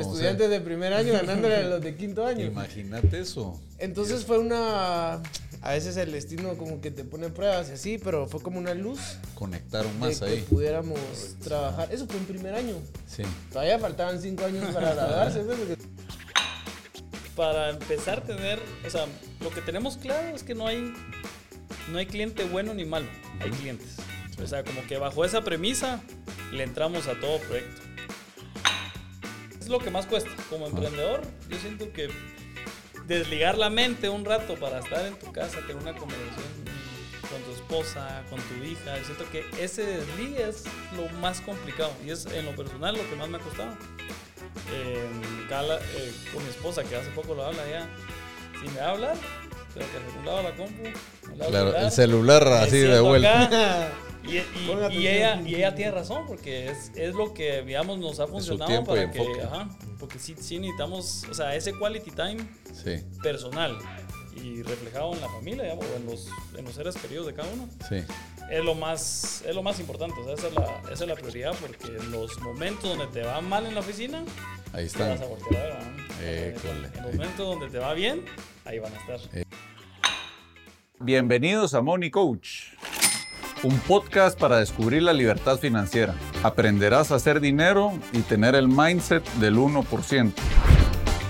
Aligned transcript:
Estudiantes 0.00 0.50
de 0.50 0.60
primer 0.60 0.92
año 0.92 1.12
ganándole 1.12 1.56
a 1.56 1.62
los 1.62 1.80
de 1.80 1.94
quinto 1.96 2.26
año. 2.26 2.44
Imagínate 2.44 3.20
eso. 3.20 3.60
Entonces 3.78 4.24
fue 4.24 4.38
una... 4.38 5.22
A 5.62 5.70
veces 5.70 5.96
el 5.96 6.12
destino 6.12 6.56
como 6.56 6.80
que 6.80 6.90
te 6.90 7.02
pone 7.02 7.28
pruebas 7.28 7.70
y 7.70 7.72
así, 7.72 7.98
pero 7.98 8.28
fue 8.28 8.40
como 8.40 8.58
una 8.58 8.74
luz. 8.74 9.00
Conectaron 9.34 9.98
más 9.98 10.20
de 10.20 10.26
ahí. 10.26 10.36
Que 10.36 10.42
pudiéramos 10.42 11.00
trabajar. 11.42 11.92
Eso 11.92 12.06
fue 12.06 12.18
en 12.18 12.26
primer 12.26 12.54
año. 12.54 12.76
Sí. 13.08 13.22
Todavía 13.50 13.78
faltaban 13.78 14.20
cinco 14.20 14.44
años 14.44 14.72
para 14.72 14.94
graduarse. 14.94 15.44
Para 17.34 17.70
empezar 17.70 18.18
a 18.18 18.22
tener, 18.22 18.60
o 18.86 18.90
sea, 18.90 19.06
lo 19.40 19.50
que 19.50 19.60
tenemos 19.60 19.96
claro 19.96 20.34
es 20.34 20.42
que 20.42 20.54
no 20.54 20.66
hay, 20.66 20.94
no 21.90 21.98
hay 21.98 22.06
cliente 22.06 22.44
bueno 22.44 22.72
ni 22.72 22.84
malo, 22.84 23.06
hay 23.40 23.50
clientes. 23.50 23.96
O 24.42 24.46
sea, 24.46 24.62
como 24.64 24.86
que 24.86 24.98
bajo 24.98 25.24
esa 25.24 25.42
premisa 25.42 26.00
le 26.52 26.62
entramos 26.62 27.08
a 27.08 27.18
todo 27.18 27.38
proyecto. 27.40 27.82
Es 29.66 29.70
lo 29.70 29.80
que 29.80 29.90
más 29.90 30.06
cuesta. 30.06 30.30
Como 30.48 30.68
emprendedor, 30.68 31.22
yo 31.48 31.58
siento 31.58 31.92
que 31.92 32.08
desligar 33.08 33.58
la 33.58 33.68
mente 33.68 34.08
un 34.08 34.24
rato 34.24 34.54
para 34.54 34.78
estar 34.78 35.04
en 35.04 35.18
tu 35.18 35.32
casa, 35.32 35.58
tener 35.62 35.74
una 35.74 35.92
conversación 35.92 36.46
con 37.28 37.42
tu 37.42 37.50
esposa, 37.50 38.22
con 38.30 38.40
tu 38.42 38.62
hija, 38.62 38.96
yo 38.96 39.04
siento 39.04 39.24
que 39.32 39.44
ese 39.60 39.84
desligue 39.84 40.48
es 40.48 40.62
lo 40.96 41.08
más 41.18 41.40
complicado 41.40 41.90
y 42.06 42.10
es 42.10 42.26
en 42.26 42.46
lo 42.46 42.54
personal 42.54 42.96
lo 42.96 43.10
que 43.10 43.16
más 43.16 43.28
me 43.28 43.38
ha 43.38 43.40
costado. 43.40 43.72
Eh, 44.72 45.04
eh, 45.50 46.12
con 46.32 46.44
mi 46.44 46.50
esposa, 46.50 46.84
que 46.84 46.94
hace 46.94 47.10
poco 47.10 47.34
lo 47.34 47.44
habla 47.44 47.68
ya, 47.68 47.88
si 48.62 48.68
me 48.68 48.78
va 48.78 48.86
a 48.86 48.90
hablar, 48.90 49.16
tengo 49.74 49.86
que 50.20 50.24
lado 50.24 50.42
la 50.44 50.54
compu, 50.54 50.84
Claro, 51.48 51.76
el 51.76 51.90
celular, 51.90 52.46
así 52.46 52.78
de 52.78 53.00
vuelta. 53.00 53.90
y, 54.26 54.36
y- 54.38 54.98
y 54.98 55.06
ella, 55.08 55.40
y 55.44 55.54
ella 55.54 55.74
tiene 55.74 55.90
razón, 55.92 56.24
porque 56.26 56.68
es, 56.70 56.90
es 56.94 57.14
lo 57.14 57.32
que, 57.34 57.62
digamos, 57.62 57.98
nos 57.98 58.18
ha 58.20 58.26
funcionado 58.26 58.84
para 58.84 59.10
que, 59.10 59.20
ajá, 59.42 59.68
porque 59.98 60.18
sí, 60.18 60.34
sí 60.38 60.58
necesitamos, 60.58 61.24
o 61.30 61.34
sea, 61.34 61.54
ese 61.54 61.72
quality 61.78 62.10
time 62.10 62.36
Sí, 62.72 63.02
personal 63.22 63.76
y 64.42 64.62
reflejado 64.62 65.14
en 65.14 65.20
la 65.20 65.28
familia, 65.28 65.62
digamos, 65.64 65.86
o 65.86 65.96
en 65.96 66.06
los, 66.06 66.28
en 66.56 66.64
los 66.64 66.74
seres 66.74 66.96
queridos 66.96 67.26
de 67.26 67.34
cada 67.34 67.48
uno, 67.52 67.68
sí. 67.88 67.96
es 68.50 68.64
lo 68.64 68.74
más, 68.74 69.42
es 69.46 69.54
lo 69.54 69.62
más 69.62 69.80
importante, 69.80 70.14
o 70.20 70.24
sea, 70.24 70.34
esa 70.34 70.48
es, 70.48 70.54
la, 70.54 70.82
esa 70.92 71.04
es 71.04 71.08
la 71.08 71.14
prioridad, 71.14 71.54
porque 71.60 71.86
en 71.96 72.10
los 72.12 72.38
momentos 72.40 72.96
donde 72.96 73.06
te 73.18 73.26
va 73.26 73.40
mal 73.40 73.64
en 73.66 73.74
la 73.74 73.80
oficina, 73.80 74.22
Ahí 74.72 74.88
te 74.88 74.98
vas 74.98 75.10
están. 75.12 75.22
a 75.22 75.26
voltear. 75.26 75.78
École. 76.22 76.88
En 76.96 77.02
los 77.02 77.14
momentos 77.14 77.38
donde 77.46 77.68
te 77.70 77.78
va 77.78 77.94
bien, 77.94 78.24
ahí 78.64 78.78
van 78.78 78.92
a 78.92 78.96
estar. 78.98 79.20
Bienvenidos 80.98 81.72
a 81.74 81.80
Money 81.82 82.10
Coach, 82.10 82.72
un 83.66 83.78
podcast 83.80 84.38
para 84.38 84.58
descubrir 84.58 85.02
la 85.02 85.12
libertad 85.12 85.58
financiera. 85.58 86.14
Aprenderás 86.44 87.10
a 87.10 87.16
hacer 87.16 87.40
dinero 87.40 87.92
y 88.12 88.20
tener 88.20 88.54
el 88.54 88.68
mindset 88.68 89.24
del 89.34 89.56
1%. 89.56 90.32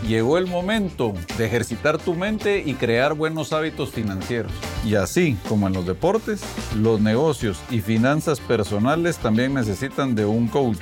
Llegó 0.07 0.37
el 0.37 0.47
momento 0.47 1.15
de 1.39 1.47
ejercitar 1.47 1.99
tu 1.99 2.15
mente 2.15 2.63
y 2.65 2.75
crear 2.75 3.15
buenos 3.15 3.53
hábitos 3.53 3.91
financieros. 3.91 4.53
Y 4.85 4.95
así 4.97 5.37
como 5.49 5.67
en 5.67 5.73
los 5.73 5.87
deportes, 5.87 6.43
los 6.77 7.01
negocios 7.01 7.59
y 7.71 7.81
finanzas 7.81 8.39
personales 8.39 9.17
también 9.17 9.55
necesitan 9.55 10.15
de 10.15 10.27
un 10.27 10.47
coach. 10.47 10.79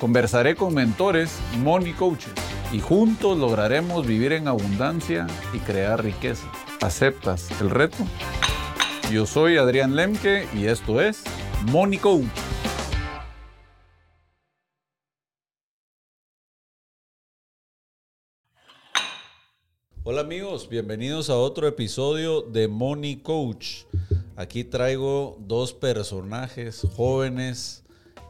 Conversaré 0.00 0.56
con 0.56 0.74
mentores, 0.74 1.38
money 1.62 1.92
coaches, 1.92 2.32
y 2.72 2.80
juntos 2.80 3.38
lograremos 3.38 4.06
vivir 4.06 4.32
en 4.32 4.48
abundancia 4.48 5.26
y 5.52 5.58
crear 5.58 6.02
riqueza. 6.02 6.48
¿Aceptas 6.80 7.48
el 7.60 7.70
reto? 7.70 7.98
Yo 9.10 9.26
soy 9.26 9.56
Adrián 9.56 9.96
Lemke 9.96 10.46
y 10.54 10.66
esto 10.66 11.00
es 11.00 11.24
Coach. 12.00 12.28
Hola 20.04 20.20
amigos, 20.20 20.68
bienvenidos 20.68 21.28
a 21.28 21.36
otro 21.36 21.66
episodio 21.66 22.42
de 22.42 22.68
Money 22.68 23.16
Coach. 23.16 23.82
Aquí 24.36 24.62
traigo 24.62 25.36
dos 25.40 25.72
personajes 25.72 26.86
jóvenes, 26.94 27.82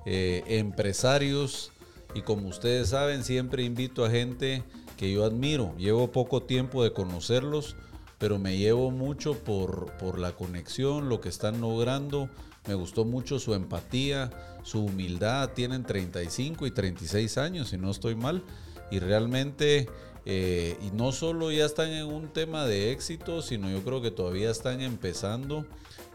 eh, 0.06 0.42
empresarios 0.46 1.72
y 2.14 2.22
como 2.22 2.48
ustedes 2.48 2.88
saben 2.88 3.22
siempre 3.22 3.64
invito 3.64 4.02
a 4.02 4.10
gente 4.10 4.62
que 4.96 5.12
yo 5.12 5.26
admiro. 5.26 5.74
Llevo 5.76 6.10
poco 6.10 6.42
tiempo 6.42 6.82
de 6.82 6.94
conocerlos, 6.94 7.76
pero 8.20 8.38
me 8.38 8.58
llevo 8.58 8.90
mucho 8.90 9.34
por, 9.34 9.96
por 9.96 10.18
la 10.18 10.32
conexión, 10.32 11.08
lo 11.08 11.22
que 11.22 11.30
están 11.30 11.62
logrando. 11.62 12.28
Me 12.68 12.74
gustó 12.74 13.06
mucho 13.06 13.38
su 13.38 13.54
empatía, 13.54 14.30
su 14.62 14.84
humildad. 14.84 15.48
Tienen 15.54 15.84
35 15.84 16.66
y 16.66 16.70
36 16.70 17.38
años, 17.38 17.70
si 17.70 17.78
no 17.78 17.90
estoy 17.90 18.14
mal. 18.14 18.44
Y 18.90 18.98
realmente, 18.98 19.88
eh, 20.26 20.76
y 20.82 20.90
no 20.94 21.12
solo 21.12 21.50
ya 21.50 21.64
están 21.64 21.88
en 21.88 22.04
un 22.04 22.28
tema 22.28 22.66
de 22.66 22.92
éxito, 22.92 23.40
sino 23.40 23.70
yo 23.70 23.82
creo 23.82 24.02
que 24.02 24.10
todavía 24.10 24.50
están 24.50 24.82
empezando. 24.82 25.64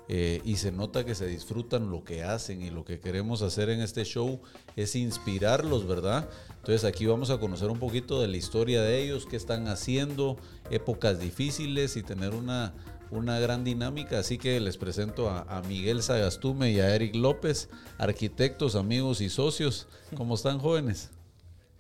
Eh, 0.08 0.42
y 0.44 0.58
se 0.58 0.72
nota 0.72 1.04
que 1.04 1.16
se 1.16 1.26
disfrutan 1.26 1.90
lo 1.90 2.04
que 2.04 2.24
hacen 2.24 2.62
y 2.62 2.70
lo 2.70 2.86
que 2.86 3.00
queremos 3.00 3.42
hacer 3.42 3.70
en 3.70 3.82
este 3.82 4.04
show 4.04 4.40
es 4.76 4.96
inspirarlos, 4.96 5.88
¿verdad? 5.88 6.30
Entonces 6.58 6.84
aquí 6.84 7.06
vamos 7.06 7.30
a 7.30 7.40
conocer 7.40 7.70
un 7.70 7.80
poquito 7.80 8.22
de 8.22 8.28
la 8.28 8.38
historia 8.38 8.82
de 8.82 9.02
ellos, 9.02 9.26
qué 9.26 9.36
están 9.36 9.68
haciendo, 9.68 10.38
épocas 10.70 11.20
difíciles 11.20 11.98
y 11.98 12.04
tener 12.04 12.36
una, 12.36 12.74
una 13.10 13.40
gran 13.40 13.64
dinámica. 13.64 14.20
Así 14.20 14.38
que 14.38 14.60
les 14.60 14.78
presento 14.78 15.30
a, 15.30 15.42
a 15.42 15.62
Miguel 15.64 16.04
Sagastume 16.04 16.72
y 16.72 16.80
a 16.80 16.96
Eric 16.96 17.16
López, 17.16 17.70
arquitectos, 17.98 18.76
amigos 18.76 19.22
y 19.22 19.30
socios. 19.30 19.88
¿Cómo 20.16 20.36
están 20.36 20.60
jóvenes? 20.60 21.10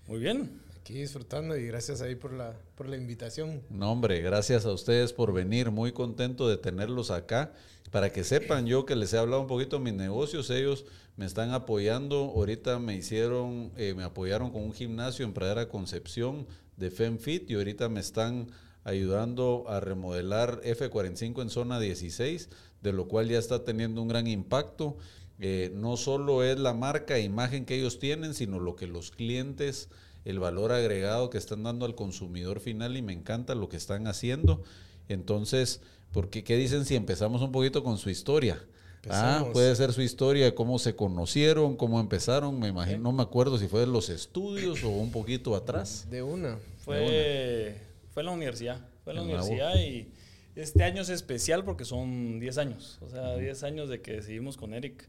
Muy 0.07 0.19
bien. 0.19 0.65
Aquí 0.85 0.93
disfrutando 0.93 1.57
y 1.57 1.65
gracias 1.65 2.01
ahí 2.01 2.13
por 2.13 2.31
la, 2.31 2.53
por 2.75 2.87
la 2.87 2.95
invitación. 2.95 3.63
No, 3.71 3.91
hombre, 3.91 4.21
gracias 4.21 4.67
a 4.67 4.71
ustedes 4.71 5.13
por 5.13 5.33
venir. 5.33 5.71
Muy 5.71 5.93
contento 5.93 6.47
de 6.47 6.57
tenerlos 6.57 7.09
acá. 7.09 7.53
Para 7.91 8.11
que 8.11 8.23
sepan, 8.23 8.65
yo 8.65 8.85
que 8.85 8.95
les 8.95 9.13
he 9.13 9.17
hablado 9.17 9.41
un 9.41 9.47
poquito 9.47 9.77
de 9.77 9.83
mis 9.83 9.93
negocios, 9.93 10.49
ellos 10.49 10.85
me 11.17 11.25
están 11.25 11.51
apoyando. 11.51 12.33
Ahorita 12.35 12.79
me 12.79 12.95
hicieron, 12.95 13.71
eh, 13.77 13.93
me 13.95 14.03
apoyaron 14.03 14.51
con 14.51 14.63
un 14.63 14.73
gimnasio 14.73 15.25
en 15.25 15.33
Pradera 15.33 15.69
Concepción 15.69 16.47
de 16.77 16.91
FemFit 16.91 17.49
y 17.49 17.55
ahorita 17.55 17.87
me 17.89 17.99
están 17.99 18.47
ayudando 18.83 19.65
a 19.67 19.79
remodelar 19.79 20.61
F45 20.63 21.41
en 21.41 21.49
zona 21.49 21.79
16, 21.79 22.49
de 22.81 22.93
lo 22.93 23.07
cual 23.07 23.29
ya 23.29 23.39
está 23.39 23.63
teniendo 23.63 24.01
un 24.01 24.07
gran 24.07 24.27
impacto. 24.27 24.97
Eh, 25.39 25.71
no 25.73 25.97
solo 25.97 26.43
es 26.43 26.59
la 26.59 26.73
marca 26.73 27.17
e 27.17 27.21
imagen 27.21 27.65
que 27.65 27.75
ellos 27.75 27.99
tienen, 27.99 28.33
sino 28.33 28.59
lo 28.59 28.75
que 28.75 28.87
los 28.87 29.11
clientes, 29.11 29.89
el 30.23 30.39
valor 30.39 30.71
agregado 30.71 31.29
que 31.29 31.37
están 31.37 31.63
dando 31.63 31.85
al 31.85 31.95
consumidor 31.95 32.59
final 32.59 32.95
y 32.95 33.01
me 33.01 33.13
encanta 33.13 33.55
lo 33.55 33.69
que 33.69 33.77
están 33.77 34.07
haciendo. 34.07 34.63
Entonces, 35.07 35.81
porque 36.11 36.43
qué 36.43 36.55
dicen 36.55 36.85
si 36.85 36.95
empezamos 36.95 37.41
un 37.41 37.51
poquito 37.51 37.83
con 37.83 37.97
su 37.97 38.09
historia? 38.09 38.61
Ah, 39.09 39.45
puede 39.53 39.75
ser 39.75 39.93
su 39.93 40.01
historia, 40.01 40.55
cómo 40.55 40.79
se 40.79 40.95
conocieron, 40.95 41.75
cómo 41.75 41.99
empezaron, 41.99 42.59
me 42.59 42.69
imagino, 42.69 42.99
no 42.99 43.11
me 43.11 43.21
acuerdo 43.21 43.57
si 43.57 43.67
fue 43.67 43.81
de 43.81 43.87
los 43.87 44.09
estudios 44.09 44.83
o 44.83 44.89
un 44.89 45.11
poquito 45.11 45.55
atrás. 45.55 46.07
De 46.09 46.23
una. 46.23 46.57
Fue, 46.79 47.77
fue 48.11 48.21
en 48.23 48.25
la 48.25 48.31
universidad. 48.31 48.79
Fue 49.03 49.13
en 49.13 49.17
la 49.17 49.21
En 49.23 49.27
la 49.27 49.43
U. 49.43 49.45
universidad 49.45 49.79
y 49.79 50.07
este 50.55 50.83
año 50.83 51.01
es 51.01 51.09
especial 51.09 51.63
porque 51.63 51.85
son 51.85 52.39
10 52.39 52.57
años. 52.57 52.97
O 53.01 53.09
sea, 53.09 53.35
10 53.35 53.63
años 53.63 53.89
de 53.89 54.01
que 54.01 54.13
decidimos 54.13 54.57
con 54.57 54.73
Eric 54.73 55.07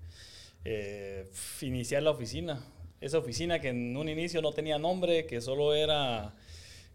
eh, 0.64 1.30
iniciar 1.62 2.02
la 2.02 2.10
oficina. 2.10 2.60
Esa 3.00 3.18
oficina 3.18 3.60
que 3.60 3.68
en 3.68 3.96
un 3.96 4.08
inicio 4.08 4.42
no 4.42 4.52
tenía 4.52 4.78
nombre, 4.78 5.26
que 5.26 5.40
solo 5.40 5.74
era 5.74 6.34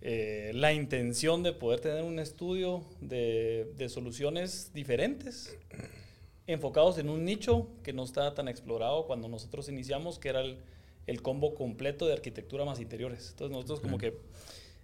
eh, 0.02 0.52
la 0.56 0.74
intención 0.74 1.44
de 1.44 1.54
poder 1.54 1.80
tener 1.80 2.04
un 2.04 2.20
estudio 2.20 2.84
de, 3.02 3.72
de 3.78 3.90
soluciones 3.90 4.72
diferentes, 4.74 5.58
enfocados 6.48 6.98
en 6.98 7.10
un 7.10 7.24
nicho 7.24 7.68
que 7.84 7.94
no 7.94 8.04
estaba 8.04 8.34
tan 8.34 8.48
explorado 8.48 9.06
cuando 9.06 9.28
nosotros 9.28 9.70
iniciamos, 9.70 10.18
que 10.18 10.30
era 10.30 10.42
el, 10.42 10.58
el 11.08 11.22
combo 11.22 11.54
completo 11.54 12.08
de 12.08 12.14
arquitectura 12.14 12.66
más 12.66 12.80
interiores. 12.80 13.30
Entonces 13.32 13.56
nosotros 13.56 13.80
como 13.80 13.98
que 13.98 14.18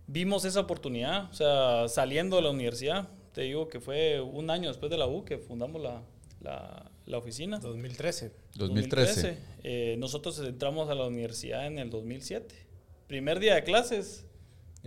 vimos 0.07 0.45
esa 0.45 0.59
oportunidad, 0.59 1.30
o 1.31 1.33
sea, 1.33 1.88
saliendo 1.88 2.38
de 2.38 2.44
la 2.44 2.51
universidad, 2.51 3.09
te 3.33 3.41
digo 3.41 3.68
que 3.68 3.80
fue 3.80 4.21
un 4.21 4.50
año 4.50 4.69
después 4.69 4.89
de 4.89 4.97
la 4.97 5.07
U 5.07 5.25
que 5.25 5.38
fundamos 5.38 5.81
la, 5.81 6.01
la, 6.41 6.91
la 7.06 7.18
oficina. 7.18 7.59
2013. 7.59 8.31
2013. 8.56 9.38
Eh, 9.63 9.95
nosotros 10.00 10.39
entramos 10.39 10.89
a 10.89 10.95
la 10.95 11.06
universidad 11.06 11.68
en 11.68 11.80
el 11.80 11.89
2007. 11.89 12.56
Primer 13.07 13.39
día 13.39 13.56
de 13.56 13.63
clases. 13.63 14.26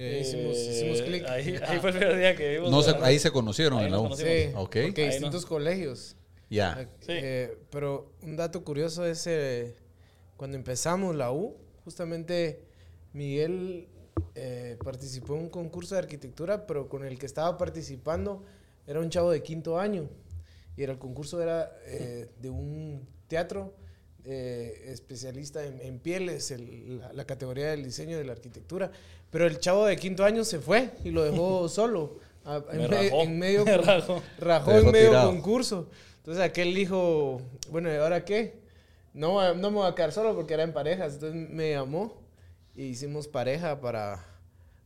Ahí 0.03 0.21
hicimos, 0.21 0.57
eh, 0.57 0.71
hicimos 0.71 1.03
clic. 1.03 1.25
Ahí, 1.29 1.57
ahí 1.67 1.79
fue 1.81 1.91
el 1.91 1.97
primer 1.99 2.17
día 2.19 2.37
que 2.37 2.49
vimos. 2.55 2.71
No 2.71 2.83
se- 2.83 2.97
ahí 3.03 3.19
se 3.19 3.31
conocieron 3.31 3.79
Ahí 3.81 3.87
en 3.87 3.93
la 3.93 4.01
U. 4.01 4.15
Sí, 4.17 4.25
Ok. 4.55 4.77
porque 4.87 5.03
Ahí 5.03 5.07
no. 5.09 5.13
distintos 5.13 5.47
colegios. 5.47 6.17
Ya. 6.49 6.89
Sí. 7.01 7.13
Eh, 7.13 7.59
pero 7.71 8.13
un 8.23 8.37
dato 8.37 8.65
curioso 8.65 9.05
es 9.07 9.27
eh, 9.27 9.77
cuando 10.37 10.57
empezamos 10.57 11.15
la 11.15 11.31
U, 11.33 11.57
justamente 11.85 12.63
Miguel 13.13 13.89
eh, 14.35 14.77
participó 14.85 15.35
en 15.37 15.43
un 15.43 15.49
concurso 15.51 15.95
de 15.95 16.01
arquitectura, 16.01 16.67
pero 16.67 16.89
con 16.89 17.05
el 17.05 17.19
que 17.19 17.27
estaba 17.27 17.57
participando 17.57 18.45
era 18.87 19.01
un 19.01 19.11
chavo 19.11 19.31
de 19.31 19.43
quinto 19.43 19.79
año. 19.79 20.09
Y 20.77 20.83
era, 20.83 20.93
el 20.93 20.99
concurso 20.99 21.41
era 21.43 21.73
eh, 21.87 22.29
de 22.41 22.51
un 22.51 23.07
teatro 23.29 23.75
eh, 24.25 24.85
especialista 24.89 25.65
en, 25.65 25.81
en 25.81 25.99
pieles, 25.99 26.51
el- 26.51 26.99
la, 26.99 27.13
la 27.13 27.25
categoría 27.25 27.71
del 27.71 27.83
diseño 27.85 28.19
de 28.19 28.25
la 28.25 28.33
arquitectura. 28.33 28.91
Pero 29.31 29.47
el 29.47 29.59
chavo 29.61 29.87
de 29.87 29.97
quinto 29.97 30.25
año 30.25 30.45
se 30.45 30.59
fue 30.59 30.91
y 31.05 31.11
lo 31.11 31.25
dejó 31.25 31.69
solo. 31.71 32.19
a- 32.45 32.63
Me 32.73 32.85
en, 32.85 32.91
rajó, 32.91 33.23
en 33.23 33.39
medio 33.39 33.65
me 33.67 33.77
rajó. 33.79 34.23
rajó 34.39 34.73
en 34.73 34.91
medio 34.91 35.09
tirado. 35.11 35.31
concurso. 35.31 35.89
Entonces 36.19 36.43
aquel 36.43 36.75
dijo, 36.75 37.41
bueno, 37.71 37.91
¿y 37.93 37.97
ahora 37.97 38.25
qué? 38.25 38.61
No, 39.15 39.33
voy 39.33 39.45
a- 39.47 39.55
no 39.55 39.71
me 39.71 39.79
voy 39.79 39.89
a 39.91 39.95
quedar 39.95 40.13
solo 40.13 40.35
porque 40.35 40.55
era 40.55 40.63
en 40.65 40.73
parejas. 40.73 41.15
Entonces 41.15 41.49
me 41.51 41.71
llamó 41.73 42.21
y 42.77 42.85
hicimos 42.85 43.27
pareja 43.27 43.81
para, 43.81 44.25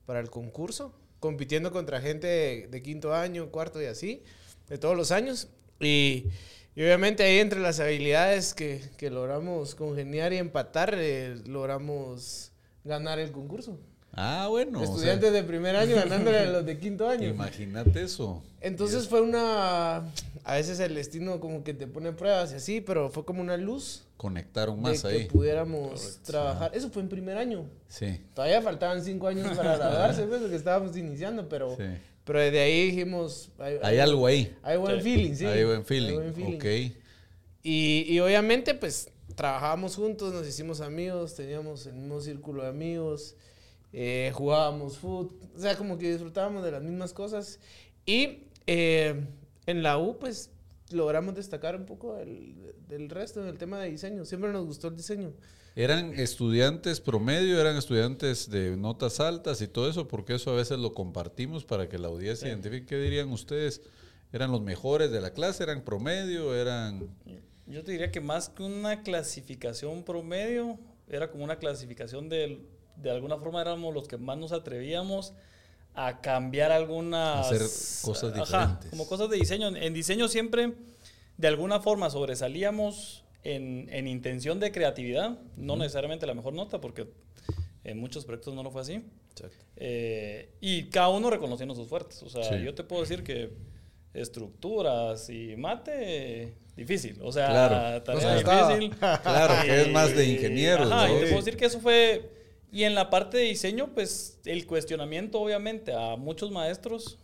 para 0.07 0.21
el 0.21 0.31
concurso, 0.31 0.95
compitiendo 1.21 1.73
contra 1.73 2.01
gente 2.01 2.27
de, 2.27 2.69
de 2.69 2.83
quinto 2.83 3.13
año, 3.15 3.51
cuarto 3.51 3.81
y 3.83 3.87
así, 3.87 4.23
de 4.69 4.79
todos 4.79 4.97
los 4.97 5.11
años. 5.11 5.49
Y, 5.81 6.29
y 6.76 6.82
obviamente 6.82 7.23
ahí 7.23 7.38
entre 7.38 7.61
las 7.61 7.81
habilidades 7.81 8.55
que, 8.55 8.81
que 8.97 9.11
logramos 9.11 9.75
congeniar 9.75 10.32
y 10.32 10.38
empatar, 10.38 10.94
eh, 10.97 11.37
logramos 11.47 12.53
ganar 12.85 13.19
el 13.19 13.31
concurso. 13.32 13.79
Ah, 14.17 14.47
bueno. 14.49 14.79
o 14.79 14.82
sea, 14.85 14.94
Estudiantes 14.94 15.32
de 15.32 15.43
primer 15.43 15.75
año 15.75 15.97
ganándole 15.97 16.38
a 16.38 16.47
los 16.47 16.65
de 16.65 16.79
quinto 16.79 17.09
año. 17.09 17.29
imagínate 17.29 18.03
eso. 18.03 18.43
Entonces 18.61 19.09
fue 19.09 19.21
una... 19.21 20.05
A 20.44 20.55
veces 20.55 20.79
el 20.79 20.94
destino 20.94 21.41
como 21.41 21.65
que 21.65 21.75
te 21.75 21.87
pone 21.87 22.12
pruebas 22.12 22.53
y 22.53 22.56
así, 22.56 22.81
pero 22.81 23.11
fue 23.11 23.25
como 23.25 23.41
una 23.41 23.56
luz 23.56 24.05
Conectaron 24.17 24.77
de 24.77 24.82
más 24.82 25.03
que 25.03 25.09
ahí. 25.09 25.25
pudiéramos 25.25 26.20
trabajar. 26.23 26.70
Eso 26.75 26.91
fue 26.91 27.03
en 27.03 27.09
primer 27.09 27.37
año. 27.38 27.65
Sí, 27.88 28.20
Todavía 28.35 28.62
faltaban 28.62 29.03
cinco 29.03 29.27
años 29.27 29.56
para 29.56 29.77
graduarse, 29.79 30.23
pues, 30.25 30.41
porque 30.43 30.56
estábamos 30.56 30.97
iniciando, 30.97 31.49
pero, 31.49 31.77
sí. 31.77 31.82
Pero 32.25 32.41
desde 32.41 32.61
ahí 32.61 32.87
dijimos... 32.87 33.50
Hay, 33.59 33.79
Hay 33.82 33.99
algo 33.99 34.26
ahí. 34.26 34.55
Hay 34.62 34.76
buen 34.79 34.97
Sí. 34.97 35.03
feeling, 35.03 35.35
sí. 35.35 35.47
Hay 35.47 35.65
buen 35.65 35.85
feeling. 35.85 36.09
Hay 36.11 36.15
buen 36.17 36.35
feeling. 36.35 36.56
Ok. 36.56 36.97
Y, 37.62 38.05
y 38.09 38.21
obviamente, 38.21 38.75
pues, 38.75 39.11
trabajábamos 39.35 39.97
juntos, 39.97 40.32
nos 40.32 40.47
hicimos 40.47 40.81
amigos, 40.81 41.35
teníamos 41.35 41.87
el 41.87 41.94
mismo 41.94 42.21
círculo 42.21 42.62
de 42.62 42.69
amigos, 42.69 43.37
eh, 43.93 44.31
jugábamos 44.35 44.99
fútbol, 44.99 45.31
o 45.56 45.59
sea, 45.59 45.76
como 45.76 45.97
que 45.99 46.11
disfrutábamos 46.11 46.65
de 46.65 46.71
las 46.73 46.82
mismas 46.82 47.12
cosas. 47.12 47.59
Y 48.06 48.44
eh, 48.67 49.25
en 49.67 49.82
la 49.82 49.99
U, 49.99 50.19
pues, 50.19 50.50
logramos 50.91 51.35
destacar 51.35 51.75
un 51.77 51.87
poco 51.87 52.17
del, 52.17 52.55
del 52.88 53.09
resto 53.09 53.41
en 53.43 53.49
el 53.49 53.56
tema 53.59 53.81
de 53.81 53.91
diseño. 53.91 54.25
Siempre 54.25 54.53
nos 54.53 54.67
gustó 54.67 54.88
el 54.88 54.97
diseño. 54.97 55.32
¿Eran 55.76 56.15
estudiantes 56.15 57.00
promedio? 57.00 57.61
¿Eran 57.61 57.76
estudiantes 57.76 58.49
de 58.49 58.76
notas 58.76 59.19
altas 59.19 59.61
y 59.61 59.67
todo 59.67 59.91
eso? 59.91 60.06
Porque 60.06 60.35
eso 60.35 60.53
a 60.53 60.55
veces 60.55 60.79
lo 60.79 60.94
compartimos 60.94 61.65
para 61.65 61.88
que 61.88 61.99
la 61.99 62.09
audiencia 62.09 62.49
identifique. 62.49 62.87
¿Qué 62.87 62.97
dirían 62.97 63.32
ustedes? 63.32 63.82
¿Eran 64.32 64.53
los 64.53 64.61
mejores 64.62 65.11
de 65.11 65.21
la 65.21 65.31
clase? 65.31 65.65
¿Eran 65.65 65.82
promedio? 65.82 66.55
¿Eran...? 66.55 67.09
Yo 67.67 67.82
te 67.82 67.93
diría 67.93 68.12
que 68.12 68.21
más 68.21 68.50
que 68.50 68.62
una 68.62 69.03
clasificación 69.03 70.05
promedio, 70.05 70.79
era 71.09 71.31
como 71.31 71.43
una 71.43 71.56
clasificación 71.56 72.29
de, 72.29 72.61
de 72.97 73.11
alguna 73.11 73.38
forma 73.38 73.61
éramos 73.61 73.93
los 73.93 74.06
que 74.06 74.17
más 74.17 74.38
nos 74.38 74.53
atrevíamos 74.53 75.32
a 75.94 76.20
cambiar 76.20 76.70
algunas... 76.70 77.47
Hacer 77.47 77.62
cosas 78.05 78.35
diferentes. 78.35 78.91
como 78.91 79.09
cosas 79.09 79.29
de 79.29 79.38
diseño. 79.38 79.75
En 79.75 79.93
diseño 79.93 80.29
siempre, 80.29 80.75
de 81.37 81.49
alguna 81.49 81.81
forma, 81.81 82.11
sobresalíamos 82.11 83.24
en, 83.44 83.88
en 83.93 84.08
intención 84.08 84.58
de 84.58 84.73
creatividad, 84.73 85.38
no 85.56 85.76
necesariamente 85.76 86.26
la 86.26 86.35
mejor 86.35 86.55
nota, 86.55 86.81
porque 86.81 87.06
en 87.85 87.99
muchos 87.99 88.25
proyectos 88.25 88.55
no 88.55 88.62
lo 88.62 88.70
fue 88.70 88.81
así. 88.82 89.02
Eh, 89.76 90.49
y 90.61 90.85
cada 90.85 91.11
uno 91.11 91.29
reconociendo 91.31 91.75
sus 91.75 91.87
fuertes. 91.88 92.23
O 92.23 92.29
sea, 92.29 92.43
Sí. 92.44 92.62
yo 92.64 92.75
te 92.75 92.82
puedo 92.85 93.02
decir 93.02 93.23
que 93.23 93.50
estructuras 94.14 95.29
y 95.29 95.56
mate, 95.56 96.55
difícil. 96.76 97.19
O 97.23 97.32
sea, 97.32 97.49
Claro. 97.49 98.02
tarea 98.02 98.23
Nos 98.32 98.43
costaba. 98.43 98.75
difícil. 98.76 98.96
Claro, 98.99 99.55
que 99.67 99.81
es 99.82 99.91
más 99.91 100.17
de 100.17 100.25
ingenieros, 100.29 100.91
Ajá, 100.91 101.08
¿no? 101.08 101.17
y 101.17 101.20
te 101.20 101.26
Sí. 101.26 101.32
puedo 101.32 101.44
decir 101.44 101.56
que 101.58 101.67
eso 101.67 101.81
fue... 101.81 102.31
Y 102.73 102.82
en 102.85 102.94
la 102.96 103.08
parte 103.08 103.37
de 103.37 103.44
diseño, 103.44 103.91
pues 103.94 104.41
el 104.44 104.67
cuestionamiento, 104.67 105.41
obviamente, 105.41 105.93
a 105.93 106.17
muchos 106.17 106.50
maestros 106.50 107.19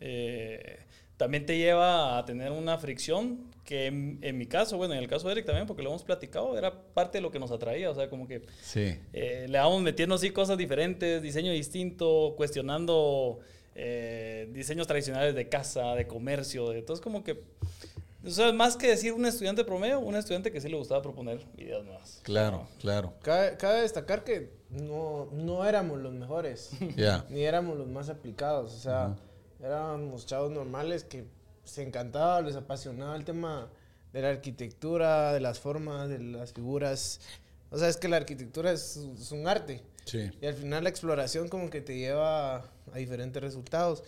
eh, 0.00 0.78
también 1.16 1.46
te 1.46 1.56
lleva 1.56 2.18
a 2.18 2.24
tener 2.24 2.52
una 2.52 2.76
fricción 2.78 3.38
que 3.64 3.86
en, 3.86 4.18
en 4.22 4.38
mi 4.38 4.46
caso, 4.46 4.76
bueno, 4.76 4.94
en 4.94 5.00
el 5.00 5.08
caso 5.08 5.26
de 5.26 5.32
Eric 5.32 5.46
también, 5.46 5.66
porque 5.66 5.82
lo 5.82 5.88
hemos 5.88 6.04
platicado, 6.04 6.56
era 6.56 6.72
parte 6.94 7.18
de 7.18 7.22
lo 7.22 7.30
que 7.30 7.38
nos 7.38 7.50
atraía. 7.50 7.90
O 7.90 7.94
sea, 7.94 8.08
como 8.08 8.28
que 8.28 8.42
Sí. 8.62 8.96
eh, 9.12 9.46
le 9.48 9.58
vamos 9.58 9.82
metiendo 9.82 10.14
así 10.14 10.30
cosas 10.30 10.56
diferentes, 10.58 11.20
diseño 11.22 11.50
distinto, 11.52 12.34
cuestionando 12.36 13.40
eh, 13.74 14.48
diseños 14.52 14.86
tradicionales 14.86 15.34
de 15.34 15.48
casa, 15.48 15.94
de 15.94 16.06
comercio, 16.06 16.70
de 16.70 16.78
entonces 16.78 17.02
como 17.02 17.24
que, 17.24 17.42
o 18.24 18.30
sea, 18.30 18.52
más 18.52 18.76
que 18.76 18.88
decir 18.88 19.12
un 19.12 19.26
estudiante 19.26 19.64
promedio, 19.64 20.00
un 20.00 20.16
estudiante 20.16 20.50
que 20.52 20.60
sí 20.60 20.68
le 20.68 20.76
gustaba 20.76 21.02
proponer 21.02 21.40
ideas 21.58 21.84
nuevas. 21.84 22.20
Claro, 22.22 22.66
claro. 22.80 23.12
Cabe, 23.22 23.56
cabe 23.56 23.82
destacar 23.82 24.22
que 24.24 24.50
no, 24.70 25.28
no 25.32 25.66
éramos 25.66 25.98
los 26.00 26.12
mejores, 26.14 26.70
Ya. 26.96 27.24
ni 27.28 27.42
éramos 27.42 27.76
los 27.76 27.88
más 27.88 28.08
aplicados. 28.08 28.72
O 28.74 28.78
sea, 28.78 29.16
éramos 29.62 30.26
chavos 30.26 30.50
normales 30.50 31.04
que 31.04 31.24
se 31.64 31.82
encantaba, 31.82 32.40
les 32.42 32.56
apasionaba 32.56 33.16
el 33.16 33.24
tema 33.24 33.70
de 34.12 34.22
la 34.22 34.30
arquitectura, 34.30 35.32
de 35.32 35.40
las 35.40 35.58
formas, 35.58 36.08
de 36.08 36.18
las 36.18 36.52
figuras. 36.52 37.20
O 37.70 37.78
sea, 37.78 37.88
es 37.88 37.96
que 37.96 38.08
la 38.08 38.16
arquitectura 38.16 38.72
es, 38.72 38.98
es 39.18 39.32
un 39.32 39.46
arte. 39.48 39.82
Sí. 40.04 40.30
Y 40.40 40.46
al 40.46 40.54
final 40.54 40.84
la 40.84 40.90
exploración 40.90 41.48
como 41.48 41.68
que 41.68 41.80
te 41.80 41.98
lleva 41.98 42.56
a 42.58 42.98
diferentes 42.98 43.42
resultados. 43.42 44.04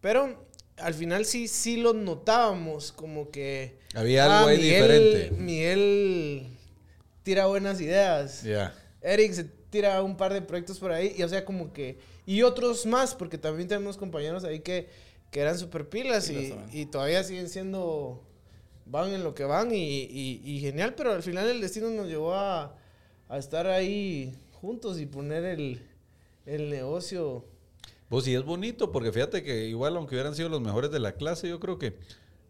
Pero 0.00 0.46
al 0.76 0.94
final 0.94 1.24
sí, 1.24 1.48
sí 1.48 1.76
lo 1.78 1.92
notábamos 1.92 2.92
como 2.92 3.30
que... 3.30 3.78
Había 3.94 4.24
algo 4.24 4.48
ahí 4.50 4.58
Miguel, 4.58 4.82
diferente. 4.82 5.42
Miguel 5.42 6.46
tira 7.22 7.46
buenas 7.46 7.80
ideas. 7.80 8.42
Ya. 8.42 8.74
Eric 9.00 9.32
se 9.32 9.57
tira 9.70 10.02
un 10.02 10.16
par 10.16 10.32
de 10.32 10.42
proyectos 10.42 10.78
por 10.78 10.92
ahí. 10.92 11.14
Y 11.16 11.22
o 11.22 11.28
sea, 11.28 11.44
como 11.44 11.72
que... 11.72 11.98
Y 12.26 12.42
otros 12.42 12.86
más, 12.86 13.14
porque 13.14 13.38
también 13.38 13.68
tenemos 13.68 13.96
compañeros 13.96 14.44
ahí 14.44 14.60
que, 14.60 14.88
que 15.30 15.40
eran 15.40 15.58
super 15.58 15.88
pilas 15.88 16.30
y, 16.30 16.54
y 16.72 16.86
todavía 16.86 17.22
siguen 17.24 17.48
siendo... 17.48 18.22
Van 18.86 19.12
en 19.12 19.22
lo 19.22 19.34
que 19.34 19.44
van 19.44 19.74
y, 19.74 20.04
y- 20.04 20.40
y 20.44 20.60
genial, 20.60 20.94
pero 20.94 21.12
al 21.12 21.22
final 21.22 21.46
el 21.48 21.60
destino 21.60 21.90
nos 21.90 22.06
llevó 22.06 22.32
a, 22.32 22.74
a 23.28 23.36
estar 23.38 23.66
ahí 23.66 24.34
juntos 24.62 24.98
y 24.98 25.04
poner 25.04 25.44
el, 25.44 25.82
el 26.46 26.70
negocio. 26.70 27.44
Pues 28.08 28.24
sí, 28.24 28.34
es 28.34 28.42
bonito, 28.42 28.90
porque 28.90 29.12
fíjate 29.12 29.42
que 29.42 29.66
igual, 29.66 29.94
aunque 29.96 30.14
hubieran 30.14 30.34
sido 30.34 30.48
los 30.48 30.62
mejores 30.62 30.90
de 30.90 31.00
la 31.00 31.12
clase, 31.12 31.50
yo 31.50 31.60
creo 31.60 31.78
que 31.78 31.98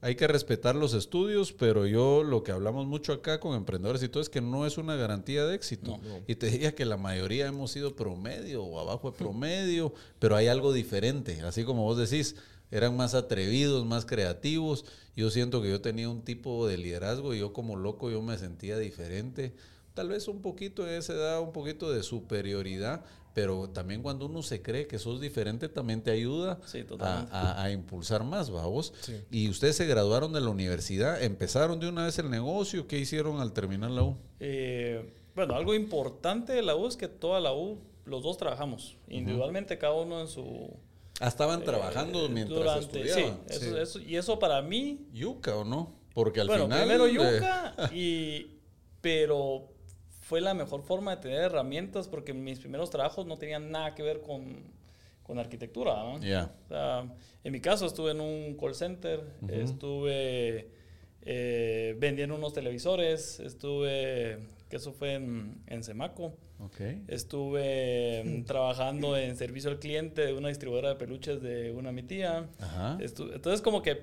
hay 0.01 0.15
que 0.15 0.29
respetar 0.29 0.77
los 0.77 0.95
estudios, 0.95 1.53
pero 1.53 1.87
yo 1.87 2.23
lo 2.23 2.45
que 2.45 2.53
hablamos 2.53 2.87
mucho 2.87 3.13
acá 3.13 3.41
con 3.41 3.57
emprendedores 3.57 4.03
y 4.03 4.09
todo 4.09 4.23
es 4.23 4.29
que 4.29 4.41
no 4.41 4.65
es 4.65 4.79
una 4.79 4.95
garantía 4.95 5.45
de 5.45 5.57
éxito. 5.57 5.99
No. 5.99 6.21
Y 6.27 6.37
te 6.37 6.51
diría 6.51 6.75
que 6.75 6.85
la 6.85 6.97
mayoría 6.97 7.47
hemos 7.47 7.73
sido 7.73 7.97
promedio 7.97 8.63
o 8.63 8.79
abajo 8.79 9.11
de 9.11 9.19
promedio, 9.19 9.93
pero 10.19 10.37
hay 10.37 10.47
algo 10.47 10.73
diferente. 10.73 11.41
Así 11.43 11.65
como 11.65 11.83
vos 11.83 11.99
decís, 11.99 12.37
eran 12.71 12.97
más 12.97 13.15
atrevidos, 13.15 13.85
más 13.87 14.05
creativos. 14.07 14.85
Yo 15.17 15.31
siento 15.31 15.63
que 15.63 15.71
yo 15.71 15.81
tenía 15.81 16.09
un 16.09 16.23
tipo 16.23 16.69
de 16.69 16.79
liderazgo 16.79 17.35
y 17.35 17.41
yo 17.41 17.53
como 17.53 17.75
loco 17.75 18.11
yo 18.11 18.23
me 18.23 18.39
sentía 18.39 18.79
diferente. 18.79 19.55
Tal 19.95 20.09
vez 20.09 20.29
un 20.29 20.43
poquito 20.43 20.87
en 20.87 20.95
esa 20.95 21.15
edad, 21.15 21.41
un 21.41 21.51
poquito 21.51 21.91
de 21.91 22.05
superioridad, 22.05 23.05
pero 23.35 23.69
también 23.71 24.03
cuando 24.03 24.27
uno 24.27 24.43
se 24.43 24.63
cree 24.63 24.87
que 24.87 24.99
sos 24.99 25.21
diferente 25.21 25.69
también 25.69 26.03
te 26.03 26.11
ayuda 26.11 26.59
Sí, 26.67 26.79
a, 26.81 26.87
totalmente. 26.87 27.31
a- 27.35 27.63
a 27.63 27.71
impulsar 27.71 28.25
más, 28.25 28.51
vamos. 28.51 28.93
Sí. 29.01 29.17
Y 29.31 29.49
ustedes 29.49 29.77
se 29.77 29.87
graduaron 29.87 30.33
de 30.33 30.41
la 30.41 30.51
universidad, 30.51 31.23
empezaron 31.23 31.79
de 31.81 31.89
una 31.89 32.05
vez 32.07 32.19
el 32.19 32.31
negocio, 32.31 32.87
¿qué 32.89 32.99
hicieron 32.99 33.41
al 33.41 33.53
terminar 33.53 33.91
la 33.91 34.03
U? 34.03 34.17
Eh, 34.41 35.15
bueno, 35.35 35.55
algo 35.55 35.75
importante 35.75 36.53
de 36.53 36.63
la 36.63 36.75
U 36.75 36.87
es 36.89 36.97
que 36.97 37.07
toda 37.09 37.39
la 37.41 37.53
U, 37.53 37.79
los 38.05 38.23
dos 38.23 38.37
trabajamos, 38.39 38.97
individualmente, 39.09 39.79
cada 39.79 39.93
uno 39.95 40.21
en 40.21 40.27
su... 40.29 40.75
Ah, 41.21 41.29
estaban 41.29 41.63
trabajando 41.65 42.27
eh, 42.27 42.29
mientras 42.29 42.59
durante- 42.59 43.01
estudiaban. 43.09 43.41
Sí, 43.49 43.55
eso- 43.57 43.61
Sí. 43.61 43.77
eso- 43.81 44.01
y 44.01 44.17
eso 44.17 44.39
para 44.39 44.63
mí 44.63 45.07
Yuca 45.13 45.57
o 45.57 45.65
no? 45.65 45.95
Porque 46.15 46.41
al 46.41 46.47
bueno, 46.49 46.65
final. 46.65 46.79
primero 46.81 47.07
eh, 47.07 47.13
yuca, 47.13 47.75
y, 47.95 48.47
pero 49.01 49.69
fue 50.29 50.43
la 50.43 50.53
mejor 50.53 50.83
forma 50.83 51.17
de 51.17 51.23
tener 51.23 51.41
herramientas 51.41 52.07
porque 52.07 52.35
mis 52.35 52.59
primeros 52.59 52.91
trabajos 52.91 53.25
no 53.25 53.39
tenían 53.39 53.71
nada 53.71 53.95
que 53.95 54.03
ver 54.03 54.21
con, 54.21 54.59
con 55.23 55.39
arquitectura. 55.39 55.95
¿no? 56.05 56.21
Ya. 56.21 56.53
O 56.67 56.69
sea, 56.69 57.07
en 57.43 57.51
mi 57.51 57.61
caso 57.61 57.87
estuve 57.87 58.11
en 58.11 58.21
un 58.21 58.55
call 58.61 58.75
center, 58.75 59.25
estuve 59.49 60.69
eh, 61.23 61.97
vendiendo 61.99 62.35
unos 62.35 62.53
televisores, 62.53 63.41
estuve, 63.41 64.41
que 64.69 64.77
eso 64.77 64.93
fue 64.93 65.15
en, 65.15 65.63
en 65.67 65.83
Semaco. 65.83 66.35
Estuve 67.09 68.23
mm, 68.23 68.45
trabajando 68.45 69.17
en 69.17 69.35
servicio 69.35 69.71
al 69.71 69.79
cliente 69.79 70.27
de 70.27 70.35
una 70.35 70.49
distribuidora 70.49 70.91
de 70.91 70.97
peluches 70.97 71.41
de 71.41 71.73
una 71.73 71.91
mi 71.91 72.03
tía. 72.03 72.51
Ajá. 72.61 72.99
Entonces, 73.01 73.63
como 73.63 73.81
que 73.81 74.03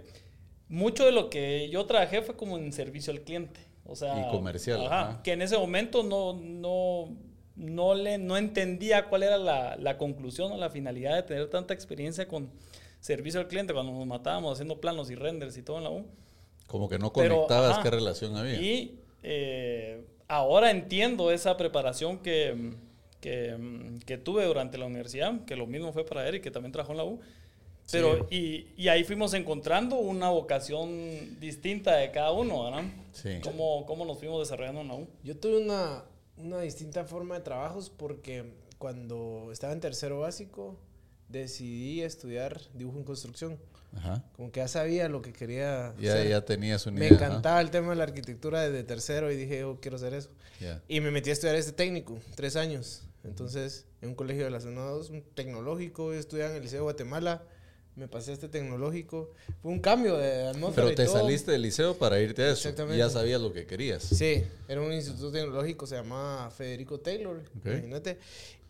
mucho 0.70 1.06
de 1.06 1.12
lo 1.12 1.30
que 1.30 1.70
yo 1.70 1.86
trabajé 1.86 2.24
fue 2.24 2.36
como 2.36 2.58
en 2.58 2.74
servicio 2.74 3.14
al 3.14 3.22
cliente. 3.22 3.75
O 3.86 3.96
sea, 3.96 4.20
Y 4.20 4.32
comercial, 4.32 4.86
ajá, 4.86 5.02
ajá. 5.02 5.24
que 5.24 5.34
en 5.34 5.42
ese 5.42 5.58
momento 5.58 6.04
no, 6.04 6.34
no, 6.34 7.16
no, 7.56 7.94
le, 7.96 8.18
no 8.18 8.36
entendía 8.38 9.06
cuál 9.08 9.24
era 9.24 9.38
la, 9.38 9.76
la 9.78 9.98
conclusión 9.98 10.52
o 10.52 10.58
la 10.58 10.70
finalidad 10.70 11.16
de 11.16 11.24
tener 11.24 11.50
tanta 11.50 11.74
experiencia 11.74 12.28
con 12.28 12.50
servicio 13.00 13.40
al 13.40 13.48
cliente 13.48 13.74
cuando 13.74 13.92
nos 13.94 14.08
matábamos 14.08 14.54
haciendo 14.54 14.82
planos 14.82 15.12
y 15.12 15.16
renders 15.16 15.56
y 15.58 15.62
todo 15.62 15.78
en 15.78 15.84
la 15.84 15.92
U. 15.92 16.06
Como 16.68 16.90
que 16.90 16.98
no 16.98 17.14
Pero, 17.14 17.36
conectabas 17.36 17.74
ajá, 17.74 17.84
qué 17.84 17.92
relación 17.92 18.36
había. 18.36 18.60
Y 18.60 19.00
eh, 19.22 20.04
ahora 20.28 20.72
entiendo 20.72 21.32
esa 21.32 21.56
preparación 21.56 22.18
que, 22.18 22.74
que, 23.22 23.56
que 24.06 24.18
tuve 24.18 24.46
durante 24.46 24.80
la 24.80 24.88
universidad, 24.88 25.46
que 25.46 25.56
lo 25.56 25.68
mismo 25.68 25.94
fue 25.94 26.04
para 26.06 26.28
Eric, 26.28 26.42
que 26.42 26.50
también 26.52 26.72
trabajó 26.72 26.94
en 26.94 26.98
la 26.98 27.04
U. 27.04 27.20
Pero, 27.92 28.28
y, 28.32 28.68
y, 28.78 28.88
ahí 28.88 29.04
fuimos 29.04 29.34
encontrando 29.36 29.96
una 29.98 30.30
vocación 30.30 31.40
distinta 31.40 31.96
de 31.98 32.12
cada 32.12 32.32
uno, 32.32 32.64
¿verdad? 32.64 32.84
Sí. 33.14 33.40
¿Cómo, 33.44 33.86
cómo 33.86 34.06
nos 34.06 34.18
fuimos 34.18 34.40
desarrollando 34.40 34.82
en 34.82 34.88
la 34.88 34.96
U? 34.96 35.08
Yo 35.24 35.38
tuve 35.38 35.64
una, 35.64 36.04
una 36.38 36.62
distinta 36.62 37.06
forma 37.06 37.36
de 37.36 37.42
trabajos 37.42 37.90
porque 37.92 38.54
cuando 38.80 39.50
estaba 39.52 39.72
en 39.74 39.80
tercero 39.82 40.20
básico 40.22 40.78
decidí 41.30 42.02
estudiar 42.02 42.60
dibujo 42.74 42.98
en 42.98 43.04
construcción. 43.04 43.58
Ajá. 43.96 44.24
Como 44.36 44.52
que 44.52 44.60
ya 44.60 44.68
sabía 44.68 45.08
lo 45.08 45.22
que 45.22 45.32
quería 45.32 45.94
Ya, 46.00 46.14
hacer. 46.14 46.28
ya 46.30 46.42
tenías 46.44 46.86
una 46.86 47.00
Me 47.00 47.08
idea. 47.08 47.18
ajá. 47.18 47.26
encantaba 47.28 47.62
el 47.62 47.70
tema 47.72 47.92
de 47.92 47.96
la 47.96 48.04
arquitectura 48.04 48.62
desde 48.62 48.84
tercero 48.84 49.32
y 49.32 49.38
dije, 49.38 49.60
yo 49.60 49.80
quiero 49.80 49.96
hacer 49.98 50.14
eso. 50.14 50.30
Ya. 50.60 50.82
Y 50.88 51.00
me 51.02 51.12
metí 51.12 51.30
a 51.30 51.34
estudiar 51.34 51.56
este 51.56 51.72
técnico, 51.72 52.18
tres 52.36 52.56
años. 52.56 53.04
Entonces, 53.24 53.86
en 54.02 54.10
un 54.10 54.16
colegio 54.16 54.44
de 54.44 54.52
la 54.52 54.60
zona 54.60 54.82
2, 54.82 55.10
un 55.12 55.22
tecnológico, 55.34 56.14
estudiaba 56.14 56.52
en 56.52 56.58
el 56.58 56.64
Liceo 56.64 56.80
de 56.80 56.84
Guatemala, 56.84 57.44
me 57.96 58.08
pasé 58.08 58.32
a 58.32 58.34
este 58.34 58.50
tecnológico. 58.50 59.32
Fue 59.62 59.72
un 59.72 59.80
cambio 59.80 60.18
de 60.18 60.48
atmósfera 60.48 60.88
Pero 60.88 60.92
y 60.92 60.96
te 60.96 61.06
todo. 61.06 61.18
saliste 61.22 61.52
del 61.52 61.62
liceo 61.62 61.98
para 61.98 62.20
irte 62.20 62.42
a 62.44 62.46
eso. 62.48 62.68
Exactamente. 62.68 62.98
Ya 62.98 63.10
sabías 63.10 63.40
lo 63.42 63.54
que 63.54 63.66
querías. 63.66 64.04
Sí, 64.04 64.44
era 64.68 64.82
un 64.82 64.92
instituto 64.92 65.32
tecnológico, 65.32 65.88
se 65.88 65.96
llamaba 65.96 66.50
Federico 66.52 67.00
Taylor, 67.00 67.38
Ok. 67.60 67.66
imagínate. 67.68 68.18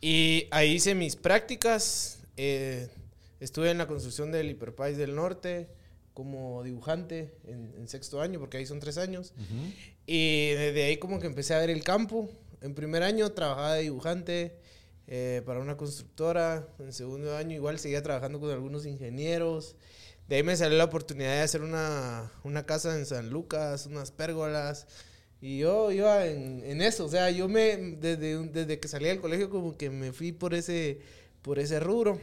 Y 0.01 0.48
ahí 0.51 0.74
hice 0.74 0.94
mis 0.96 1.15
prácticas. 1.15 2.20
eh, 2.38 2.88
estuve 3.39 3.72
en 3.72 3.77
la 3.77 3.88
construcción 3.88 4.32
del 4.32 4.50
Hiperpaís 4.50 4.98
del 4.98 5.15
Norte 5.15 5.67
como 6.13 6.63
dibujante 6.63 7.34
en, 7.46 7.74
en 7.77 7.88
sexto 7.88 8.22
año, 8.22 8.39
porque 8.39 8.58
ahí 8.58 8.65
son 8.65 8.79
tres 8.79 8.98
años. 8.98 9.34
Ujú. 9.38 9.72
Y 10.05 10.50
desde 10.51 10.84
ahí 10.86 10.98
como 10.98 11.20
que 11.20 11.27
empecé 11.27 11.53
a 11.53 11.60
ver 11.60 11.70
el 11.70 11.84
campo. 11.84 12.29
En 12.62 12.74
primer 12.75 13.03
año 13.03 13.32
trabajaba 13.34 13.75
de 13.75 13.84
dibujante 13.84 14.55
eh, 15.07 15.41
para 15.45 15.59
una 15.59 15.77
constructora. 15.77 16.67
En 16.79 16.93
segundo 16.93 17.35
año 17.35 17.55
igual 17.55 17.79
seguía 17.79 18.01
trabajando 18.03 18.39
con 18.39 18.50
algunos 18.51 18.85
ingenieros. 18.85 19.75
De 20.27 20.38
ahí 20.38 20.43
me 20.43 20.57
salió 20.57 20.77
la 20.77 20.85
oportunidad 20.85 21.33
de 21.35 21.41
hacer 21.41 21.62
una, 21.62 22.31
una 22.43 22.65
casa 22.65 22.97
en 22.97 23.05
San 23.05 23.29
Lucas, 23.29 23.85
unas 23.85 24.12
pérgolas. 24.12 24.88
Y 25.41 25.59
yo 25.59 25.91
iba 25.91 26.25
en, 26.25 26.63
en 26.65 26.81
eso. 26.81 27.05
O 27.05 27.09
sea, 27.09 27.29
yo 27.29 27.47
me, 27.47 27.77
desde, 27.77 28.38
desde 28.47 28.79
que 28.79 28.88
salí 28.88 29.05
del 29.05 29.21
colegio 29.21 29.50
como 29.50 29.77
que 29.77 29.89
me 29.91 30.12
fui 30.13 30.31
por 30.31 30.53
ese, 30.55 31.00
por 31.43 31.59
ese 31.59 31.79
rubro. 31.79 32.19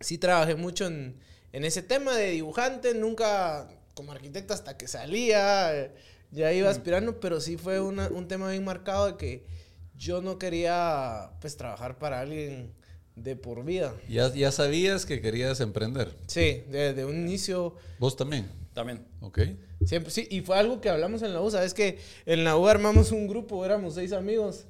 Sí 0.00 0.16
trabajé 0.16 0.54
mucho 0.54 0.86
en, 0.86 1.16
en 1.52 1.64
ese 1.64 1.82
tema 1.82 2.16
de 2.16 2.30
dibujante. 2.30 2.94
Nunca 2.94 3.68
como 3.94 4.12
arquitecto 4.12 4.54
hasta 4.54 4.78
que 4.78 4.88
salía. 4.88 5.76
eh, 5.76 5.92
ya 6.30 6.52
iba 6.52 6.70
aspirando, 6.70 7.20
pero 7.20 7.40
sí 7.40 7.56
fue 7.56 7.80
una- 7.80 8.08
un 8.08 8.28
tema 8.28 8.50
bien 8.50 8.64
marcado 8.64 9.06
de 9.06 9.16
que 9.16 9.44
yo 9.98 10.22
no 10.22 10.38
quería 10.38 11.32
pues 11.40 11.56
trabajar 11.56 11.98
para 11.98 12.20
alguien 12.20 12.72
de 13.16 13.36
por 13.36 13.64
vida. 13.64 13.92
Ya, 14.08 14.32
ya 14.32 14.52
sabías 14.52 15.04
que 15.04 15.20
querías 15.20 15.60
emprender. 15.60 16.14
Sí, 16.26 16.62
desde 16.70 17.04
un 17.04 17.16
inicio 17.16 17.74
Vos 17.98 18.16
también. 18.16 18.46
También. 18.72 19.04
¿Ok? 19.20 19.40
siempre 19.84 20.10
sí 20.10 20.26
y 20.30 20.40
fue 20.40 20.58
algo 20.58 20.80
que 20.80 20.88
hablamos 20.88 21.22
en 21.22 21.32
la 21.32 21.40
U, 21.40 21.50
sabes 21.50 21.72
que 21.72 21.98
en 22.26 22.42
la 22.44 22.56
U 22.56 22.66
armamos 22.66 23.12
un 23.12 23.28
grupo, 23.28 23.64
éramos 23.64 23.94
seis 23.94 24.12
amigos 24.12 24.64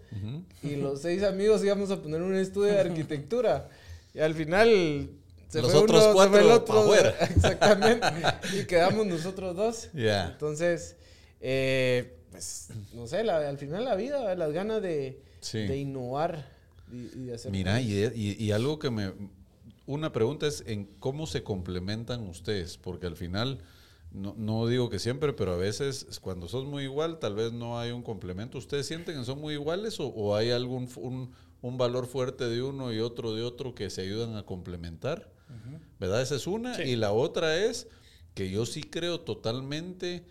y 0.63 0.77
los 0.77 1.01
seis 1.01 1.23
amigos 1.23 1.65
íbamos 1.65 1.91
a 1.91 2.03
poner 2.03 2.23
un 2.23 2.35
estudio 2.35 2.73
de 2.73 2.81
arquitectura 2.81 3.69
y 4.15 4.21
al 4.21 4.35
final 4.35 5.11
se 5.49 5.63
Los 5.63 5.73
fue 5.73 5.81
otros 5.81 6.03
uno, 6.03 6.09
se 6.11 6.15
cuatro 6.15 6.33
fue 6.33 6.41
el 6.43 6.51
otro, 6.51 6.81
afuera. 6.81 7.15
exactamente, 7.21 8.07
y 8.55 8.67
quedamos 8.67 9.07
nosotros 9.07 9.57
dos. 9.57 9.89
Ya. 9.95 10.29
Entonces, 10.29 10.97
eh, 11.41 12.18
pues, 12.39 12.69
no 12.95 13.07
sé, 13.07 13.25
la- 13.25 13.49
al 13.49 13.59
final 13.59 13.85
la 13.85 13.95
vida, 13.97 14.35
las 14.35 14.53
ganas 14.53 14.81
de, 14.83 15.21
Sí. 15.41 15.59
de 15.67 15.77
innovar 15.79 16.47
y, 16.93 16.97
y 17.19 17.25
de 17.27 17.35
hacer 17.35 17.53
Mira, 17.53 17.81
y, 17.81 17.93
y- 18.15 18.37
y 18.43 18.51
algo 18.53 18.79
que 18.79 18.91
me... 18.91 19.13
Una 19.87 20.13
pregunta 20.13 20.47
es 20.47 20.63
en 20.67 20.85
cómo 20.99 21.27
se 21.27 21.43
complementan 21.43 22.27
ustedes, 22.29 22.77
porque 22.77 23.07
al 23.07 23.17
final, 23.17 23.59
no, 24.13 24.35
no 24.37 24.67
digo 24.67 24.91
que 24.91 24.99
siempre, 24.99 25.33
pero 25.33 25.53
a 25.55 25.57
veces 25.57 26.07
cuando 26.21 26.47
sos 26.49 26.67
muy 26.67 26.85
igual, 26.85 27.19
tal 27.19 27.35
vez 27.35 27.53
no 27.53 27.79
hay 27.79 27.91
un 27.91 28.03
complemento. 28.03 28.59
¿Ustedes 28.59 28.87
sienten 28.87 29.19
que 29.19 29.25
son 29.25 29.41
muy 29.41 29.55
iguales 29.55 29.99
o, 30.01 30.09
o 30.09 30.35
hay 30.37 30.51
algún 30.51 30.89
un, 30.97 31.33
un 31.63 31.79
valor 31.79 32.07
fuerte 32.07 32.45
de 32.49 32.63
uno 32.63 32.93
y 32.93 32.99
otro 33.01 33.35
de 33.35 33.43
otro 33.43 33.75
que 33.75 33.89
se 33.89 34.03
ayudan 34.03 34.37
a 34.37 34.45
complementar? 34.45 35.31
¿Verdad? 35.99 36.21
Esa 36.21 36.37
es 36.37 36.47
una. 36.47 36.75
Sí. 36.75 36.83
Y 36.83 36.97
la 36.97 37.13
otra 37.13 37.57
es 37.57 37.89
que 38.35 38.51
yo 38.51 38.67
sí 38.67 38.83
creo 38.83 39.21
totalmente 39.21 40.23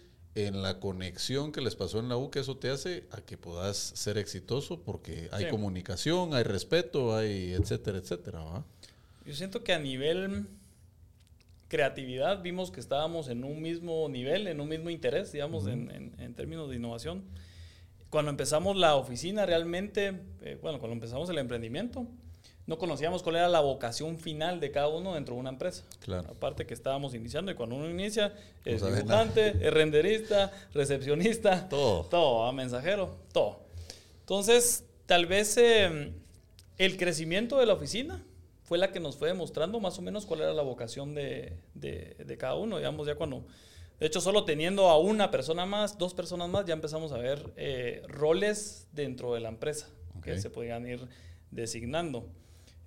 en 0.45 0.61
la 0.61 0.79
conexión 0.79 1.51
que 1.51 1.61
les 1.61 1.75
pasó 1.75 1.99
en 1.99 2.09
la 2.09 2.17
U, 2.17 2.29
que 2.29 2.39
eso 2.39 2.57
te 2.57 2.69
hace 2.69 3.05
a 3.11 3.21
que 3.21 3.37
puedas 3.37 3.77
ser 3.77 4.17
exitoso 4.17 4.81
porque 4.83 5.29
hay 5.31 5.45
Sí. 5.45 5.49
comunicación, 5.49 6.33
hay 6.35 6.43
respeto, 6.43 7.15
hay 7.15 7.53
etcétera, 7.53 7.97
etcétera. 7.97 8.39
¿va? 8.43 8.65
Yo 9.25 9.33
siento 9.33 9.63
que 9.63 9.73
a 9.73 9.79
nivel 9.79 10.45
creatividad 11.67 12.41
vimos 12.41 12.71
que 12.71 12.79
estábamos 12.79 13.27
en 13.27 13.43
un 13.43 13.61
mismo 13.61 14.07
nivel, 14.09 14.47
en 14.47 14.61
un 14.61 14.69
mismo 14.69 14.89
interés, 14.89 15.31
digamos, 15.31 15.67
en, 15.67 15.91
en- 15.91 16.13
en 16.19 16.33
términos 16.33 16.69
de 16.69 16.77
innovación. 16.77 17.23
Cuando 18.09 18.31
empezamos 18.31 18.77
la 18.77 18.95
oficina, 18.95 19.45
realmente, 19.45 20.21
eh, 20.41 20.57
bueno, 20.61 20.79
cuando 20.79 20.93
empezamos 20.93 21.29
el 21.29 21.37
emprendimiento, 21.39 22.07
no 22.67 22.77
conocíamos 22.77 23.23
cuál 23.23 23.37
era 23.37 23.47
la 23.49 23.61
vocación 23.61 24.17
final 24.19 24.59
de 24.59 24.71
cada 24.71 24.89
uno 24.89 25.15
dentro 25.15 25.33
de 25.35 25.39
una 25.39 25.49
empresa. 25.49 25.83
Claro. 26.01 26.29
Aparte 26.29 26.65
que 26.67 26.73
estábamos 26.73 27.13
iniciando 27.15 27.51
y 27.51 27.55
cuando 27.55 27.75
uno 27.75 27.89
inicia, 27.89 28.29
No 28.65 28.71
es 28.71 28.81
sabe 28.81 28.97
dibujante, 28.97 29.47
es 29.59 29.73
renderista, 29.73 30.51
recepcionista, 30.73 31.67
Todo. 31.69 32.03
todo, 32.05 32.51
mensajero, 32.53 33.15
todo. 33.31 33.61
Entonces, 34.19 34.83
tal 35.05 35.25
vez 35.25 35.55
eh, 35.57 36.11
el 36.77 36.97
crecimiento 36.97 37.57
de 37.57 37.65
la 37.65 37.73
oficina 37.73 38.21
fue 38.63 38.77
la 38.77 38.91
que 38.91 38.99
nos 38.99 39.15
fue 39.15 39.29
demostrando 39.29 39.79
más 39.79 39.97
o 39.97 40.01
menos 40.01 40.25
cuál 40.25 40.41
era 40.41 40.53
la 40.53 40.61
vocación 40.63 41.15
de, 41.15 41.53
de- 41.73 42.15
de 42.25 42.37
cada 42.37 42.55
uno, 42.55 42.77
digamos, 42.77 43.07
ya 43.07 43.15
cuando, 43.15 43.45
de 43.97 44.07
hecho, 44.07 44.19
solo 44.19 44.43
teniendo 44.43 44.89
a 44.89 44.97
una 44.99 45.31
persona 45.31 45.65
más, 45.65 45.97
dos 45.97 46.13
personas 46.13 46.49
más, 46.49 46.65
ya 46.65 46.73
empezamos 46.73 47.13
a 47.13 47.17
ver 47.17 47.53
eh, 47.55 48.01
roles 48.09 48.87
dentro 48.91 49.33
de 49.33 49.39
la 49.39 49.47
empresa 49.47 49.87
que 50.21 50.37
se 50.37 50.49
podían 50.49 50.85
ir 50.85 51.07
designando. 51.51 52.27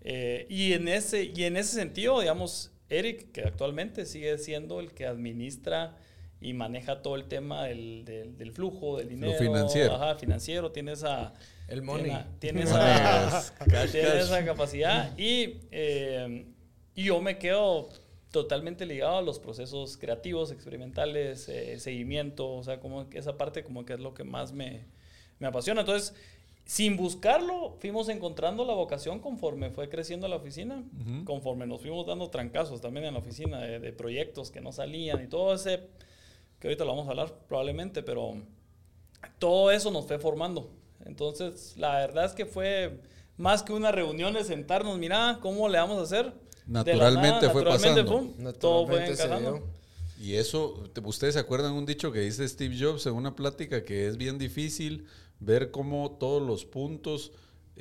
Eh, 0.02 0.46
y, 0.48 0.72
en 0.72 0.88
ese, 0.88 1.24
y 1.34 1.44
en 1.44 1.56
ese 1.56 1.74
sentido, 1.74 2.20
digamos, 2.20 2.72
Eric, 2.88 3.32
que 3.32 3.42
actualmente 3.42 4.06
sigue 4.06 4.36
siendo 4.38 4.80
el 4.80 4.92
que 4.92 5.06
administra 5.06 5.96
y 6.40 6.54
maneja 6.54 7.02
todo 7.02 7.16
el 7.16 7.26
tema 7.26 7.64
del, 7.66 8.04
del- 8.06 8.36
del 8.38 8.52
flujo, 8.52 8.96
del 8.98 9.08
dinero. 9.10 9.34
financiero. 9.38 9.94
Ajá, 9.94 10.14
financiero, 10.16 10.72
tiene 10.72 10.92
esa... 10.92 11.34
El 11.68 11.82
money. 11.82 12.06
Tiene, 12.06 12.24
tiene 12.40 12.62
esa, 12.64 13.54
cash, 13.68 13.90
tiene 13.92 14.08
cash. 14.08 14.16
esa 14.22 14.44
capacidad 14.44 15.16
y, 15.18 15.58
eh, 15.70 16.46
y 16.96 17.04
yo 17.04 17.20
me 17.20 17.38
quedo 17.38 17.90
totalmente 18.32 18.86
ligado 18.86 19.18
a 19.18 19.22
los 19.22 19.38
procesos 19.38 19.96
creativos, 19.96 20.50
experimentales, 20.50 21.48
eh, 21.48 21.78
seguimiento, 21.78 22.50
o 22.52 22.62
sea, 22.64 22.80
como 22.80 23.06
esa 23.12 23.36
parte 23.36 23.62
como 23.62 23.84
que 23.84 23.92
es 23.94 24.00
lo 24.00 24.14
que 24.14 24.24
más 24.24 24.52
me, 24.52 24.84
me 25.38 25.46
apasiona. 25.46 25.80
Entonces, 25.82 26.14
sin 26.70 26.96
buscarlo, 26.96 27.74
fuimos 27.80 28.08
encontrando 28.08 28.64
la 28.64 28.74
vocación 28.74 29.18
conforme 29.18 29.70
fue 29.70 29.88
creciendo 29.88 30.28
la 30.28 30.36
oficina, 30.36 30.84
conforme 31.24 31.66
nos 31.66 31.80
fuimos 31.80 32.06
dando 32.06 32.30
trancazos 32.30 32.80
también 32.80 33.06
en 33.06 33.14
la 33.14 33.18
oficina 33.18 33.58
de, 33.60 33.80
de 33.80 33.92
proyectos 33.92 34.52
que 34.52 34.60
no 34.60 34.70
salían 34.70 35.20
y 35.20 35.26
todo 35.26 35.52
ese, 35.52 35.80
que 36.60 36.68
ahorita 36.68 36.84
lo 36.84 36.92
vamos 36.92 37.08
a 37.08 37.10
hablar 37.10 37.34
probablemente, 37.48 38.04
pero 38.04 38.36
todo 39.40 39.72
eso 39.72 39.90
nos 39.90 40.06
fue 40.06 40.20
formando. 40.20 40.70
Entonces, 41.04 41.74
la 41.76 41.96
verdad 41.98 42.26
es 42.26 42.34
que 42.34 42.46
fue 42.46 43.00
más 43.36 43.64
que 43.64 43.72
una 43.72 43.90
reunión 43.90 44.32
de 44.34 44.44
sentarnos, 44.44 44.96
mira, 44.96 45.38
¿cómo 45.42 45.68
le 45.68 45.76
vamos 45.76 45.98
a 45.98 46.02
hacer? 46.02 46.32
Naturalmente 46.68 47.50
fue 47.50 47.64
pasando. 47.64 48.06
pum, 48.06 48.28
todo 48.60 48.86
fue 48.86 49.00
Naturalmente 49.00 49.12
encajando. 49.14 49.66
Y 50.20 50.34
eso, 50.34 50.88
te- 50.92 51.00
¿ustedes 51.00 51.34
se 51.34 51.40
acuerdan 51.40 51.72
un 51.72 51.84
dicho 51.84 52.12
que 52.12 52.20
dice 52.20 52.46
Steve 52.46 52.76
Jobs 52.78 53.06
en 53.06 53.14
una 53.14 53.34
plática 53.34 53.84
que 53.84 54.06
es 54.06 54.16
bien 54.16 54.38
difícil 54.38 55.06
ver 55.40 55.70
cómo 55.70 56.16
todos 56.18 56.42
los 56.42 56.64
puntos 56.64 57.32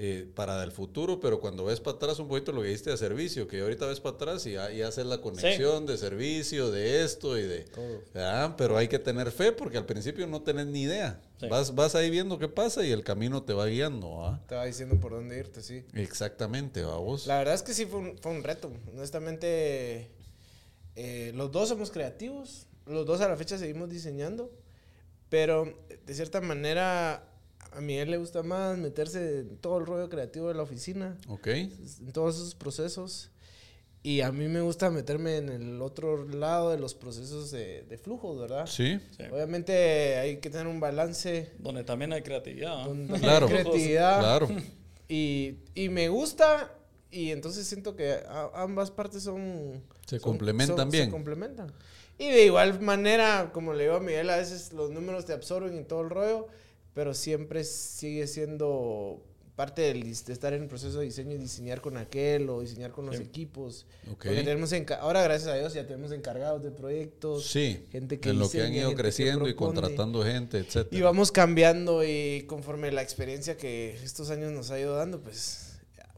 eh, 0.01 0.31
para 0.33 0.63
el 0.63 0.71
futuro, 0.71 1.19
pero 1.19 1.41
cuando 1.41 1.65
ves 1.65 1.81
para 1.81 1.97
atrás 1.97 2.19
un 2.19 2.29
poquito 2.29 2.53
lo 2.53 2.61
que 2.61 2.69
diste 2.69 2.89
de 2.89 2.95
servicio, 2.95 3.49
que 3.49 3.59
ahorita 3.59 3.85
ves 3.85 3.99
para 3.99 4.15
atrás 4.15 4.45
y 4.45 4.53
ya 4.53 4.69
haces 4.87 5.05
la 5.05 5.19
conexión 5.19 5.85
de 5.85 5.97
servicio, 5.97 6.71
de 6.71 7.03
esto 7.03 7.37
y 7.37 7.43
de... 7.43 7.65
Todo. 7.65 8.01
Ah, 8.15 8.55
pero 8.57 8.77
hay 8.77 8.87
que 8.87 8.97
tener 8.97 9.29
fe 9.29 9.51
porque 9.51 9.77
al 9.77 9.85
principio 9.85 10.25
no 10.25 10.41
tenés 10.41 10.67
ni 10.67 10.83
idea. 10.83 11.19
Sí. 11.37 11.49
Vas, 11.49 11.75
vas 11.75 11.95
ahí 11.95 12.09
viendo 12.09 12.39
qué 12.39 12.47
pasa 12.47 12.85
y 12.85 12.91
el 12.91 13.03
camino 13.03 13.43
te 13.43 13.51
va 13.51 13.65
guiando. 13.65 14.25
¿ah? 14.25 14.41
Te 14.47 14.55
va 14.55 14.63
diciendo 14.63 14.97
por 15.01 15.11
dónde 15.11 15.37
irte, 15.37 15.61
sí. 15.61 15.83
Exactamente, 15.93 16.81
vamos. 16.81 17.27
La 17.27 17.39
verdad 17.39 17.55
es 17.55 17.63
que 17.63 17.73
sí 17.73 17.85
fue 17.85 17.99
un, 17.99 18.17
fue 18.19 18.31
un 18.31 18.41
reto. 18.41 18.71
Honestamente, 18.93 20.11
eh, 20.95 21.33
los 21.35 21.51
dos 21.51 21.67
somos 21.67 21.91
creativos. 21.91 22.67
Los 22.85 23.05
dos 23.05 23.19
a 23.19 23.27
la 23.27 23.35
fecha 23.35 23.57
seguimos 23.57 23.89
diseñando. 23.89 24.49
Pero 25.27 25.73
de 26.05 26.13
cierta 26.13 26.39
manera, 26.39 27.28
a 27.71 27.81
Miguel 27.81 28.11
le 28.11 28.17
gusta 28.17 28.43
más 28.43 28.77
meterse 28.77 29.39
en 29.39 29.57
todo 29.57 29.77
el 29.79 29.85
rollo 29.85 30.09
creativo 30.09 30.47
de 30.47 30.53
la 30.55 30.63
oficina, 30.63 31.17
Ok. 31.27 31.47
en 31.47 32.11
todos 32.13 32.35
esos 32.35 32.55
procesos. 32.55 33.31
Y 34.01 34.21
a 34.21 34.31
mí 34.31 34.47
me 34.47 34.61
gusta 34.61 34.89
meterme 34.89 35.35
en 35.37 35.49
el 35.49 35.81
otro 35.81 36.25
lado 36.29 36.71
de 36.71 36.79
los 36.79 36.93
procesos 36.95 37.51
de, 37.51 37.81
de 37.83 37.97
flujos, 37.97 38.39
¿verdad? 38.39 38.65
Sí. 38.65 38.97
Sí. 39.17 39.23
Obviamente 39.29 40.15
hay 40.17 40.37
que 40.37 40.49
tener 40.49 40.67
un 40.67 40.79
balance, 40.79 41.51
Donde 41.59 41.83
también 41.83 42.13
hay 42.13 42.21
creatividad. 42.21 42.77
¿no? 42.83 42.87
donde 42.87 43.13
hay 43.15 43.19
Claro. 43.21 43.47
creatividad. 43.47 44.19
Claro. 44.19 44.47
Y, 45.11 45.55
y 45.73 45.89
me 45.89 46.07
gusta, 46.07 46.71
y 47.09 47.31
entonces 47.31 47.65
siento 47.65 47.95
que 47.95 48.11
a- 48.29 48.51
ambas 48.53 48.91
partes 48.91 49.23
son... 49.23 49.81
Se 50.05 50.19
son- 50.19 50.29
complementan 50.31 50.77
son- 50.77 50.91
bien. 50.91 51.05
Se 51.05 51.11
complementan. 51.11 51.73
Y 52.19 52.29
de 52.29 52.45
igual 52.45 52.79
manera, 52.79 53.49
como 53.51 53.73
le 53.73 53.85
digo 53.85 53.95
a 53.95 53.99
Miguel, 54.01 54.29
a 54.29 54.37
veces 54.37 54.71
los 54.71 54.91
números 54.91 55.25
te 55.25 55.33
absorben 55.33 55.75
y 55.79 55.83
todo 55.83 56.01
el 56.01 56.11
rollo, 56.11 56.47
pero 56.93 57.13
siempre 57.13 57.63
sigue 57.63 58.27
siendo 58.27 59.23
parte 59.55 59.81
de 59.93 60.09
estar 60.09 60.53
en 60.53 60.61
el 60.63 60.67
proceso 60.69 60.99
de 60.99 61.05
diseño 61.05 61.35
y 61.35 61.37
diseñar 61.37 61.81
con 61.81 61.97
aquel 61.97 62.49
o 62.49 62.61
diseñar 62.61 62.91
con 62.91 63.05
los 63.05 63.17
Sí. 63.17 63.23
equipos. 63.23 63.85
Ok. 64.09 64.23
Porque 64.25 64.43
tenemos 64.43 64.71
ahora, 65.01 65.21
gracias 65.21 65.49
a 65.49 65.55
Dios, 65.55 65.73
ya 65.73 65.85
tenemos 65.85 66.13
encargados 66.13 66.63
de 66.63 66.71
proyectos. 66.71 67.45
Sí. 67.47 67.85
gente 67.91 68.21
que 68.21 68.29
en 68.29 68.39
lo 68.39 68.49
que 68.49 68.61
han 68.61 68.73
ido 68.73 68.93
creciendo 68.95 69.49
y 69.49 69.55
contratando 69.55 70.23
gente, 70.23 70.59
etcétera. 70.59 70.97
Y 70.97 71.01
vamos 71.01 71.33
cambiando 71.33 72.05
y 72.05 72.45
conforme 72.47 72.89
la 72.93 73.01
experiencia 73.01 73.57
que 73.57 73.95
estos 74.01 74.29
años 74.29 74.53
nos 74.53 74.71
ha 74.71 74.79
ido 74.79 74.95
dando, 74.95 75.19
pues 75.19 75.65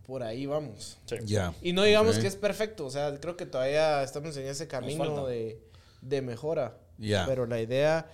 por 0.06 0.22
ahí 0.22 0.46
vamos. 0.46 1.00
Sí. 1.08 1.16
Ya. 1.26 1.56
Y 1.64 1.74
no 1.74 1.82
digamos 1.82 2.18
Ok. 2.18 2.22
que 2.22 2.28
es 2.28 2.36
perfecto, 2.36 2.86
o 2.86 2.92
sea, 2.92 3.18
creo 3.20 3.38
que 3.38 3.48
todavía 3.48 4.04
estamos 4.04 4.38
en 4.38 4.46
ese 4.46 4.68
camino 4.68 5.26
de, 5.26 5.60
de 6.02 6.22
mejora. 6.22 6.78
Ya. 7.00 7.26
Pero 7.26 7.48
la 7.48 7.60
idea 7.60 8.08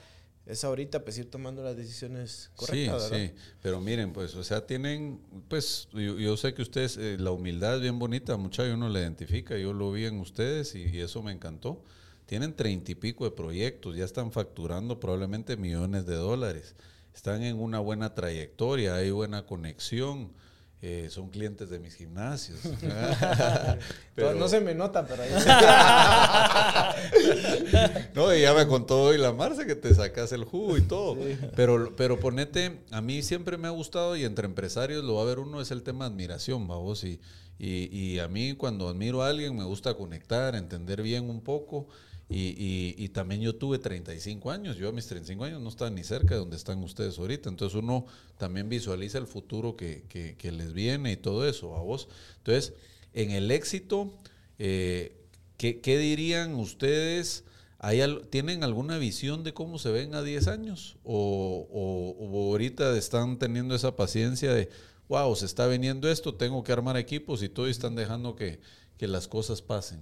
es 0.47 0.63
ahorita 0.63 1.03
pues 1.03 1.17
ir 1.17 1.29
tomando 1.29 1.63
las 1.63 1.75
decisiones 1.75 2.51
correctas, 2.55 3.03
sí, 3.03 3.11
¿verdad? 3.11 3.27
sí, 3.27 3.33
pero 3.61 3.81
miren, 3.81 4.13
pues, 4.13 4.35
o 4.35 4.43
sea, 4.43 4.65
tienen, 4.65 5.19
pues, 5.47 5.87
yo, 5.91 6.17
yo 6.17 6.37
sé 6.37 6.53
que 6.53 6.61
ustedes, 6.61 6.97
eh, 6.97 7.17
la 7.19 7.31
humildad 7.31 7.75
es 7.75 7.81
bien 7.81 7.99
bonita, 7.99 8.37
mucha 8.37 8.63
uno 8.63 8.89
la 8.89 8.99
identifica, 8.99 9.57
yo 9.57 9.73
lo 9.73 9.91
vi 9.91 10.05
en 10.05 10.19
ustedes 10.19 10.73
y, 10.75 10.83
y 10.83 10.99
eso 10.99 11.21
me 11.21 11.31
encantó. 11.31 11.83
Tienen 12.25 12.53
treinta 12.55 12.91
y 12.91 12.95
pico 12.95 13.25
de 13.25 13.31
proyectos, 13.31 13.95
ya 13.95 14.03
están 14.03 14.31
facturando 14.31 14.99
probablemente 14.99 15.55
millones 15.55 16.05
de 16.05 16.15
dólares, 16.15 16.75
están 17.13 17.43
en 17.43 17.57
una 17.57 17.79
buena 17.79 18.13
trayectoria, 18.15 18.95
hay 18.95 19.11
buena 19.11 19.45
conexión, 19.45 20.33
eh, 20.79 21.07
son 21.09 21.29
clientes 21.29 21.71
de 21.71 21.79
mis 21.79 21.95
gimnasios. 21.95 22.59
Pero 24.15 24.35
no 24.35 24.47
se 24.47 24.59
me 24.59 24.75
nota, 24.75 25.05
pero 25.05 25.23
ahí 25.23 25.29
No, 28.13 28.33
y 28.33 28.41
ya 28.41 28.53
me 28.53 28.67
contó 28.67 29.03
hoy 29.03 29.17
la 29.17 29.31
Marce 29.31 29.65
que 29.65 29.75
te 29.75 29.93
sacas 29.93 30.31
el 30.31 30.43
jugo 30.43 30.77
y 30.77 30.81
todo. 30.81 31.17
Pero, 31.55 31.95
pero 31.95 32.19
ponete, 32.19 32.79
a 32.91 33.01
mí 33.01 33.21
siempre 33.21 33.57
me 33.57 33.67
ha 33.67 33.71
gustado 33.71 34.15
y 34.15 34.23
entre 34.23 34.45
empresarios 34.45 35.03
lo 35.03 35.15
va 35.15 35.23
a 35.23 35.25
ver 35.25 35.39
uno 35.39 35.61
es 35.61 35.71
el 35.71 35.83
tema 35.83 36.05
de 36.05 36.13
admiración, 36.13 36.67
vamos. 36.67 37.03
Y, 37.03 37.19
y, 37.59 37.95
y 37.95 38.19
a 38.19 38.27
mí 38.27 38.53
cuando 38.53 38.87
admiro 38.87 39.21
a 39.21 39.29
alguien 39.29 39.55
me 39.55 39.63
gusta 39.63 39.95
conectar, 39.95 40.55
entender 40.55 41.01
bien 41.01 41.29
un 41.29 41.41
poco. 41.41 41.87
Y, 42.29 42.47
y, 42.61 42.95
y 42.97 43.09
también 43.09 43.39
yo 43.39 43.55
tuve 43.55 43.79
35 43.79 44.51
años, 44.51 44.75
yo 44.75 44.89
a 44.89 44.91
mis 44.91 45.07
35 45.07 45.45
años 45.45 45.61
no 45.61 45.69
estaba 45.69 45.89
ni 45.89 46.03
cerca 46.03 46.33
de 46.33 46.41
donde 46.41 46.57
están 46.57 46.83
ustedes 46.83 47.17
ahorita. 47.19 47.47
Entonces 47.47 47.81
uno 47.81 48.05
también 48.37 48.67
visualiza 48.67 49.17
el 49.17 49.27
futuro 49.27 49.77
que, 49.77 50.03
que, 50.09 50.35
que 50.35 50.51
les 50.51 50.73
viene 50.73 51.13
y 51.13 51.17
todo 51.17 51.47
eso, 51.47 51.75
a 51.77 51.81
vos. 51.81 52.09
Entonces, 52.39 52.73
en 53.13 53.31
el 53.31 53.49
éxito, 53.49 54.11
eh, 54.59 55.15
¿qué, 55.57 55.79
qué 55.79 55.97
dirían 55.97 56.55
ustedes? 56.55 57.45
¿Hay 57.79 58.01
al- 58.01 58.27
¿Tienen 58.27 58.63
alguna 58.63 58.97
visión 58.97 59.45
de 59.45 59.53
cómo 59.53 59.79
se 59.79 59.91
ven 59.91 60.13
a 60.13 60.21
10 60.21 60.47
años? 60.47 60.97
¿O, 61.05 61.65
o- 61.71 62.25
o 62.25 62.51
ahorita 62.51 62.97
están 62.97 63.39
teniendo 63.39 63.73
esa 63.73 63.95
paciencia 63.95 64.53
de, 64.53 64.69
wow, 65.07 65.33
se 65.35 65.45
está 65.45 65.65
viniendo 65.67 66.09
esto, 66.11 66.35
tengo 66.35 66.61
que 66.65 66.73
armar 66.73 66.97
equipos 66.97 67.41
y 67.41 67.47
todo 67.47 67.67
y 67.69 67.71
están 67.71 67.95
dejando 67.95 68.35
que, 68.35 68.59
que 68.97 69.07
las 69.07 69.29
cosas 69.29 69.61
pasen? 69.61 70.01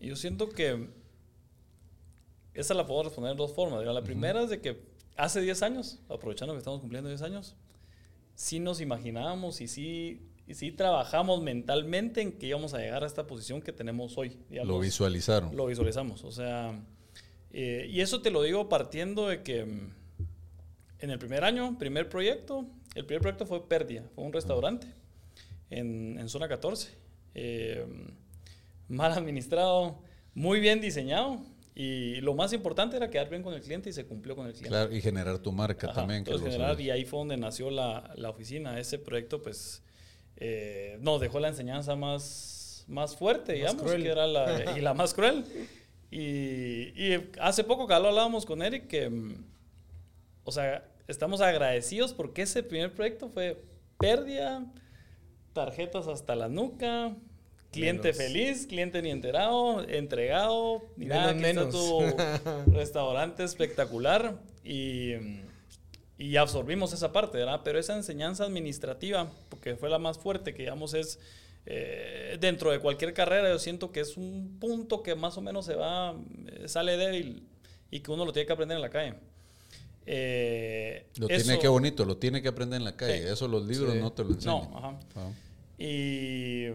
Yo 0.00 0.16
siento 0.16 0.48
que 0.48 0.88
esa 2.54 2.74
la 2.74 2.86
puedo 2.86 3.04
responder 3.04 3.32
de 3.32 3.38
dos 3.38 3.52
formas. 3.54 3.84
La 3.84 4.02
primera 4.02 4.42
es 4.42 4.50
de 4.50 4.60
que 4.60 4.82
hace 5.16 5.40
10 5.40 5.62
años, 5.62 6.00
aprovechando 6.08 6.54
que 6.54 6.58
estamos 6.58 6.80
cumpliendo 6.80 7.08
10 7.08 7.22
años, 7.22 7.56
sí 8.34 8.58
nos 8.58 8.80
imaginábamos 8.80 9.60
y 9.60 9.68
sí, 9.68 10.22
y 10.46 10.54
sí 10.54 10.72
trabajamos 10.72 11.42
mentalmente 11.42 12.22
en 12.22 12.32
que 12.32 12.46
íbamos 12.46 12.74
a 12.74 12.78
llegar 12.78 13.04
a 13.04 13.06
esta 13.06 13.26
posición 13.26 13.60
que 13.60 13.72
tenemos 13.72 14.16
hoy. 14.18 14.38
digamos. 14.48 14.74
Lo 14.74 14.80
visualizaron. 14.80 15.56
Lo 15.56 15.66
visualizamos. 15.66 16.24
O 16.24 16.32
sea, 16.32 16.78
eh, 17.52 17.86
y 17.90 18.00
eso 18.00 18.22
te 18.22 18.30
lo 18.30 18.42
digo 18.42 18.68
partiendo 18.68 19.28
de 19.28 19.42
que 19.42 19.64
mm, 19.64 19.94
en 21.00 21.10
el 21.10 21.18
primer 21.18 21.44
año, 21.44 21.76
primer 21.78 22.08
proyecto, 22.08 22.66
el 22.94 23.04
primer 23.04 23.22
proyecto 23.22 23.46
fue 23.46 23.68
Pérdida, 23.68 24.08
fue 24.14 24.24
un 24.24 24.32
restaurante 24.32 24.86
en, 25.70 26.18
en 26.18 26.28
zona 26.28 26.48
14. 26.48 26.90
eh, 27.34 27.86
mal 28.88 29.12
administrado, 29.12 30.02
muy 30.34 30.58
bien 30.60 30.80
diseñado. 30.80 31.40
Y 31.82 32.20
lo 32.20 32.34
más 32.34 32.52
importante 32.52 32.98
era 32.98 33.08
quedar 33.08 33.30
bien 33.30 33.42
con 33.42 33.54
el 33.54 33.62
cliente 33.62 33.88
y 33.88 33.94
se 33.94 34.04
cumplió 34.04 34.36
con 34.36 34.46
el 34.46 34.52
cliente. 34.52 34.68
Claro, 34.68 34.94
y 34.94 35.00
generar 35.00 35.38
tu 35.38 35.50
marca 35.50 35.86
Ajá, 35.86 36.00
también. 36.00 36.24
que 36.24 36.38
generar, 36.38 36.78
y 36.78 36.90
ahí 36.90 37.06
fue 37.06 37.20
donde 37.20 37.38
nació 37.38 37.70
la, 37.70 38.12
la 38.16 38.28
oficina. 38.28 38.78
Ese 38.78 38.98
proyecto, 38.98 39.40
pues, 39.40 39.82
eh, 40.36 40.98
nos 41.00 41.22
dejó 41.22 41.40
la 41.40 41.48
enseñanza 41.48 41.96
más, 41.96 42.84
más 42.86 43.16
fuerte, 43.16 43.54
digamos, 43.54 43.80
cruel. 43.80 44.02
que 44.02 44.10
era 44.10 44.26
la, 44.26 44.74
y 44.76 44.82
la 44.82 44.92
más 44.92 45.14
cruel. 45.14 45.42
Y, 46.10 46.92
y 47.02 47.30
hace 47.40 47.64
poco 47.64 47.86
que 47.86 47.94
hablábamos 47.94 48.44
con 48.44 48.60
Eric, 48.60 48.86
que, 48.86 49.08
mm, 49.08 49.42
o 50.44 50.52
sea, 50.52 50.86
estamos 51.08 51.40
agradecidos 51.40 52.12
porque 52.12 52.42
ese 52.42 52.62
primer 52.62 52.92
proyecto 52.92 53.30
fue 53.30 53.64
pérdida, 53.98 54.70
tarjetas 55.54 56.08
hasta 56.08 56.34
la 56.36 56.50
nuca, 56.50 57.16
cliente 57.70 58.12
Menos. 58.12 58.16
feliz, 58.16 58.66
cliente 58.66 59.00
ni 59.02 59.10
enterado, 59.10 59.86
entregado, 59.88 60.82
ni 60.96 61.06
Menos, 61.06 61.18
nada, 61.18 61.30
aquí 61.30 61.44
está 61.44 61.70
tu 61.70 62.72
restaurante 62.72 63.44
espectacular 63.44 64.38
y, 64.64 65.12
y 66.18 66.36
absorbimos 66.36 66.92
esa 66.92 67.12
parte, 67.12 67.38
¿verdad? 67.38 67.60
Pero 67.64 67.78
esa 67.78 67.96
enseñanza 67.96 68.44
administrativa, 68.44 69.30
porque 69.48 69.76
fue 69.76 69.88
la 69.88 69.98
más 69.98 70.18
fuerte, 70.18 70.52
que 70.52 70.62
digamos 70.62 70.94
es 70.94 71.18
eh, 71.66 72.36
dentro 72.40 72.70
de 72.70 72.80
cualquier 72.80 73.12
carrera, 73.14 73.48
yo 73.50 73.58
siento 73.58 73.92
que 73.92 74.00
es 74.00 74.16
un 74.16 74.56
punto 74.58 75.02
que 75.02 75.14
más 75.14 75.36
o 75.38 75.40
menos 75.40 75.66
se 75.66 75.74
va, 75.74 76.16
eh, 76.46 76.66
sale 76.68 76.96
débil 76.96 77.46
y 77.90 78.00
que 78.00 78.10
uno 78.10 78.24
lo 78.24 78.32
tiene 78.32 78.46
que 78.46 78.52
aprender 78.52 78.76
en 78.76 78.82
la 78.82 78.90
calle. 78.90 79.14
Eh, 80.06 81.06
Lo 81.18 81.28
eso- 81.28 81.44
tiene 81.44 81.60
que 81.60 81.68
bonito, 81.68 82.04
lo 82.04 82.16
tiene 82.16 82.42
que 82.42 82.48
aprender 82.48 82.78
en 82.78 82.84
la 82.84 82.96
calle. 82.96 83.22
Sí. 83.22 83.28
Eso 83.28 83.46
los 83.46 83.64
libros 83.66 83.92
Sí. 83.92 83.98
no 84.00 84.12
te 84.12 84.24
lo 84.24 84.30
enseñan. 84.30 84.70
No, 84.70 84.78
ajá. 84.78 84.98
Ah. 85.16 85.30
Y, 85.78 86.66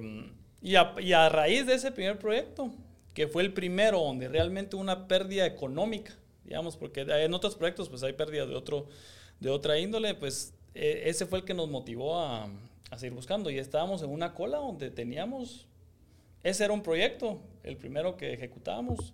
y, 0.66 0.78
a, 0.78 0.96
y 1.00 1.14
a 1.14 1.30
raíz 1.30 1.68
de 1.68 1.76
ese 1.76 1.92
primer 1.92 2.18
proyecto, 2.18 2.72
que 3.14 3.28
fue 3.28 3.44
el 3.44 3.54
primero 3.54 4.00
donde 4.00 4.28
realmente 4.28 4.76
una 4.76 5.08
pérdida 5.08 5.46
económica, 5.46 6.16
digamos, 6.44 6.76
porque 6.76 7.02
en 7.02 7.34
otros 7.36 7.56
proyectos 7.56 7.88
pues 7.88 8.02
hay 8.02 8.14
pérdidas 8.14 8.50
de, 8.50 8.56
otro, 8.56 8.88
de 9.40 9.52
otra 9.52 9.78
índole, 9.78 10.16
pues 10.16 10.56
eh, 10.74 11.04
ese 11.06 11.28
fue 11.28 11.38
el 11.38 11.46
que 11.46 11.54
nos 11.54 11.70
motivó 11.70 12.20
a, 12.20 12.50
a 12.90 12.98
seguir 12.98 13.14
buscando. 13.14 13.52
Y 13.52 13.60
estábamos 13.60 14.02
en 14.02 14.10
una 14.10 14.34
cola 14.34 14.58
donde 14.58 14.90
teníamos, 14.90 15.68
ese 16.42 16.64
era 16.64 16.74
un 16.74 16.82
proyecto, 16.82 17.40
el 17.62 17.78
primero 17.78 18.18
que 18.18 18.34
ejecutábamos, 18.34 19.14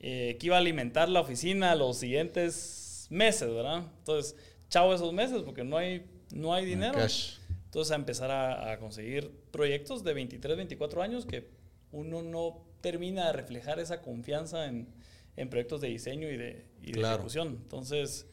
eh, 0.00 0.36
que 0.40 0.46
iba 0.46 0.56
a 0.56 0.58
alimentar 0.58 1.08
la 1.08 1.20
oficina 1.20 1.76
los 1.76 1.98
siguientes 1.98 3.06
meses, 3.08 3.48
¿verdad? 3.48 3.84
Entonces, 3.98 4.36
chao 4.68 4.92
esos 4.92 5.12
meses 5.12 5.42
porque 5.44 5.62
no 5.62 5.76
hay, 5.76 6.04
no 6.32 6.52
hay 6.52 6.64
dinero. 6.66 6.94
Cash. 6.94 7.36
Entonces 7.72 7.92
a 7.92 7.94
empezar 7.94 8.30
a, 8.30 8.70
a 8.70 8.78
conseguir 8.78 9.30
proyectos 9.50 10.04
de 10.04 10.12
23, 10.12 10.58
24 10.58 11.00
años 11.00 11.24
que 11.24 11.48
uno 11.90 12.22
no 12.22 12.66
termina 12.82 13.28
de 13.28 13.32
reflejar 13.32 13.80
esa 13.80 14.02
confianza 14.02 14.66
en, 14.66 14.88
en 15.36 15.48
proyectos 15.48 15.80
de 15.80 15.88
diseño 15.88 16.28
y 16.28 16.36
de, 16.36 16.66
y 16.82 16.92
de 16.92 17.00
ejecución. 17.00 17.60
Entonces, 17.62 18.26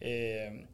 eh, 0.00 0.66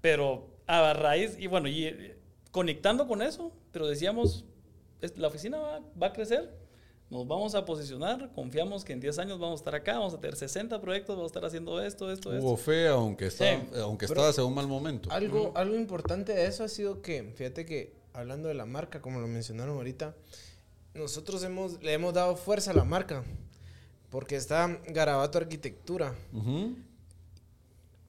pero 0.00 0.56
a 0.66 0.94
raíz, 0.94 1.36
y 1.38 1.46
bueno, 1.46 1.68
y 1.68 1.84
eh, 1.84 2.16
conectando 2.52 3.06
con 3.06 3.20
eso, 3.20 3.52
pero 3.70 3.86
decíamos, 3.86 4.46
la 5.16 5.28
oficina 5.28 5.58
va, 5.58 5.80
va 6.00 6.06
a 6.06 6.12
crecer, 6.14 6.50
nos 7.10 7.26
vamos 7.26 7.54
a 7.54 7.64
posicionar, 7.64 8.30
confiamos 8.34 8.84
que 8.84 8.92
en 8.92 9.00
10 9.00 9.18
años 9.18 9.38
vamos 9.38 9.60
a 9.60 9.62
estar 9.62 9.74
acá, 9.74 9.94
vamos 9.98 10.14
a 10.14 10.20
tener 10.20 10.36
60 10.36 10.80
proyectos, 10.80 11.16
vamos 11.16 11.30
a 11.30 11.32
estar 11.32 11.44
haciendo 11.44 11.80
esto, 11.82 12.12
esto, 12.12 12.34
esto. 12.34 12.44
Hubo 12.46 12.56
fe, 12.56 12.88
aunque, 12.88 13.26
está, 13.26 13.44
Sí. 13.60 13.66
aunque 13.80 14.06
Pero- 14.06 14.20
estabas 14.20 14.38
en 14.38 14.44
un 14.44 14.54
mal 14.54 14.66
momento. 14.68 15.10
Algo, 15.10 15.52
algo 15.54 15.74
importante 15.74 16.32
de 16.34 16.46
eso 16.46 16.64
ha 16.64 16.68
sido 16.68 17.00
que, 17.00 17.32
fíjate 17.34 17.64
que 17.64 17.94
hablando 18.12 18.48
de 18.48 18.54
la 18.54 18.66
marca, 18.66 19.00
como 19.00 19.20
lo 19.20 19.26
mencionaron 19.26 19.76
ahorita, 19.76 20.14
nosotros 20.94 21.42
hemos, 21.44 21.82
le 21.82 21.92
hemos 21.94 22.12
dado 22.14 22.36
fuerza 22.36 22.72
a 22.72 22.74
la 22.74 22.84
marca. 22.84 23.24
Porque 24.10 24.36
está 24.36 24.80
Garabato 24.88 25.36
Arquitectura, 25.36 26.14
Ujú. 26.32 26.76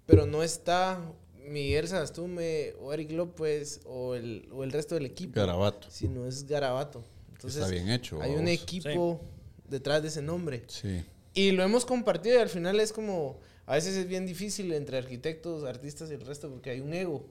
pero 0.06 0.26
no 0.26 0.44
está 0.44 1.00
Miguel 1.46 1.88
Sagastume 1.90 2.74
o 2.82 2.94
Eric 2.94 3.12
López 3.12 3.82
o 3.86 4.16
el, 4.16 4.48
o 4.54 4.64
el 4.64 4.72
resto 4.72 4.96
del 4.96 5.06
equipo. 5.06 5.34
Garabato. 5.40 5.88
Sino 5.92 6.26
es 6.26 6.46
Garabato. 6.46 7.04
Entonces, 7.40 7.62
está 7.62 7.72
bien 7.72 7.90
hecho. 7.90 8.22
hay 8.22 8.32
un 8.36 8.50
equipo 8.50 9.22
detrás 9.70 10.02
de 10.02 10.10
ese 10.10 10.22
nombre. 10.22 10.64
Sí. 10.68 11.06
Y 11.34 11.52
lo 11.52 11.64
hemos 11.64 11.86
compartido 11.86 12.36
y 12.38 12.42
al 12.42 12.50
final 12.50 12.80
es 12.82 12.92
como, 12.92 13.40
a 13.66 13.76
veces 13.76 13.96
es 13.96 14.08
bien 14.08 14.26
difícil 14.26 14.74
entre 14.74 14.98
arquitectos, 14.98 15.64
artistas 15.64 16.12
y 16.12 16.16
el 16.16 16.22
resto 16.26 16.50
porque 16.50 16.72
hay 16.72 16.82
un 16.82 16.94
ego, 16.94 17.26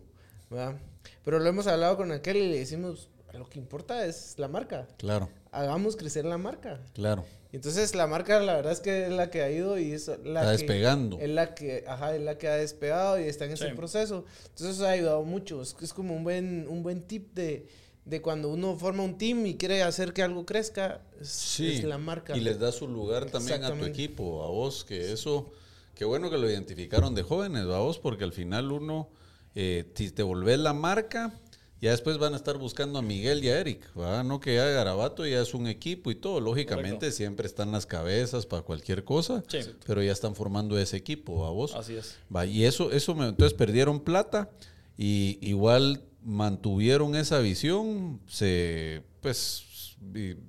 ¿verdad? 0.49 0.77
Pero 1.25 1.39
lo 1.41 1.47
hemos 1.47 1.67
hablado 1.67 1.99
con 1.99 2.11
aquel 2.13 2.39
y 2.39 2.49
le 2.51 2.59
decimos, 2.59 3.09
lo 3.35 3.49
que 3.51 3.59
importa 3.59 4.07
es 4.07 4.35
la 4.39 4.49
marca. 4.49 4.89
Claro. 4.97 5.29
hagamos 5.51 5.97
crecer 5.97 6.25
la 6.25 6.39
marca. 6.39 6.81
Claro. 6.95 7.25
Entonces 7.53 7.95
la 7.95 8.07
marca 8.07 8.41
la 8.41 8.55
verdad 8.55 8.73
es 8.73 8.81
que 8.81 9.05
es 9.07 9.11
la 9.13 9.31
que 9.31 9.43
ha 9.43 9.51
ido 9.51 9.79
y 9.79 9.93
es 9.93 10.09
la 10.09 10.41
Está 10.41 10.41
que, 10.43 10.49
despegando. 10.59 11.19
Es 11.19 11.29
la 11.31 11.55
que, 11.55 11.85
ajá, 11.87 12.15
es 12.15 12.23
la 12.23 12.39
que 12.39 12.49
ha 12.49 12.55
despegado 12.57 13.19
y 13.21 13.25
está 13.25 13.45
en 13.47 13.53
ese 13.53 13.69
Sí. 13.71 13.75
proceso. 13.75 14.25
Entonces 14.51 14.77
eso 14.77 14.87
ha 14.87 14.91
ayudado 14.91 15.23
mucho. 15.25 15.61
Es, 15.61 15.75
es 15.83 15.93
como 15.93 16.15
un 16.15 16.25
buen, 16.25 16.67
un 16.69 16.83
buen 16.83 17.03
tip 17.03 17.35
de, 17.35 17.67
de 18.09 18.23
cuando 18.23 18.49
uno 18.49 18.77
forma 18.77 19.03
un 19.03 19.19
team 19.19 19.45
y 19.47 19.55
quiere 19.57 19.83
hacer 19.83 20.13
que 20.13 20.23
algo 20.23 20.47
crezca, 20.47 21.03
es, 21.21 21.29
Sí. 21.29 21.73
es 21.73 21.85
la 21.85 21.99
marca. 21.99 22.37
Y 22.37 22.41
les 22.41 22.59
da 22.59 22.73
su 22.73 22.89
lugar 22.89 23.27
también 23.27 23.65
a 23.65 23.75
tu 23.77 23.85
equipo, 23.85 24.43
a 24.45 24.49
vos, 24.49 24.85
que 24.85 25.13
eso, 25.13 25.51
qué 25.95 26.05
bueno 26.05 26.31
que 26.31 26.39
lo 26.39 26.49
identificaron 26.51 27.15
de 27.15 27.23
jóvenes, 27.23 27.63
a 27.65 27.79
vos, 27.79 27.99
porque 27.99 28.25
al 28.25 28.33
final 28.33 28.73
uno, 28.73 29.09
eh, 29.55 29.85
si 29.95 30.11
te 30.11 30.23
volvés 30.23 30.59
la 30.59 30.73
marca, 30.73 31.35
ya 31.81 31.91
después 31.93 32.19
van 32.19 32.33
a 32.33 32.37
estar 32.37 32.59
buscando 32.59 32.99
a 32.99 33.03
Miguel 33.03 33.45
y 33.45 33.51
a 33.51 33.61
Eric, 33.61 33.85
¿va? 33.97 34.25
No 34.25 34.41
que 34.41 34.57
ya 34.57 34.65
Garabato 34.67 35.25
ya 35.27 35.41
es 35.41 35.55
un 35.55 35.67
equipo 35.69 36.11
y 36.11 36.17
todo, 36.17 36.41
lógicamente 36.41 36.93
Correcto. 37.07 37.17
siempre 37.17 37.47
están 37.47 37.71
las 37.71 37.87
cabezas 37.87 38.47
para 38.47 38.63
cualquier 38.63 39.05
cosa, 39.05 39.45
Sí. 39.49 39.59
pero 39.87 40.03
ya 40.03 40.11
están 40.13 40.35
formando 40.35 40.77
ese 40.79 40.97
equipo, 40.97 41.47
a 41.47 41.51
vos. 41.51 41.75
Así 41.77 41.95
es. 41.95 42.17
Va, 42.35 42.47
y 42.47 42.65
eso, 42.65 42.91
eso 42.91 43.15
me- 43.15 43.29
entonces 43.29 43.55
perdieron 43.57 44.01
plata 44.01 44.51
y 44.97 45.39
igual 45.41 46.03
mantuvieron 46.23 47.15
esa 47.15 47.39
visión, 47.41 48.21
se 48.27 49.03
pues 49.21 49.97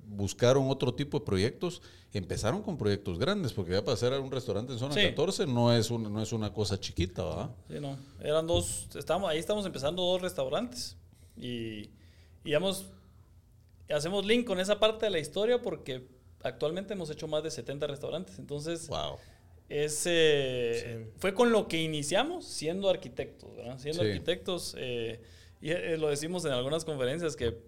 buscaron 0.06 0.68
otro 0.70 0.94
tipo 0.94 1.18
de 1.18 1.24
proyectos, 1.24 1.82
empezaron 2.12 2.62
con 2.62 2.76
proyectos 2.78 3.18
grandes, 3.18 3.52
porque 3.52 3.72
ya 3.72 3.82
para 3.84 3.94
hacer 3.94 4.12
un 4.20 4.30
restaurante 4.30 4.72
en 4.72 4.78
zona 4.78 4.94
Sí. 4.94 5.02
14 5.02 5.46
no 5.46 5.72
es, 5.74 5.90
un- 5.90 6.12
no 6.12 6.22
es 6.22 6.32
una 6.32 6.52
cosa 6.52 6.78
chiquita, 6.78 7.22
¿va? 7.24 7.54
Sí, 7.68 7.78
no. 7.80 7.96
Eran 8.20 8.46
dos, 8.46 8.88
estamos, 8.96 9.28
ahí 9.30 9.38
estamos 9.38 9.66
empezando 9.66 10.02
dos 10.02 10.20
restaurantes. 10.22 10.96
Y, 11.36 11.90
y 12.44 12.52
hemos, 12.54 12.86
hacemos 13.88 14.24
link 14.26 14.46
con 14.46 14.60
esa 14.60 14.78
parte 14.78 15.06
de 15.06 15.10
la 15.10 15.18
historia 15.18 15.60
porque 15.62 16.06
actualmente 16.42 16.94
hemos 16.94 17.10
hecho 17.10 17.26
más 17.28 17.42
de 17.42 17.50
70 17.50 17.86
restaurantes. 17.86 18.38
Entonces, 18.38 18.88
Wow. 18.88 19.16
es, 19.68 20.02
eh, 20.06 21.10
fue 21.18 21.34
con 21.34 21.50
lo 21.52 21.66
que 21.68 21.80
iniciamos 21.82 22.44
siendo 22.46 22.88
arquitectos, 22.88 23.54
¿verdad? 23.56 23.78
Siendo 23.78 24.02
Sí. 24.02 24.08
arquitectos, 24.10 24.74
eh, 24.78 25.20
y 25.60 25.70
eh, 25.70 25.96
lo 25.98 26.08
decimos 26.08 26.44
en 26.44 26.52
algunas 26.52 26.84
conferencias 26.84 27.36
que 27.36 27.58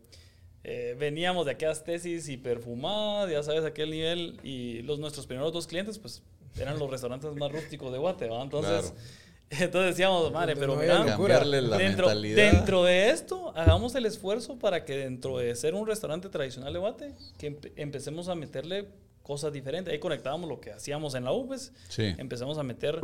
eh, 0.64 0.96
veníamos 0.98 1.46
de 1.46 1.52
aquellas 1.52 1.83
tesis 1.85 2.28
y 2.28 2.37
perfumadas, 2.37 3.31
ya 3.31 3.42
sabes, 3.42 3.64
aquel 3.64 3.90
nivel, 3.90 4.38
y 4.44 4.83
los 4.83 4.98
nuestros 4.98 5.26
primeros 5.26 5.52
dos 5.52 5.66
clientes, 5.66 5.98
pues, 5.98 6.22
eran 6.57 6.78
los 6.78 6.90
restaurantes 6.90 7.35
más 7.35 7.50
rústicos 7.50 7.90
de 7.92 7.98
Guate, 7.98 8.26
¿verdad? 8.26 8.42
Entonces, 8.42 8.94
entonces 9.50 9.90
decíamos, 9.96 10.31
madre, 10.33 10.55
pero 10.55 10.74
no 10.76 10.81
mira, 10.81 11.05
dentro, 11.78 12.09
dentro 12.14 12.85
de 12.85 13.11
esto, 13.11 13.52
hagamos 13.57 13.94
el 13.96 14.07
esfuerzo 14.07 14.59
para 14.59 14.85
que 14.85 14.96
dentro 14.96 15.38
de 15.38 15.55
ser 15.57 15.74
un 15.74 15.87
restaurante 15.87 16.28
tradicional 16.28 16.72
de 16.72 16.78
Guate, 16.78 17.14
que 17.38 17.50
empe- 17.52 17.72
empecemos 17.76 18.28
a 18.28 18.35
meterle 18.35 18.87
cosas 19.22 19.52
diferentes. 19.52 19.92
Ahí 19.92 19.98
conectábamos 19.98 20.48
lo 20.48 20.61
que 20.61 20.72
hacíamos 20.72 21.14
en 21.14 21.24
la 21.24 21.33
U, 21.33 21.46
pues, 21.46 21.72
Sí. 21.88 22.14
empezamos 22.18 22.57
a 22.59 22.62
meter. 22.62 23.00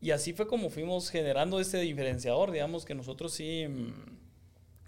Y 0.00 0.10
así 0.10 0.32
fue 0.32 0.46
como 0.46 0.70
fuimos 0.70 1.08
generando 1.10 1.58
ese 1.60 1.78
diferenciador, 1.80 2.50
digamos 2.50 2.84
que 2.84 2.94
nosotros 2.94 3.32
sí 3.32 3.66
mm, 3.68 3.92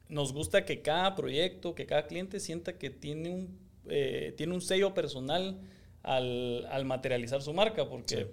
nos 0.09 0.33
gusta 0.33 0.65
que 0.65 0.83
cada 0.83 1.15
proyecto, 1.15 1.75
que 1.75 1.87
cada 1.87 2.07
cliente 2.07 2.41
sienta 2.41 2.79
que 2.79 2.91
tiene 2.91 3.31
un, 3.31 3.59
eh, 3.89 4.35
tiene 4.37 4.55
un 4.55 4.61
sello 4.61 4.95
personal 4.95 5.59
al, 6.03 6.67
al 6.71 6.85
materializar 6.85 7.43
su 7.43 7.53
marca, 7.53 7.89
porque 7.89 8.29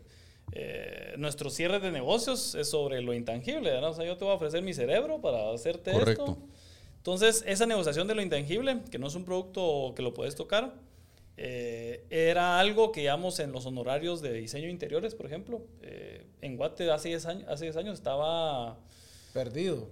eh, 0.51 1.13
nuestro 1.17 1.49
cierre 1.49 1.79
de 1.79 1.91
negocios 1.91 2.55
es 2.55 2.69
sobre 2.69 3.01
lo 3.01 3.13
intangible, 3.13 3.71
¿verdad? 3.71 3.91
O 3.91 3.93
sea, 3.93 4.05
yo 4.05 4.17
te 4.17 4.23
voy 4.23 4.33
a 4.33 4.35
ofrecer 4.35 4.61
mi 4.61 4.73
cerebro 4.73 5.19
para 5.21 5.51
hacerte 5.51 5.91
Correcto. 5.91 6.25
esto. 6.25 6.37
Entonces, 6.97 7.43
esa 7.47 7.65
negociación 7.65 8.07
de 8.07 8.15
lo 8.15 8.21
intangible, 8.21 8.81
que 8.89 8.97
no 8.97 9.07
es 9.07 9.15
un 9.15 9.25
producto 9.25 9.93
que 9.95 10.01
lo 10.01 10.13
puedes 10.13 10.35
tocar, 10.35 10.73
eh, 11.37 12.05
era 12.09 12.59
algo 12.59 12.91
que 12.91 13.01
llevamos 13.01 13.39
en 13.39 13.51
los 13.51 13.65
honorarios 13.65 14.21
de 14.21 14.33
diseño 14.33 14.65
de 14.65 14.71
interiores, 14.71 15.13
por 15.15 15.25
ejemplo. 15.25 15.61
Eh, 15.81 16.25
en 16.41 16.57
Guate 16.57 16.89
hace 16.89 17.09
10 17.09 17.25
años, 17.25 17.49
hace 17.49 17.65
10 17.65 17.77
años 17.77 17.93
estaba 17.95 18.77
Perdido. 19.35 19.89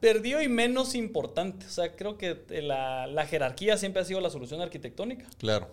Perdido 0.00 0.40
y 0.40 0.48
menos 0.48 0.94
importante. 0.94 1.66
O 1.66 1.68
sea, 1.68 1.94
creo 1.96 2.16
que 2.16 2.34
la, 2.62 3.06
la 3.06 3.26
jerarquía 3.26 3.76
siempre 3.76 4.00
ha 4.00 4.06
sido 4.06 4.22
la 4.22 4.30
solución 4.30 4.62
arquitectónica. 4.62 5.26
Claro. 5.36 5.68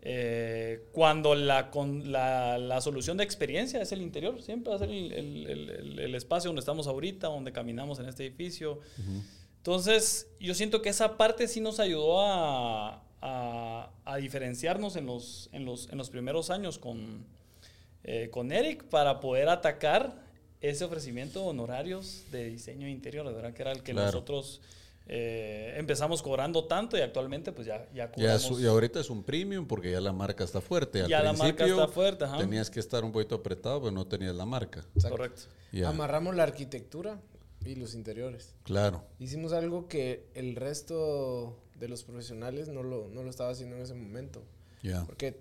Eh, 0.00 0.86
cuando 0.92 1.34
la, 1.34 1.70
con, 1.70 2.10
la, 2.10 2.56
la 2.56 2.80
solución 2.80 3.18
de 3.18 3.24
experiencia 3.24 3.82
es 3.82 3.92
el 3.92 4.00
interior, 4.00 4.40
siempre 4.40 4.70
va 4.70 4.76
a 4.76 4.78
ser 4.78 4.88
el, 4.88 5.12
el- 5.12 5.46
el- 5.50 5.68
el- 5.70 5.98
el 5.98 6.14
espacio 6.14 6.48
donde 6.48 6.60
estamos 6.60 6.86
ahorita, 6.86 7.26
donde 7.26 7.52
caminamos 7.52 7.98
en 7.98 8.06
este 8.06 8.24
edificio. 8.24 8.80
Entonces, 9.58 10.30
yo 10.40 10.54
siento 10.54 10.80
que 10.80 10.88
esa 10.88 11.18
parte 11.18 11.48
sí 11.48 11.60
nos 11.60 11.78
ayudó 11.78 12.22
a, 12.24 13.02
a- 13.20 13.90
a 14.06 14.16
diferenciarnos 14.16 14.96
en 14.96 15.04
los, 15.04 15.50
en, 15.52 15.66
los, 15.66 15.90
en 15.90 15.98
los 15.98 16.08
primeros 16.08 16.48
años 16.48 16.78
con, 16.78 17.26
eh, 18.02 18.30
con 18.32 18.50
Eric 18.50 18.84
para 18.84 19.20
poder 19.20 19.50
atacar 19.50 20.24
ese 20.60 20.84
ofrecimiento 20.84 21.44
honorarios 21.44 22.24
de 22.30 22.44
diseño 22.50 22.88
interior, 22.88 23.24
verdad 23.34 23.52
que 23.52 23.62
era 23.62 23.72
el 23.72 23.82
que 23.82 23.92
Claro. 23.92 24.06
nosotros 24.06 24.60
eh, 25.08 25.74
empezamos 25.76 26.20
cobrando 26.20 26.64
tanto 26.64 26.96
y 26.98 27.00
actualmente 27.00 27.52
pues 27.52 27.66
ya, 27.68 27.88
ya 27.94 28.10
y 28.16 28.66
ahorita 28.66 28.98
es 28.98 29.08
un 29.08 29.22
premium 29.22 29.66
porque 29.66 29.92
ya 29.92 30.00
la 30.00 30.12
marca 30.12 30.42
está 30.42 30.60
fuerte. 30.60 31.02
Al 31.02 31.08
Ya 31.08 31.22
la 31.22 31.32
marca 31.32 31.56
principio 31.58 31.80
está 31.82 31.94
fuerte, 31.94 32.24
ajá. 32.24 32.38
Tenías 32.38 32.70
que 32.70 32.80
estar 32.80 33.04
un 33.04 33.12
poquito 33.12 33.36
apretado, 33.36 33.80
pero 33.82 33.92
no 33.92 34.06
tenías 34.06 34.34
la 34.34 34.46
marca. 34.46 34.84
Exacto. 34.96 35.16
Correcto. 35.16 35.42
Ya. 35.70 35.88
Amarramos 35.90 36.34
la 36.34 36.42
arquitectura 36.42 37.20
y 37.64 37.76
los 37.76 37.94
interiores. 37.94 38.54
Claro. 38.64 39.04
Hicimos 39.20 39.52
algo 39.52 39.86
que 39.86 40.26
el 40.34 40.56
resto 40.56 41.56
de 41.78 41.88
los 41.88 42.02
profesionales 42.02 42.68
no 42.68 42.82
lo, 42.82 43.08
no 43.08 43.22
lo 43.22 43.30
estaba 43.30 43.50
haciendo 43.50 43.76
en 43.76 43.82
ese 43.82 43.94
momento. 43.94 44.42
Ya. 44.82 45.04
Porque 45.04 45.38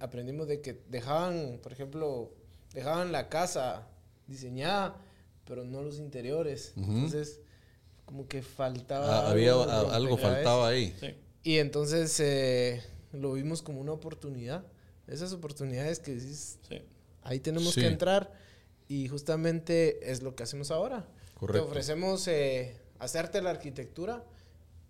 aprendimos 0.00 0.46
de 0.46 0.60
que 0.60 0.80
dejaban, 0.88 1.58
por 1.62 1.72
ejemplo, 1.72 2.30
dejaban 2.74 3.10
la 3.10 3.28
casa 3.28 3.88
diseñada, 4.32 4.96
pero 5.44 5.64
no 5.64 5.82
los 5.82 5.98
interiores. 5.98 6.72
Ujú. 6.76 6.90
Entonces, 6.92 7.40
como 8.04 8.26
que 8.26 8.42
faltaba. 8.42 9.20
Ah, 9.26 9.30
había 9.30 9.52
algo, 9.52 9.64
a- 9.64 9.94
algo 9.96 10.16
faltaba 10.18 10.68
ahí. 10.68 10.94
Sí. 11.00 11.14
Y 11.44 11.58
entonces 11.58 12.18
eh, 12.20 12.82
lo 13.12 13.32
vimos 13.34 13.62
como 13.62 13.80
una 13.80 13.92
oportunidad. 13.92 14.64
Esas 15.06 15.32
oportunidades 15.32 15.98
que 16.00 16.14
decís, 16.14 16.58
Sí. 16.68 16.80
ahí 17.22 17.40
tenemos 17.40 17.74
Sí. 17.74 17.80
que 17.80 17.86
entrar. 17.86 18.32
Y 18.88 19.08
justamente 19.08 20.10
es 20.10 20.22
lo 20.22 20.34
que 20.34 20.42
hacemos 20.42 20.70
ahora. 20.70 21.06
Correcto. 21.34 21.64
Te 21.64 21.70
ofrecemos 21.70 22.28
eh, 22.28 22.76
hacerte 22.98 23.40
la 23.40 23.50
arquitectura 23.50 24.24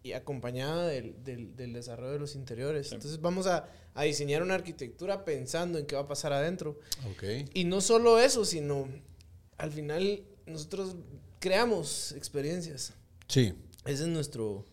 y 0.02 0.12
acompañada 0.14 0.88
del, 0.88 1.22
del- 1.22 1.54
del 1.56 1.72
desarrollo 1.72 2.12
de 2.12 2.18
los 2.18 2.34
interiores. 2.34 2.88
Sí. 2.88 2.94
Entonces 2.96 3.20
vamos 3.20 3.46
a, 3.46 3.68
a 3.94 4.02
diseñar 4.02 4.42
una 4.42 4.54
arquitectura 4.54 5.24
pensando 5.24 5.78
en 5.78 5.86
qué 5.86 5.94
va 5.94 6.02
a 6.02 6.08
pasar 6.08 6.32
adentro. 6.32 6.80
Ok. 7.12 7.22
Y 7.54 7.64
no 7.64 7.80
solo 7.80 8.18
eso, 8.18 8.44
sino 8.44 8.88
al 9.62 9.70
final 9.70 10.24
nosotros 10.46 10.96
creamos 11.38 12.10
experiencias. 12.12 12.94
Sí. 13.28 13.54
Ese 13.84 14.02
es 14.02 14.08
nuestro, 14.08 14.64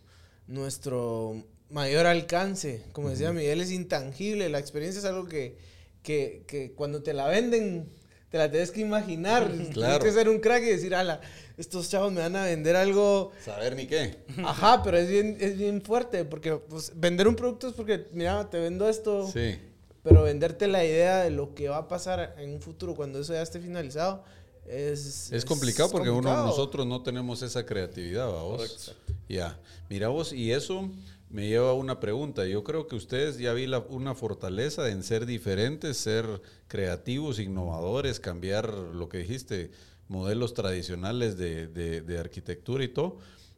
nuestro 0.48 1.44
mayor 1.70 2.08
alcance. 2.08 2.84
Como 2.92 3.10
decía 3.10 3.32
Miguel, 3.32 3.62
es 3.62 3.72
intangible. 3.72 4.50
La 4.50 4.58
experiencia 4.60 5.00
es 5.00 5.06
algo 5.06 5.28
que, 5.28 5.58
que, 6.02 6.44
que 6.48 6.72
cuando 6.74 7.04
te 7.04 7.14
la 7.14 7.28
venden, 7.28 7.88
te 8.30 8.40
la 8.40 8.50
tienes 8.50 8.72
que 8.72 8.82
imaginar. 8.82 9.48
Tienes 9.52 9.70
Claro. 9.70 10.04
que 10.04 10.12
ser 10.12 10.28
un 10.28 10.40
crack 10.40 10.64
y 10.64 10.70
decir, 10.70 10.96
ala, 10.96 11.22
estos 11.58 11.88
chavos 11.90 12.12
me 12.12 12.22
van 12.22 12.36
a 12.36 12.46
vender 12.46 12.76
algo. 12.76 13.32
Saber 13.46 13.76
ni 13.76 13.86
qué. 13.86 14.18
Ajá, 14.44 14.82
pero 14.84 14.98
es 14.98 15.08
bien, 15.08 15.38
es 15.40 15.56
bien 15.58 15.82
fuerte. 15.84 16.26
Porque 16.26 16.56
pues, 16.56 16.92
vender 16.96 17.28
un 17.28 17.36
producto 17.36 17.68
es 17.68 17.74
porque, 17.74 18.08
mira, 18.12 18.50
te 18.50 18.58
vendo 18.60 18.90
esto. 18.90 19.28
Sí. 19.32 19.60
Pero 20.02 20.24
venderte 20.24 20.66
la 20.68 20.84
idea 20.84 21.24
de 21.24 21.30
lo 21.30 21.54
que 21.54 21.70
va 21.70 21.78
a 21.78 21.88
pasar 21.88 22.34
en 22.40 22.54
un 22.54 22.62
futuro 22.62 22.96
cuando 22.96 23.20
eso 23.20 23.34
ya 23.34 23.42
esté 23.42 23.60
finalizado 23.60 24.24
es... 24.70 25.32
Es 25.32 25.46
complicado 25.46 25.90
porque 25.90 26.10
uno, 26.10 26.16
complicado. 26.20 26.46
nosotros 26.48 26.86
no 26.86 27.02
tenemos 27.04 27.42
esa 27.42 27.66
creatividad, 27.66 28.28
¿va 28.28 28.44
vos? 28.44 28.96
Ya. 29.28 29.60
Mira 29.90 30.08
vos, 30.10 30.32
y 30.34 30.52
eso 30.52 30.90
me 31.30 31.48
lleva 31.48 31.72
a 31.72 31.74
una 31.74 32.00
pregunta. 32.00 32.46
Yo 32.46 32.64
creo 32.64 32.88
que 32.88 32.96
ustedes 32.96 33.38
ya 33.38 33.54
vi 33.54 33.68
la- 33.68 33.80
una 33.80 34.16
fortaleza 34.16 34.90
en 34.90 35.04
ser 35.04 35.26
diferentes, 35.26 35.98
ser 35.98 36.42
creativos, 36.68 37.40
innovadores, 37.40 38.20
cambiar 38.20 38.70
lo 38.74 39.10
que 39.10 39.20
dijiste, 39.20 39.72
modelos 40.08 40.54
tradicionales 40.54 41.38
de, 41.38 41.68
de- 41.68 42.02
de 42.02 42.18
arquitectura 42.18 42.84
y 42.84 42.88
todo. 42.88 43.18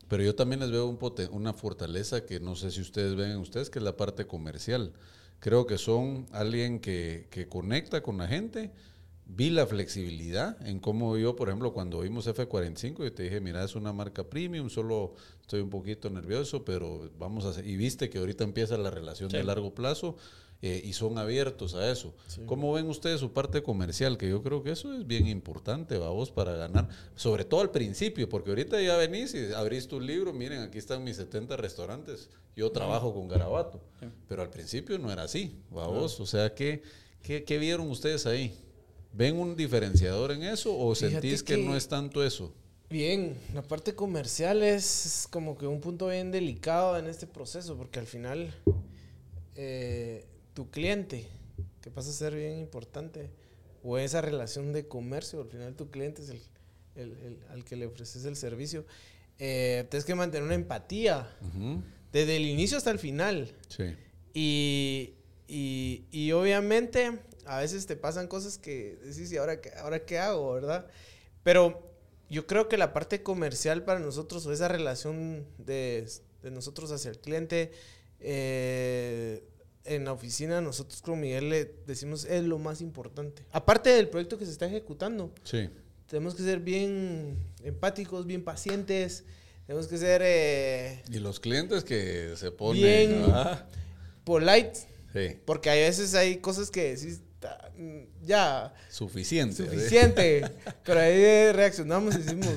Pero 0.10 0.24
yo 0.24 0.36
también 0.36 0.60
les 0.60 0.71
veo 0.71 0.88
un 0.88 1.00
poten- 1.00 1.30
una 1.32 1.54
fortaleza 1.54 2.26
que 2.26 2.39
no 2.41 2.56
sé 2.58 2.71
si 2.71 2.82
ustedes 2.82 3.15
ven 3.15 3.32
en 3.32 3.38
ustedes, 3.38 3.69
que 3.69 3.80
es 3.80 3.84
la 3.84 3.95
parte 3.95 4.28
comercial. 4.28 4.91
Creo 5.39 5.65
que 5.65 5.78
son 5.78 6.28
alguien 6.34 6.80
que, 6.80 7.28
que 7.32 7.47
conecta 7.47 8.04
con 8.04 8.17
la 8.17 8.28
gente, 8.28 8.71
vi 9.25 9.49
la 9.49 9.65
flexibilidad 9.65 10.57
en 10.67 10.79
cómo 10.79 11.17
yo, 11.17 11.36
por 11.36 11.49
ejemplo, 11.49 11.73
cuando 11.73 12.01
vimos 12.01 12.27
F45, 12.27 13.03
yo 13.03 13.13
te 13.13 13.23
dije, 13.23 13.39
mira, 13.39 13.63
es 13.63 13.75
una 13.75 13.93
marca 13.93 14.23
premium, 14.23 14.69
solo 14.69 15.13
estoy 15.41 15.62
un 15.62 15.69
poquito 15.69 16.10
nervioso, 16.10 16.65
pero 16.65 17.10
vamos 17.17 17.45
a 17.45 17.49
hacer. 17.49 17.65
Y 17.65 17.77
viste 17.77 18.10
que 18.10 18.17
ahorita 18.17 18.43
empieza 18.43 18.77
la 18.77 18.91
relación 18.91 19.29
de 19.29 19.43
largo 19.43 19.73
plazo 19.73 20.17
eh, 20.63 20.79
y 20.84 20.93
son 20.93 21.17
abiertos 21.17 21.73
a 21.73 21.89
eso. 21.91 22.13
¿Cómo 22.45 22.71
ven 22.73 22.88
ustedes 22.88 23.19
su 23.19 23.34
parte 23.34 23.63
comercial? 23.63 24.17
Que 24.17 24.29
yo 24.29 24.43
creo 24.43 24.62
que 24.62 24.71
eso 24.71 24.93
es 24.93 25.07
bien 25.07 25.27
importante, 25.27 25.97
vos 25.97 26.29
para 26.29 26.53
ganar, 26.53 26.88
sobre 27.15 27.45
todo 27.45 27.62
al 27.62 27.71
principio, 27.71 28.29
porque 28.29 28.51
ahorita 28.51 28.79
ya 28.79 28.95
venís 28.95 29.34
y 29.34 29.53
abrís 29.53 29.88
tu 29.88 29.99
libro, 29.99 30.34
miren, 30.34 30.62
aquí 30.62 30.77
están 30.77 31.03
mis 31.03 31.15
70 31.15 31.57
restaurantes, 31.57 32.29
yo 32.55 32.71
trabajo 32.71 33.12
con 33.13 33.27
Garabato, 33.27 33.81
pero 34.27 34.43
al 34.43 34.51
principio 34.51 34.99
no 34.99 35.12
era 35.12 35.23
así, 35.23 35.55
vos, 35.71 36.19
o 36.19 36.27
sea, 36.27 36.53
¿qué, 36.53 36.84
qué, 37.23 37.43
qué 37.43 37.57
vieron 37.57 37.89
ustedes 37.89 38.27
ahí? 38.27 38.55
¿Ven 39.13 39.38
un 39.38 39.56
diferenciador 39.56 40.32
en 40.32 40.43
eso 40.43 40.78
o 40.78 40.95
sentís 40.95 41.43
que, 41.43 41.58
no 41.58 41.76
es 41.76 41.88
tanto 41.88 42.24
eso? 42.24 42.54
Bien, 42.89 43.38
la 43.54 43.62
parte 43.62 43.93
comercial 43.93 44.63
es 44.63 45.28
como 45.30 45.58
que 45.58 45.67
un 45.67 45.82
punto 45.82 46.08
bien 46.08 46.32
delicado 46.32 46.97
en 46.97 47.08
este 47.08 47.28
proceso, 47.28 47.78
porque 47.78 48.00
al 48.00 48.08
final 48.08 48.54
eh, 49.56 50.26
tu 50.54 50.69
cliente, 50.69 51.28
que 51.82 51.89
pasa 51.89 52.10
a 52.10 52.13
ser 52.13 52.36
bien 52.36 52.58
importante, 52.60 53.30
o 53.84 53.97
esa 53.97 54.21
relación 54.21 54.74
de 54.74 54.88
comercio, 54.88 55.41
al 55.41 55.47
final 55.47 55.76
tu 55.76 55.89
cliente 55.89 56.21
es 56.21 56.30
el, 56.95 57.39
al 57.50 57.63
que 57.63 57.76
le 57.76 57.86
ofreces 57.86 58.26
el 58.26 58.36
servicio, 58.36 58.86
eh, 59.39 59.86
tienes 59.89 60.06
que 60.06 60.15
mantener 60.15 60.43
una 60.43 60.56
empatía 60.56 61.36
desde 62.12 62.38
el 62.38 62.45
inicio 62.45 62.78
hasta 62.78 62.91
el 62.91 63.00
final. 63.00 63.52
Sí. 63.69 63.95
Y, 64.34 65.13
y, 65.47 66.06
y 66.12 66.32
obviamente 66.32 67.19
a 67.51 67.59
veces 67.59 67.85
te 67.85 67.97
pasan 67.97 68.27
cosas 68.27 68.57
que 68.57 68.97
decís, 69.03 69.29
¿y 69.31 69.37
ahora 69.37 69.59
qué, 69.59 69.71
ahora 69.77 70.05
qué 70.05 70.19
hago, 70.19 70.53
verdad? 70.53 70.87
Pero 71.43 71.91
yo 72.29 72.47
creo 72.47 72.69
que 72.69 72.77
la 72.77 72.93
parte 72.93 73.23
comercial 73.23 73.83
para 73.83 73.99
nosotros, 73.99 74.45
o 74.45 74.53
esa 74.53 74.69
relación 74.69 75.45
de, 75.57 76.09
de 76.41 76.51
nosotros 76.51 76.91
hacia 76.93 77.11
el 77.11 77.19
cliente, 77.19 77.73
eh, 78.21 79.43
en 79.83 80.05
la 80.05 80.13
oficina 80.13 80.61
nosotros 80.61 81.01
con 81.01 81.19
Miguel 81.19 81.49
le 81.49 81.75
decimos 81.87 82.23
es 82.23 82.43
lo 82.43 82.57
más 82.57 82.79
importante. 82.79 83.43
Aparte 83.51 83.89
del 83.89 84.07
proyecto 84.07 84.37
que 84.37 84.45
se 84.45 84.51
está 84.51 84.67
ejecutando. 84.67 85.33
Sí. 85.43 85.69
Tenemos 86.07 86.35
que 86.35 86.43
ser 86.43 86.61
bien 86.61 87.37
empáticos, 87.63 88.25
bien 88.25 88.45
pacientes. 88.45 89.25
Tenemos 89.67 89.87
que 89.87 89.97
ser... 89.97 90.21
Eh, 90.23 91.03
y 91.09 91.19
los 91.19 91.41
clientes 91.41 91.83
que 91.83 92.33
se 92.37 92.51
ponen... 92.51 92.81
Bien 92.81 93.25
polite. 94.23 94.73
Sí. 95.11 95.37
Porque 95.45 95.69
a 95.69 95.73
veces 95.73 96.13
hay 96.13 96.37
cosas 96.37 96.71
que 96.71 96.95
decís, 96.95 97.21
ya. 98.21 98.73
Suficiente. 98.89 99.65
Suficiente. 99.65 100.43
Pero 100.83 100.99
ahí 100.99 101.51
reaccionamos 101.51 102.15
y 102.15 102.19
decimos, 102.19 102.49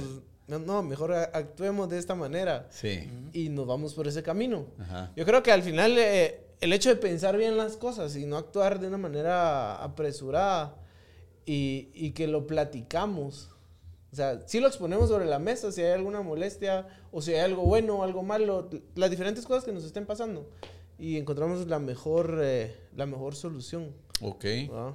no, 0.46 0.82
mejor 0.82 1.12
actuemos 1.12 1.88
de 1.88 1.98
esta 1.98 2.14
manera. 2.14 2.68
Sí. 2.70 3.08
Y 3.32 3.48
nos 3.48 3.66
vamos 3.66 3.94
por 3.94 4.08
ese 4.08 4.22
camino. 4.22 4.66
Yo 5.16 5.24
creo 5.24 5.42
que 5.42 5.52
al 5.52 5.62
final 5.62 5.96
eh, 5.98 6.46
el 6.60 6.72
hecho 6.72 6.88
de 6.88 6.96
pensar 6.96 7.36
bien 7.36 7.56
las 7.56 7.76
cosas 7.76 8.16
y 8.16 8.26
no 8.26 8.36
actuar 8.36 8.80
de 8.80 8.88
una 8.88 8.98
manera 8.98 9.82
apresurada 9.82 10.76
y, 11.46 11.88
y 11.94 12.12
que 12.12 12.26
lo 12.26 12.46
platicamos. 12.46 13.50
O 14.12 14.16
sea, 14.16 14.46
si 14.46 14.60
lo 14.60 14.68
exponemos 14.68 15.08
sobre 15.08 15.26
la 15.26 15.40
mesa, 15.40 15.72
si 15.72 15.82
hay 15.82 15.92
alguna 15.92 16.22
molestia 16.22 16.86
o 17.10 17.20
si 17.20 17.32
hay 17.32 17.40
algo 17.40 17.62
bueno 17.62 17.96
o 17.96 18.02
algo 18.04 18.22
malo, 18.22 18.70
las 18.94 19.10
diferentes 19.10 19.44
cosas 19.44 19.64
que 19.64 19.72
nos 19.72 19.84
estén 19.84 20.06
pasando 20.06 20.48
y 20.98 21.18
encontramos 21.18 21.66
la 21.66 21.78
mejor, 21.78 22.38
eh, 22.42 22.76
la 22.94 23.06
mejor 23.06 23.34
solución. 23.34 23.92
Ok, 24.20 24.44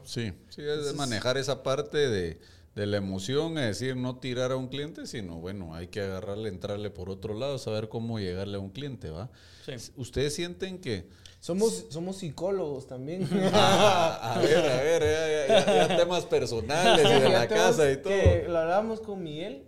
sí, 0.04 0.34
sí, 0.50 0.62
es 0.62 0.96
manejar 0.96 1.38
esa 1.38 1.62
parte 1.62 1.98
de, 1.98 2.40
de, 2.76 2.86
la 2.86 2.98
emoción, 2.98 3.58
es 3.58 3.80
decir, 3.80 3.96
no 3.98 4.18
tirar 4.18 4.52
a 4.52 4.56
un 4.56 4.70
cliente, 4.70 5.06
sino, 5.08 5.36
bueno, 5.36 5.76
hay 5.76 5.88
que 5.88 6.02
agarrarle, 6.02 6.50
entrarle 6.50 6.90
por 6.90 7.10
otro 7.10 7.34
lado, 7.34 7.58
saber 7.58 7.90
cómo 7.90 8.20
llegarle 8.20 8.58
a 8.58 8.60
un 8.60 8.70
cliente, 8.70 9.10
¿va? 9.10 9.30
Sí. 9.66 9.92
¿Ustedes 9.98 10.34
sienten 10.34 10.80
que... 10.80 11.08
Somos, 11.42 11.86
somos 11.90 12.18
psicólogos 12.18 12.88
también. 12.88 13.28
Ah, 13.54 14.36
a 14.36 14.40
ver, 14.40 14.58
a 14.58 14.84
ver, 14.84 15.48
ya, 15.48 15.98
temas 15.98 16.26
personales 16.26 17.06
y 17.06 17.22
de 17.22 17.30
la 17.30 17.48
casa 17.50 17.92
y 17.92 17.98
todo. 17.98 18.12
lo 18.48 18.58
hablábamos 18.58 19.00
con 19.00 19.24
Miguel 19.24 19.64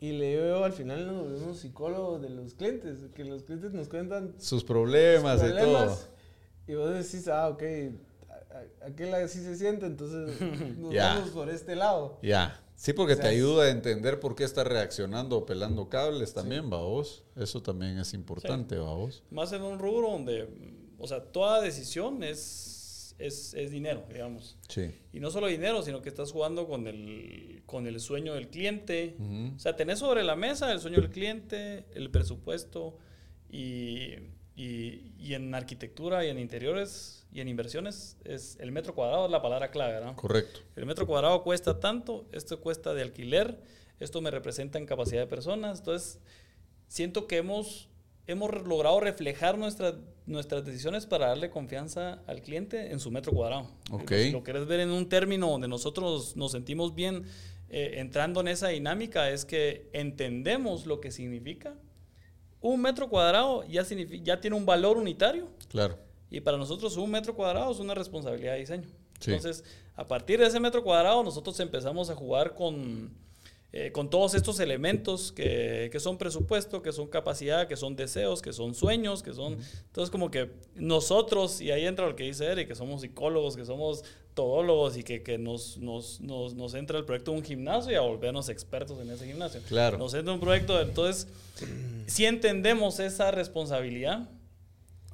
y 0.00 0.12
le 0.12 0.42
digo, 0.42 0.64
al 0.64 0.72
final 0.72 1.06
nos 1.06 1.24
volvemos 1.24 1.58
psicólogos 1.58 2.22
de 2.22 2.30
los 2.30 2.54
clientes, 2.54 2.98
que 3.14 3.24
los 3.24 3.42
clientes 3.42 3.72
nos 3.72 3.88
cuentan 3.88 4.34
sus 4.38 4.64
problemas, 4.64 5.42
y 5.42 5.50
todo. 5.50 5.98
Y 6.66 6.74
vos 6.74 6.94
decís, 6.94 7.28
ah, 7.28 7.48
ok, 7.50 7.62
aquel 8.82 9.14
así 9.14 9.42
se 9.42 9.56
siente, 9.56 9.86
entonces 9.86 10.40
nos 10.78 10.94
vamos 10.94 11.30
por 11.30 11.50
este 11.50 11.76
lado. 11.76 12.18
Ya. 12.22 12.60
Sí, 12.76 12.94
porque 12.94 13.14
te 13.14 13.28
ayuda 13.28 13.64
a 13.64 13.70
entender 13.70 14.20
por 14.20 14.34
qué 14.34 14.44
está 14.44 14.64
reaccionando 14.64 15.36
o 15.36 15.46
pelando 15.46 15.90
cables 15.90 16.32
también, 16.32 16.72
va 16.72 16.78
vos. 16.78 17.24
Eso 17.36 17.62
también 17.62 17.98
es 17.98 18.14
importante, 18.14 18.78
va 18.78 18.94
vos. 18.94 19.22
Más 19.30 19.52
en 19.52 19.60
un 19.60 19.78
rubro 19.78 20.10
donde, 20.10 20.48
o 20.98 21.06
sea, 21.06 21.22
toda 21.22 21.60
decisión 21.60 22.22
es 22.22 22.80
es, 23.20 23.70
dinero, 23.70 24.04
digamos. 24.12 24.56
Sí. 24.68 24.90
Y 25.12 25.20
no 25.20 25.30
solo 25.30 25.46
dinero, 25.46 25.82
sino 25.82 26.02
que 26.02 26.08
estás 26.08 26.32
jugando 26.32 26.66
con 26.66 26.86
el, 26.86 27.62
con 27.66 27.86
el 27.86 28.00
sueño 28.00 28.34
del 28.34 28.48
cliente. 28.48 29.16
O 29.54 29.58
sea, 29.58 29.76
tenés 29.76 29.98
sobre 29.98 30.24
la 30.24 30.36
mesa 30.36 30.72
el 30.72 30.80
sueño 30.80 31.00
del 31.00 31.10
cliente, 31.10 31.84
el 31.94 32.10
presupuesto 32.10 32.96
y, 33.50 34.14
y, 34.56 35.12
y, 35.18 35.34
en 35.34 35.54
arquitectura 35.54 36.24
y 36.24 36.28
en 36.28 36.38
interiores 36.38 37.19
y 37.32 37.40
en 37.40 37.48
inversiones 37.48 38.16
es 38.24 38.56
el 38.60 38.72
metro 38.72 38.94
cuadrado 38.94 39.26
es 39.26 39.30
la 39.30 39.42
palabra 39.42 39.70
clave, 39.70 40.04
¿no? 40.04 40.16
Correcto. 40.16 40.60
El 40.76 40.86
metro 40.86 41.06
cuadrado 41.06 41.42
cuesta 41.42 41.78
tanto, 41.78 42.26
esto 42.32 42.60
cuesta 42.60 42.92
de 42.94 43.02
alquiler, 43.02 43.58
esto 44.00 44.20
me 44.20 44.30
representa 44.30 44.78
en 44.78 44.86
capacidad 44.86 45.20
de 45.20 45.26
personas. 45.26 45.78
Entonces, 45.78 46.18
siento 46.88 47.26
que 47.26 47.36
hemos 47.38 47.88
hemos 48.26 48.50
logrado 48.66 49.00
reflejar 49.00 49.58
nuestras 49.58 49.94
nuestras 50.26 50.64
decisiones 50.64 51.06
para 51.06 51.28
darle 51.28 51.50
confianza 51.50 52.22
al 52.26 52.42
cliente 52.42 52.92
en 52.92 53.00
su 53.00 53.10
metro 53.10 53.32
cuadrado. 53.32 53.66
Okay. 53.90 54.26
Si 54.26 54.30
lo 54.30 54.42
quieres 54.42 54.66
ver 54.66 54.80
en 54.80 54.90
un 54.90 55.08
término 55.08 55.48
donde 55.48 55.68
nosotros 55.68 56.36
nos 56.36 56.52
sentimos 56.52 56.94
bien 56.94 57.24
eh, 57.68 57.94
entrando 57.96 58.40
en 58.40 58.48
esa 58.48 58.68
dinámica, 58.68 59.30
es 59.30 59.44
que 59.44 59.88
entendemos 59.92 60.86
lo 60.86 61.00
que 61.00 61.10
significa. 61.10 61.74
Un 62.60 62.82
metro 62.82 63.08
cuadrado 63.08 63.66
ya, 63.66 63.84
ya 64.22 64.40
tiene 64.40 64.56
un 64.56 64.66
valor 64.66 64.96
unitario. 64.96 65.48
Claro. 65.68 65.98
Y 66.30 66.40
para 66.40 66.56
nosotros 66.56 66.96
un 66.96 67.10
metro 67.10 67.34
cuadrado 67.34 67.72
es 67.72 67.78
una 67.78 67.94
responsabilidad 67.94 68.54
de 68.54 68.60
diseño. 68.60 68.88
Entonces, 69.20 69.64
a 69.96 70.06
partir 70.06 70.40
de 70.40 70.46
ese 70.46 70.60
metro 70.60 70.82
cuadrado, 70.82 71.22
nosotros 71.22 71.58
empezamos 71.60 72.08
a 72.08 72.14
jugar 72.14 72.54
con 72.54 73.10
eh, 73.72 73.92
con 73.92 74.10
todos 74.10 74.34
estos 74.34 74.58
elementos 74.58 75.30
que, 75.30 75.90
que, 75.92 76.00
son 76.00 76.18
presupuesto, 76.18 76.82
que 76.82 76.90
son 76.90 77.06
capacidad, 77.06 77.68
que 77.68 77.76
son 77.76 77.94
deseos, 77.94 78.42
que 78.42 78.52
son 78.52 78.74
sueños, 78.74 79.22
que 79.22 79.32
son... 79.32 79.58
Entonces 79.86 80.10
como 80.10 80.28
que 80.28 80.50
nosotros, 80.74 81.60
y 81.60 81.70
ahí 81.70 81.86
entra 81.86 82.08
lo 82.08 82.16
que 82.16 82.24
dice 82.24 82.46
Eric, 82.46 82.66
que 82.66 82.74
somos 82.74 83.02
psicólogos, 83.02 83.56
que 83.56 83.64
somos 83.64 84.02
todólogos 84.34 84.96
y 84.96 85.04
que, 85.04 85.22
que 85.22 85.38
nos, 85.38 85.78
nos, 85.78 86.20
nos, 86.20 86.54
nos, 86.54 86.74
entra 86.74 86.98
el 86.98 87.04
proyecto 87.04 87.30
de 87.30 87.36
un 87.36 87.44
gimnasio 87.44 87.92
y 87.92 87.94
a 87.94 88.00
volvernos 88.00 88.48
expertos 88.48 88.98
en 89.00 89.08
ese 89.08 89.24
gimnasio. 89.24 89.60
Claro. 89.68 89.98
Nos 89.98 90.14
entra 90.14 90.34
un 90.34 90.40
proyecto, 90.40 90.80
entonces, 90.80 91.28
si 92.08 92.24
entendemos 92.24 92.98
esa 92.98 93.30
responsabilidad 93.30 94.28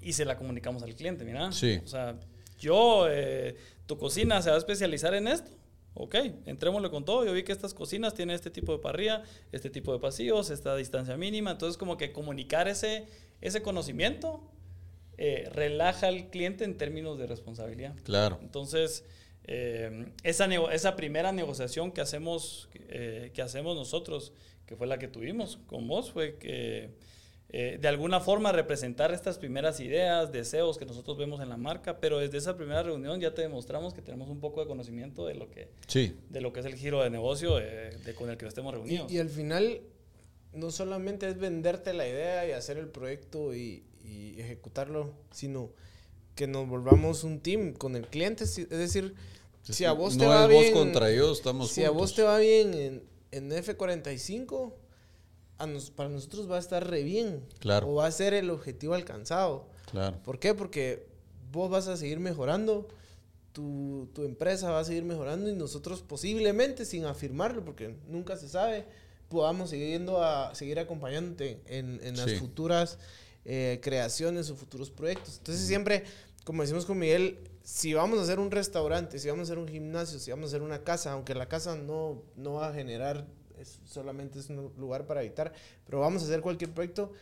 y 0.08 0.12
se 0.12 0.24
la 0.24 0.36
comunicamos 0.36 0.82
al 0.82 0.94
cliente, 0.94 1.24
mira. 1.24 1.52
Sí. 1.52 1.80
O 1.84 1.88
sea, 1.88 2.18
yo, 2.58 3.06
eh, 3.08 3.56
tu 3.86 3.98
cocina 3.98 4.40
se 4.42 4.50
va 4.50 4.56
a 4.56 4.58
especializar 4.58 5.14
en 5.14 5.28
esto 5.28 5.50
Ok, 5.98 6.14
entrémosle 6.44 6.90
con 6.90 7.06
todo. 7.06 7.24
Yo 7.24 7.32
vi 7.32 7.42
que 7.42 7.52
estas 7.52 7.72
cocinas 7.72 8.12
tienen 8.12 8.36
este 8.36 8.50
tipo 8.50 8.70
de 8.72 8.78
parrilla, 8.78 9.22
este 9.50 9.70
tipo 9.70 9.94
de 9.94 9.98
pasillos, 9.98 10.50
esta 10.50 10.76
distancia 10.76 11.16
mínima. 11.16 11.52
Entonces, 11.52 11.78
como 11.78 11.96
que 11.96 12.12
comunicar 12.12 12.68
ese, 12.68 13.06
ese 13.40 13.62
conocimiento 13.62 14.42
eh, 15.16 15.48
relaja 15.54 16.08
al 16.08 16.28
cliente 16.28 16.64
en 16.64 16.76
términos 16.76 17.18
de 17.18 17.26
responsabilidad. 17.26 17.94
Claro. 18.04 18.38
Entonces, 18.42 19.06
eh, 19.44 20.12
esa, 20.22 20.46
esa 20.70 20.96
primera 20.96 21.32
negociación 21.32 21.90
que 21.90 22.02
hacemos, 22.02 22.68
eh, 22.90 23.30
que 23.32 23.40
hacemos 23.40 23.74
nosotros, 23.74 24.34
que 24.66 24.76
fue 24.76 24.86
la 24.86 24.98
que 24.98 25.08
tuvimos 25.08 25.60
con 25.66 25.88
vos, 25.88 26.12
fue 26.12 26.36
que 26.36 26.90
eh, 27.58 27.78
de 27.80 27.88
alguna 27.88 28.20
forma 28.20 28.52
representar 28.52 29.14
estas 29.14 29.38
primeras 29.38 29.80
ideas, 29.80 30.30
deseos 30.30 30.76
que 30.76 30.84
nosotros 30.84 31.16
vemos 31.16 31.40
en 31.40 31.48
la 31.48 31.56
marca, 31.56 32.00
pero 32.00 32.18
desde 32.18 32.36
esa 32.36 32.54
primera 32.54 32.82
reunión 32.82 33.18
ya 33.18 33.32
te 33.32 33.40
demostramos 33.40 33.94
que 33.94 34.02
tenemos 34.02 34.28
un 34.28 34.40
poco 34.40 34.60
de 34.60 34.66
conocimiento 34.66 35.24
de 35.24 35.36
lo 35.36 35.48
que, 35.48 35.70
de 36.28 36.40
lo 36.42 36.52
que 36.52 36.60
es 36.60 36.66
el 36.66 36.74
giro 36.74 37.02
de 37.02 37.08
negocio 37.08 37.56
de, 37.56 38.14
con 38.14 38.28
el 38.28 38.36
que 38.36 38.46
estemos 38.46 38.74
reunidos. 38.74 39.10
Y, 39.10 39.20
al 39.20 39.30
final 39.30 39.80
no 40.52 40.70
solamente 40.70 41.30
es 41.30 41.38
venderte 41.38 41.94
la 41.94 42.06
idea 42.06 42.46
y 42.46 42.52
hacer 42.52 42.76
el 42.76 42.88
proyecto 42.88 43.54
y, 43.54 43.84
ejecutarlo, 44.36 45.14
sino 45.30 45.70
que 46.34 46.46
nos 46.46 46.68
volvamos 46.68 47.24
un 47.24 47.40
team 47.40 47.72
con 47.72 47.96
el 47.96 48.06
cliente, 48.06 48.44
es 48.44 48.68
decir, 48.68 49.14
si 49.62 49.86
a 49.86 49.92
vos 49.92 50.18
te 50.18 50.26
va 50.26 50.46
bien... 50.46 50.74
contra 50.74 51.10
ellos, 51.10 51.38
estamos 51.38 51.70
Si 51.70 51.84
a 51.84 51.90
vos 51.90 52.14
te 52.14 52.22
va 52.22 52.36
bien 52.36 52.74
en, 52.74 53.02
en 53.30 53.50
F45 53.50 54.74
para 55.94 56.08
nosotros 56.08 56.50
va 56.50 56.56
a 56.56 56.60
estar 56.60 56.88
re 56.88 57.02
bien. 57.02 57.42
Claro. 57.58 57.88
O 57.88 57.94
va 57.96 58.06
a 58.06 58.12
ser 58.12 58.34
el 58.34 58.50
objetivo 58.50 58.94
alcanzado. 58.94 59.66
Claro. 59.90 60.18
¿Por 60.22 60.38
qué? 60.38 60.54
Porque 60.54 61.06
vos 61.52 61.70
vas 61.70 61.88
a 61.88 61.96
seguir 61.96 62.18
mejorando, 62.20 62.88
tu, 63.52 64.08
tu 64.14 64.24
empresa 64.24 64.70
va 64.70 64.80
a 64.80 64.84
seguir 64.84 65.04
mejorando 65.04 65.48
y 65.48 65.54
nosotros 65.54 66.02
posiblemente, 66.02 66.84
sin 66.84 67.04
afirmarlo, 67.06 67.64
porque 67.64 67.96
nunca 68.08 68.36
se 68.36 68.48
sabe, 68.48 68.84
podamos 69.28 69.70
seguir 69.70 69.88
yendo 69.88 70.22
a 70.22 70.54
seguir 70.54 70.78
acompañándote 70.78 71.60
en, 71.66 72.00
en 72.02 72.16
las 72.16 72.30
Sí. 72.30 72.36
futuras 72.36 72.98
eh, 73.44 73.80
creaciones 73.82 74.50
o 74.50 74.56
futuros 74.56 74.90
proyectos. 74.90 75.38
Entonces 75.38 75.66
siempre, 75.66 76.04
como 76.44 76.62
decimos 76.62 76.84
con 76.84 76.98
Miguel, 76.98 77.38
si 77.62 77.94
vamos 77.94 78.18
a 78.18 78.22
hacer 78.22 78.38
un 78.40 78.50
restaurante, 78.50 79.18
si 79.18 79.28
vamos 79.28 79.48
a 79.48 79.52
hacer 79.52 79.58
un 79.58 79.68
gimnasio, 79.68 80.18
si 80.18 80.30
vamos 80.30 80.46
a 80.46 80.48
hacer 80.48 80.62
una 80.62 80.84
casa, 80.84 81.12
aunque 81.12 81.34
la 81.34 81.48
casa 81.48 81.76
no, 81.76 82.22
no 82.36 82.54
va 82.54 82.68
a 82.68 82.74
generar, 82.74 83.26
es- 83.60 83.80
solamente 83.84 84.38
es 84.38 84.48
un 84.50 84.72
lugar 84.78 85.06
para 85.06 85.20
habitar, 85.20 85.52
pero 85.84 86.00
vamos 86.00 86.22
a 86.22 86.26
hacer 86.26 86.40
cualquier 86.40 86.72
proyecto, 86.72 87.12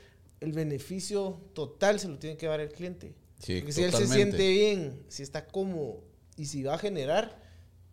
el 0.40 0.52
beneficio 0.52 1.40
total 1.54 1.98
se 2.00 2.08
lo 2.08 2.18
tiene 2.18 2.36
que 2.36 2.46
dar 2.46 2.60
el 2.60 2.70
cliente. 2.70 3.14
Sí, 3.38 3.58
Porque 3.60 3.72
si 3.72 3.82
él 3.82 3.90
se 3.92 4.06
siente 4.16 4.48
bien, 4.48 5.02
si 5.08 5.22
está 5.22 5.46
cómodo 5.46 6.02
y 6.36 6.46
si 6.46 6.62
va 6.62 6.74
a 6.74 6.78
generar, 6.78 7.42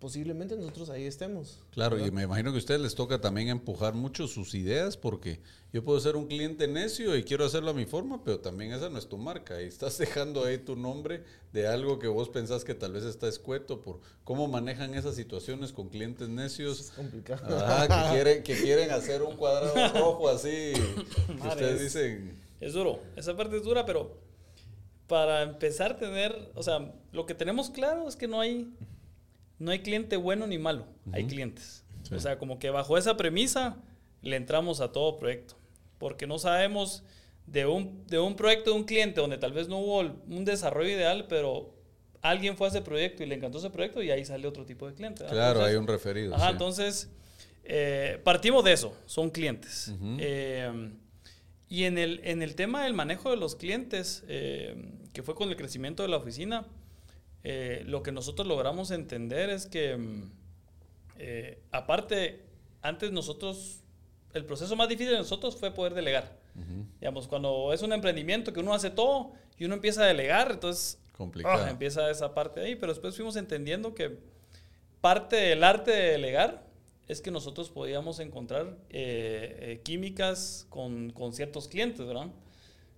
posiblemente 0.01 0.57
nosotros 0.57 0.89
ahí 0.89 1.05
estemos. 1.05 1.59
Claro, 1.69 2.03
y 2.03 2.09
me 2.09 2.23
imagino 2.23 2.49
que 2.51 2.57
a 2.57 2.59
ustedes 2.59 2.81
les 2.81 2.95
toca 2.95 3.21
también 3.21 3.49
empujar 3.49 3.93
mucho 3.93 4.27
sus 4.27 4.55
ideas 4.55 4.97
porque 4.97 5.39
yo 5.71 5.83
puedo 5.85 5.99
ser 5.99 6.15
un 6.15 6.25
cliente 6.25 6.67
necio 6.67 7.15
y 7.15 7.23
quiero 7.23 7.45
hacerlo 7.45 7.69
a 7.69 7.73
mi 7.75 7.85
forma, 7.85 8.23
pero 8.23 8.39
también 8.39 8.73
esa 8.73 8.89
no 8.89 8.97
es 8.97 9.07
tu 9.07 9.19
marca 9.19 9.61
y 9.61 9.65
estás 9.67 9.97
dejando 9.99 10.43
ahí 10.43 10.57
tu 10.57 10.75
nombre 10.75 11.23
de 11.53 11.67
algo 11.67 11.99
que 11.99 12.07
vos 12.07 12.29
pensás 12.29 12.63
que 12.65 12.73
tal 12.73 12.93
vez 12.93 13.03
está 13.03 13.27
escueto 13.27 13.79
por 13.79 14.01
cómo 14.23 14.47
manejan 14.47 14.95
esas 14.95 15.13
situaciones 15.15 15.71
con 15.71 15.89
clientes 15.89 16.27
necios. 16.29 16.79
Es 16.79 16.89
complicado. 16.91 17.57
Ah, 17.61 17.87
que 17.87 18.09
quieren, 18.15 18.43
que 18.43 18.55
quieren 18.55 18.89
hacer 18.89 19.21
un 19.21 19.37
cuadrado 19.37 19.99
rojo 19.99 20.29
así. 20.29 20.73
Madre, 21.37 21.47
ustedes 21.49 21.75
es- 21.75 21.81
dicen, 21.93 22.41
Es 22.59 22.73
duro, 22.73 22.99
esa 23.15 23.37
parte 23.37 23.55
es 23.57 23.63
dura, 23.63 23.85
pero 23.85 24.17
para 25.05 25.43
empezar 25.43 25.91
a 25.91 25.97
tener, 25.97 26.51
o 26.55 26.63
sea, 26.63 26.91
lo 27.11 27.27
que 27.27 27.35
tenemos 27.35 27.69
claro 27.69 28.07
es 28.07 28.15
que 28.15 28.27
no 28.27 28.39
hay, 28.39 28.73
no 29.62 29.71
hay 29.71 29.80
cliente 29.80 30.17
bueno 30.17 30.47
ni 30.47 30.58
malo, 30.58 30.88
hay 31.12 31.26
clientes. 31.26 31.84
Sí. 32.04 32.15
O 32.15 32.19
sea, 32.19 32.39
como 32.39 32.58
que 32.58 32.71
bajo 32.71 32.97
esa 32.97 33.15
premisa 33.15 33.78
le 34.21 34.36
entramos 34.36 34.82
a 34.82 34.91
todo 34.91 35.17
proyecto, 35.17 35.56
porque 36.00 36.26
no 36.26 36.39
sabemos 36.39 37.04
de 37.45 37.67
un, 37.67 38.06
de 38.08 38.19
un 38.19 38.36
proyecto 38.36 38.71
de 38.71 38.78
un 38.78 38.84
cliente 38.86 39.21
donde 39.21 39.38
tal 39.38 39.54
vez 39.54 39.67
no 39.67 39.78
hubo 39.78 40.00
un 40.00 40.45
desarrollo 40.45 40.89
ideal, 40.89 41.28
pero 41.30 41.76
alguien 42.21 42.58
fue 42.58 42.67
a 42.67 42.69
ese 42.71 42.82
proyecto 42.82 43.24
y 43.24 43.28
le 43.28 43.36
encantó 43.36 43.60
ese 43.60 43.69
proyecto 43.69 44.02
y 44.02 44.10
ahí 44.10 44.26
sale 44.26 44.47
otro 44.47 44.65
tipo 44.65 44.88
de 44.88 44.95
cliente. 44.95 45.24
¿verdad? 45.24 45.36
claro, 45.36 45.60
Entonces, 45.60 45.71
hay 45.71 45.80
un 45.80 45.88
referido. 45.88 46.36
Ajá, 46.36 46.45
sí. 46.47 46.52
entonces 46.52 47.10
eh, 47.63 48.19
partimos 48.24 48.63
de 48.63 48.74
eso, 48.74 48.97
son 49.06 49.30
clientes. 49.30 49.93
Eh, 50.17 50.91
y 51.69 51.84
en 51.84 51.97
el, 51.97 52.19
en 52.24 52.41
el 52.41 52.56
tema 52.56 52.84
del 52.84 52.93
manejo 52.93 53.30
de 53.30 53.38
los 53.38 53.56
clientes, 53.56 54.24
eh, 54.28 54.76
que 55.13 55.24
fue 55.24 55.36
con 55.36 55.50
el 55.50 55.56
crecimiento 55.56 56.04
de 56.04 56.10
la 56.10 56.17
oficina, 56.17 56.65
eh, 57.43 57.84
lo 57.86 58.04
que 58.04 58.12
nosotros 58.12 58.47
logramos 58.47 58.91
entender 58.91 59.49
es 59.49 59.65
que, 59.65 59.97
mm, 59.97 60.32
eh, 61.17 61.62
aparte, 61.71 62.45
antes 62.82 63.12
nosotros, 63.12 63.82
el 64.34 64.45
proceso 64.45 64.75
más 64.75 64.89
difícil 64.89 65.13
de 65.13 65.19
nosotros 65.19 65.56
fue 65.56 65.71
poder 65.71 65.93
delegar. 65.93 66.38
Ujú. 66.56 66.86
Digamos, 66.99 67.27
cuando 67.27 67.73
es 67.73 67.82
un 67.82 67.93
emprendimiento 67.93 68.54
que 68.54 68.60
uno 68.60 68.73
hace 68.73 68.89
todo 68.89 69.34
y 69.58 69.65
uno 69.65 69.75
empieza 69.75 70.04
a 70.04 70.08
delegar, 70.08 70.51
entonces 70.51 70.99
Complicado. 71.21 71.65
Ah, 71.65 71.69
empieza 71.69 72.10
esa 72.10 72.34
parte 72.34 72.62
ahí, 72.62 72.75
pero 72.75 72.91
después 72.91 73.15
fuimos 73.15 73.36
entendiendo 73.36 73.93
que 73.93 74.17
parte 75.01 75.36
del 75.36 75.63
arte 75.63 75.91
de 75.91 76.12
delegar 76.13 76.65
es 77.08 77.21
que 77.21 77.30
nosotros 77.30 77.69
podíamos 77.69 78.19
encontrar 78.19 78.77
eh, 78.89 79.58
eh, 79.60 79.82
químicas 79.84 80.65
con, 80.69 81.12
con 81.12 81.34
ciertos 81.34 81.67
clientes, 81.67 82.06
¿verdad? 82.06 82.32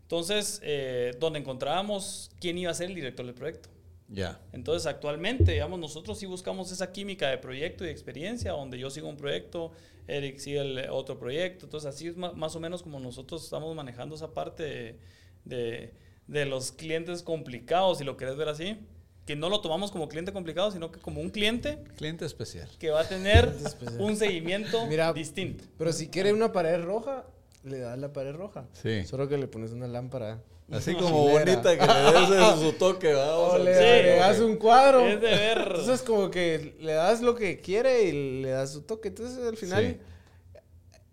Entonces, 0.03 0.62
eh, 0.63 1.13
donde 1.19 1.39
encontrábamos 1.39 2.29
quién 2.39 2.58
iba 2.58 2.69
a 2.69 2.73
ser 2.75 2.89
el 2.89 2.95
director 2.95 3.25
del 3.25 3.34
proyecto. 3.36 3.69
Ya. 4.09 4.39
Entonces, 4.51 4.85
actualmente, 4.85 5.53
digamos, 5.53 5.79
nosotros 5.79 6.19
sí 6.19 6.25
buscamos 6.25 6.71
esa 6.71 6.91
química 6.91 7.29
de 7.29 7.37
proyecto 7.37 7.83
y 7.83 7.87
de 7.87 7.93
experiencia, 7.93 8.51
donde 8.51 8.77
yo 8.77 8.89
sigo 8.89 9.07
un 9.09 9.17
proyecto, 9.17 9.71
Eric 10.07 10.37
sigue 10.39 10.59
el 10.59 10.89
otro 10.89 11.17
proyecto. 11.17 11.65
Entonces, 11.65 11.87
así 11.93 12.07
es 12.07 12.17
más 12.17 12.55
o 12.55 12.59
menos 12.59 12.83
como 12.83 12.99
nosotros 12.99 13.43
estamos 13.43 13.73
manejando 13.75 14.15
esa 14.15 14.33
parte 14.33 14.63
de, 14.63 14.99
de- 15.45 15.93
de 16.27 16.45
los 16.45 16.71
clientes 16.71 17.21
complicados, 17.23 17.97
si 17.97 18.03
lo 18.03 18.15
querés 18.17 18.35
ver 18.37 18.49
así. 18.49 18.77
Que 19.25 19.35
no 19.37 19.47
lo 19.49 19.61
tomamos 19.61 19.89
como 19.89 20.09
cliente 20.09 20.33
complicado, 20.33 20.69
sino 20.71 20.91
que 20.91 20.99
como 20.99 21.21
un 21.21 21.29
cliente 21.29 21.79
Cliente 21.95 22.25
especial. 22.25 22.69
que 22.77 22.89
va 22.89 23.01
a 23.01 23.07
tener 23.07 23.53
un 23.99 24.17
seguimiento 24.17 24.85
Mira, 24.87 25.13
distinto. 25.13 25.63
Pero 25.77 25.93
si 25.93 26.09
quiere 26.09 26.33
una 26.33 26.51
pared 26.51 26.81
roja, 26.83 27.25
le 27.63 27.80
das 27.80 27.97
la 27.97 28.12
pared 28.13 28.34
roja. 28.36 28.65
Sí. 28.73 29.06
Solo 29.06 29.28
que 29.28 29.38
le 29.38 29.47
pones 29.47 29.71
una 29.71 29.88
lámpara. 29.88 30.41
Así 30.71 30.93
como 30.99 31.28
chilera. 31.28 31.39
bonita 31.56 31.78
que 31.78 31.86
le 31.86 32.19
des 32.19 32.30
ese 32.56 32.60
su 32.62 32.73
toque, 32.73 33.13
vamos. 33.13 33.54
O 33.54 33.58
le, 33.58 33.73
Sí. 33.73 33.80
le 34.04 34.15
das 34.17 34.39
un 34.39 34.56
cuadro. 34.58 35.02
Es 35.08 35.19
de 35.21 35.28
ver. 35.30 35.58
Entonces 35.60 36.02
como 36.02 36.30
que 36.32 36.76
le 36.80 36.93
das 36.93 37.21
lo 37.21 37.36
que 37.36 37.60
quiere 37.60 38.04
y 38.04 38.41
le 38.41 38.49
das 38.49 38.71
su 38.73 38.82
toque. 38.82 39.10
Entonces 39.10 39.45
al 39.45 39.58
final 39.58 39.99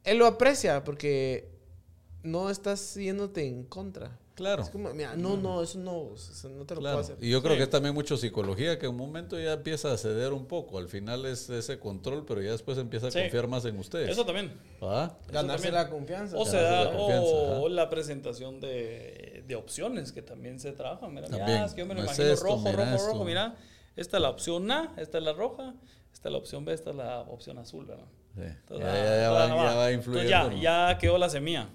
él 0.04 0.18
lo 0.18 0.26
aprecia 0.26 0.82
porque 0.84 1.48
no 2.22 2.50
estás 2.50 2.94
yéndote 2.94 3.46
en 3.46 3.64
contra. 3.64 4.18
Claro. 4.34 4.62
Es 4.62 4.70
como, 4.70 4.92
mira, 4.94 5.14
no, 5.16 5.36
no, 5.36 5.62
eso 5.62 5.78
no, 5.78 6.14
eso 6.14 6.48
no 6.48 6.64
te 6.64 6.74
lo 6.74 6.80
Claro. 6.80 6.98
puedo 6.98 7.12
hacer. 7.12 7.16
Y 7.22 7.28
yo 7.30 7.42
creo 7.42 7.54
Sí. 7.54 7.58
que 7.58 7.64
es 7.64 7.70
también 7.70 7.94
mucho 7.94 8.16
psicología, 8.16 8.78
que 8.78 8.86
en 8.86 8.92
un 8.92 8.98
momento 8.98 9.38
ya 9.38 9.52
empieza 9.52 9.92
a 9.92 9.98
ceder 9.98 10.32
un 10.32 10.46
poco. 10.46 10.78
Al 10.78 10.88
final 10.88 11.26
es 11.26 11.50
ese 11.50 11.78
control, 11.78 12.24
pero 12.26 12.40
ya 12.40 12.52
después 12.52 12.78
empieza 12.78 13.08
a 13.08 13.10
Sí. 13.10 13.20
confiar 13.20 13.48
más 13.48 13.64
en 13.66 13.78
ustedes. 13.78 14.08
Eso 14.10 14.24
también. 14.24 14.52
¿Ah? 14.80 15.14
Ganarse 15.30 15.64
también. 15.70 15.74
la 15.84 15.90
confianza. 15.90 16.36
O 16.38 16.46
se 16.46 16.56
da, 16.56 16.84
la 16.84 16.90
confianza, 16.96 17.28
o 17.30 17.68
la 17.68 17.90
presentación 17.90 18.60
de, 18.60 19.44
de 19.46 19.54
opciones 19.56 20.12
que 20.12 20.22
también 20.22 20.58
se 20.58 20.72
trabajan. 20.72 21.12
Mira, 21.12 21.28
mira, 21.28 21.64
es 21.66 21.74
que 21.74 21.80
yo 21.80 21.86
me 21.86 21.94
lo 21.94 22.00
No 22.02 22.10
es 22.10 22.16
imagino 22.18 22.34
esto, 22.34 22.44
rojo, 22.46 22.58
mira 22.70 22.72
rojo, 22.84 22.96
esto. 22.96 23.08
rojo. 23.12 23.24
Mira, 23.24 23.56
esta 23.96 24.16
es 24.16 24.22
la 24.22 24.30
opción 24.30 24.70
A, 24.70 24.94
esta 24.96 25.18
es 25.18 25.24
la 25.24 25.32
roja, 25.34 25.74
esta 26.14 26.28
es 26.28 26.32
la 26.32 26.38
opción 26.38 26.64
B, 26.64 26.72
esta 26.72 26.90
es 26.90 26.96
la 26.96 27.20
opción 27.22 27.58
azul. 27.58 27.84
¿verdad? 27.84 28.04
Sí. 28.34 28.40
Ya, 28.40 28.46
Entonces, 28.46 28.86
ya, 28.86 28.92
ah, 28.92 29.20
ya 29.20 29.30
va, 29.30 29.48
ya 29.48 29.74
va. 29.74 29.90
Entonces, 29.90 30.28
ya, 30.30 30.52
ya 30.54 30.98
quedó 30.98 31.18
la 31.18 31.28
semilla. 31.28 31.68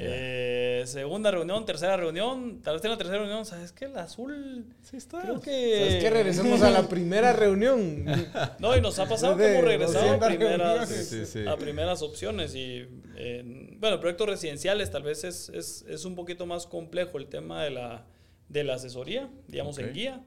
Eh, 0.00 0.84
segunda 0.86 1.30
reunión, 1.30 1.64
tercera 1.66 1.96
reunión, 1.96 2.60
tal 2.62 2.74
vez 2.74 2.84
en 2.84 2.90
la 2.92 2.98
tercera 2.98 3.18
reunión, 3.18 3.44
¿sabes 3.44 3.72
qué? 3.72 3.86
El 3.86 3.96
azul, 3.98 4.66
Sí 4.82 4.96
está. 4.96 5.20
creo 5.22 5.40
que... 5.40 5.78
¿Sabes 5.78 6.02
qué? 6.02 6.10
Regresemos 6.10 6.62
a 6.62 6.70
la 6.70 6.88
primera 6.88 7.32
reunión. 7.32 8.06
No, 8.58 8.76
y 8.76 8.80
nos 8.80 8.98
ha 8.98 9.08
pasado 9.08 9.36
que 9.36 9.52
hemos 9.52 9.64
regresado 9.64 9.98
a 9.98 10.16
200 10.16 10.28
primeras, 10.28 10.58
reuniones. 10.58 10.88
Sí, 10.88 11.04
sí, 11.04 11.26
sí. 11.26 11.48
a 11.48 11.56
primeras 11.56 12.02
opciones. 12.02 12.54
Y 12.54 12.86
eh, 13.16 13.76
bueno, 13.78 14.00
proyectos 14.00 14.28
residenciales 14.28 14.90
tal 14.90 15.02
vez 15.02 15.24
es, 15.24 15.48
es, 15.50 15.84
es 15.88 16.04
un 16.04 16.14
poquito 16.14 16.46
más 16.46 16.66
complejo 16.66 17.18
el 17.18 17.26
tema 17.26 17.62
de 17.62 17.70
la, 17.70 18.06
de 18.48 18.64
la 18.64 18.74
asesoría, 18.74 19.30
digamos, 19.46 19.78
en 19.78 19.92
guía. 19.92 20.24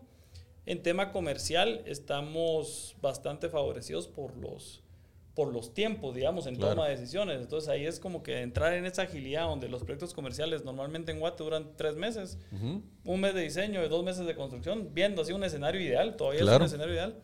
En 0.65 0.83
tema 0.83 1.11
comercial 1.11 1.81
estamos 1.85 2.95
bastante 3.01 3.49
favorecidos 3.49 4.07
por 4.07 4.37
los, 4.37 4.83
por 5.35 5.53
los 5.53 5.73
tiempos, 5.73 6.13
digamos, 6.13 6.45
en 6.45 6.55
Claro. 6.55 6.75
toma 6.75 6.87
de 6.89 6.95
decisiones. 6.97 7.39
Entonces 7.41 7.69
ahí 7.69 7.85
es 7.85 7.99
como 7.99 8.21
que 8.21 8.41
entrar 8.41 8.73
en 8.73 8.85
esa 8.85 9.03
agilidad 9.03 9.43
donde 9.47 9.69
los 9.69 9.81
proyectos 9.83 10.13
comerciales 10.13 10.65
normalmente 10.65 11.11
en 11.11 11.19
Guate 11.19 11.43
duran 11.43 11.71
tres 11.77 11.95
meses 11.95 12.37
Ujú. 12.51 12.81
un 13.05 13.19
mes 13.21 13.33
de 13.33 13.41
diseño, 13.41 13.81
de 13.81 13.87
dos 13.87 14.03
meses 14.03 14.25
de 14.25 14.35
construcción, 14.35 14.89
viendo 14.93 15.21
así 15.21 15.31
un 15.31 15.43
escenario 15.43 15.79
ideal, 15.81 16.17
todavía 16.17 16.41
Claro. 16.41 16.65
es 16.65 16.71
un 16.71 16.75
escenario 16.75 16.93
ideal. 16.95 17.15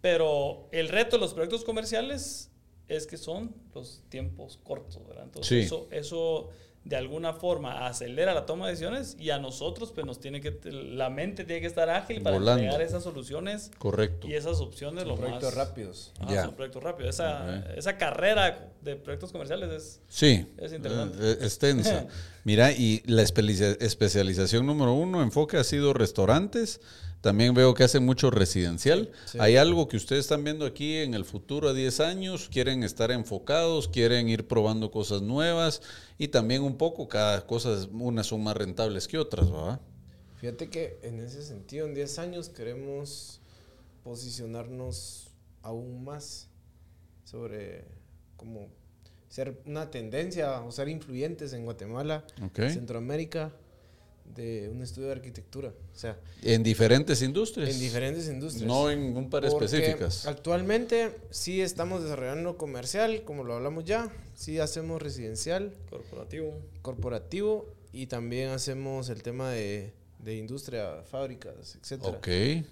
Pero 0.00 0.68
el 0.72 0.88
reto 0.88 1.16
de 1.16 1.20
los 1.20 1.34
proyectos 1.34 1.64
comerciales 1.64 2.50
es 2.88 3.06
que 3.06 3.16
son 3.16 3.54
los 3.74 4.02
tiempos 4.08 4.58
cortos, 4.64 5.06
¿verdad? 5.06 5.24
Entonces 5.24 5.48
Sí. 5.48 5.64
eso, 5.66 5.86
eso 5.90 6.48
de 6.82 6.96
alguna 6.96 7.34
forma 7.34 7.86
acelera 7.86 8.32
la 8.32 8.46
toma 8.46 8.64
de 8.66 8.72
decisiones 8.72 9.14
y 9.20 9.30
a 9.30 9.38
nosotros 9.38 9.92
pues 9.92 10.06
nos 10.06 10.18
tiene 10.18 10.40
que, 10.40 10.58
la 10.72 11.10
mente 11.10 11.44
tiene 11.44 11.60
que 11.60 11.66
estar 11.66 11.90
ágil 11.90 12.22
para 12.22 12.38
Volando. 12.38 12.62
entregar 12.62 12.80
esas 12.86 13.02
soluciones 13.04 13.70
Correcto. 13.78 14.26
y 14.26 14.34
esas 14.34 14.60
opciones 14.60 15.06
lo 15.06 15.14
Proyectos 15.16 15.54
más... 15.54 15.68
rápidos. 15.68 16.12
Ya. 16.28 16.44
son 16.44 16.54
proyectos 16.54 16.82
rápidos. 16.82 17.14
Esa, 17.14 17.66
esa 17.76 17.98
carrera 17.98 18.70
de 18.80 18.96
proyectos 18.96 19.30
comerciales 19.30 19.70
es... 19.70 20.00
Sí, 20.08 20.46
Es 20.56 20.72
interesante. 20.72 21.18
eh, 21.20 21.38
es 21.42 21.58
tensa. 21.58 22.06
Mira, 22.44 22.72
y 22.72 23.02
la 23.04 23.20
especialización 23.22 24.64
número 24.66 24.94
uno, 24.94 25.22
enfoque 25.22 25.58
ha 25.58 25.64
sido 25.64 25.92
restaurantes. 25.92 26.80
También 27.20 27.52
veo 27.54 27.74
que 27.74 27.84
hacen 27.84 28.04
mucho 28.04 28.30
residencial. 28.30 29.12
Sí. 29.26 29.38
¿Hay 29.40 29.56
algo 29.56 29.88
que 29.88 29.96
ustedes 29.98 30.20
están 30.20 30.42
viendo 30.42 30.64
aquí 30.64 30.96
en 30.96 31.12
el 31.12 31.24
futuro 31.26 31.68
a 31.68 31.74
10 31.74 32.00
años? 32.00 32.48
¿Quieren 32.50 32.82
estar 32.82 33.10
enfocados? 33.10 33.88
¿Quieren 33.88 34.28
ir 34.28 34.48
probando 34.48 34.90
cosas 34.90 35.20
nuevas? 35.20 35.82
Y 36.16 36.28
también 36.28 36.62
un 36.62 36.76
poco, 36.78 37.08
cada 37.08 37.46
cosa, 37.46 37.86
unas 37.92 38.26
son 38.26 38.42
más 38.42 38.56
rentables 38.56 39.06
que 39.06 39.18
otras, 39.18 39.50
¿verdad? 39.50 39.80
Fíjate 40.36 40.70
que 40.70 40.98
en 41.02 41.20
ese 41.20 41.42
sentido, 41.42 41.86
en 41.86 41.94
10 41.94 42.18
años 42.18 42.48
queremos 42.48 43.40
posicionarnos 44.02 45.28
aún 45.62 46.04
más 46.04 46.48
sobre 47.24 47.84
como 48.36 48.68
ser 49.28 49.60
una 49.66 49.90
tendencia 49.90 50.62
o 50.62 50.72
ser 50.72 50.88
influyentes 50.88 51.52
en 51.52 51.64
Guatemala, 51.64 52.24
Ok. 52.42 52.60
Centroamérica, 52.70 53.52
de 54.34 54.68
un 54.68 54.82
estudio 54.82 55.06
de 55.08 55.12
arquitectura. 55.14 55.68
O 55.68 55.98
sea, 55.98 56.18
En 56.42 56.62
diferentes 56.62 57.22
industrias. 57.22 57.70
en 57.70 57.78
diferentes 57.80 58.28
industrias. 58.28 58.66
No 58.66 58.90
en 58.90 59.16
un 59.16 59.28
par 59.30 59.48
Porque 59.48 59.64
específicas. 59.66 60.26
Actualmente 60.26 61.16
sí 61.30 61.60
estamos 61.60 62.02
desarrollando 62.02 62.56
comercial, 62.56 63.22
como 63.24 63.44
lo 63.44 63.54
hablamos 63.54 63.84
ya. 63.84 64.10
Sí 64.34 64.58
hacemos 64.58 65.00
residencial, 65.02 65.72
Corporativo. 65.90 66.54
corporativo 66.82 67.68
y 67.92 68.06
también 68.06 68.50
hacemos 68.50 69.08
el 69.08 69.22
tema 69.22 69.50
de 69.50 69.92
de 70.22 70.36
industria, 70.36 71.02
fábricas, 71.10 71.76
etcétera. 71.80 72.10
Ok. 72.10 72.28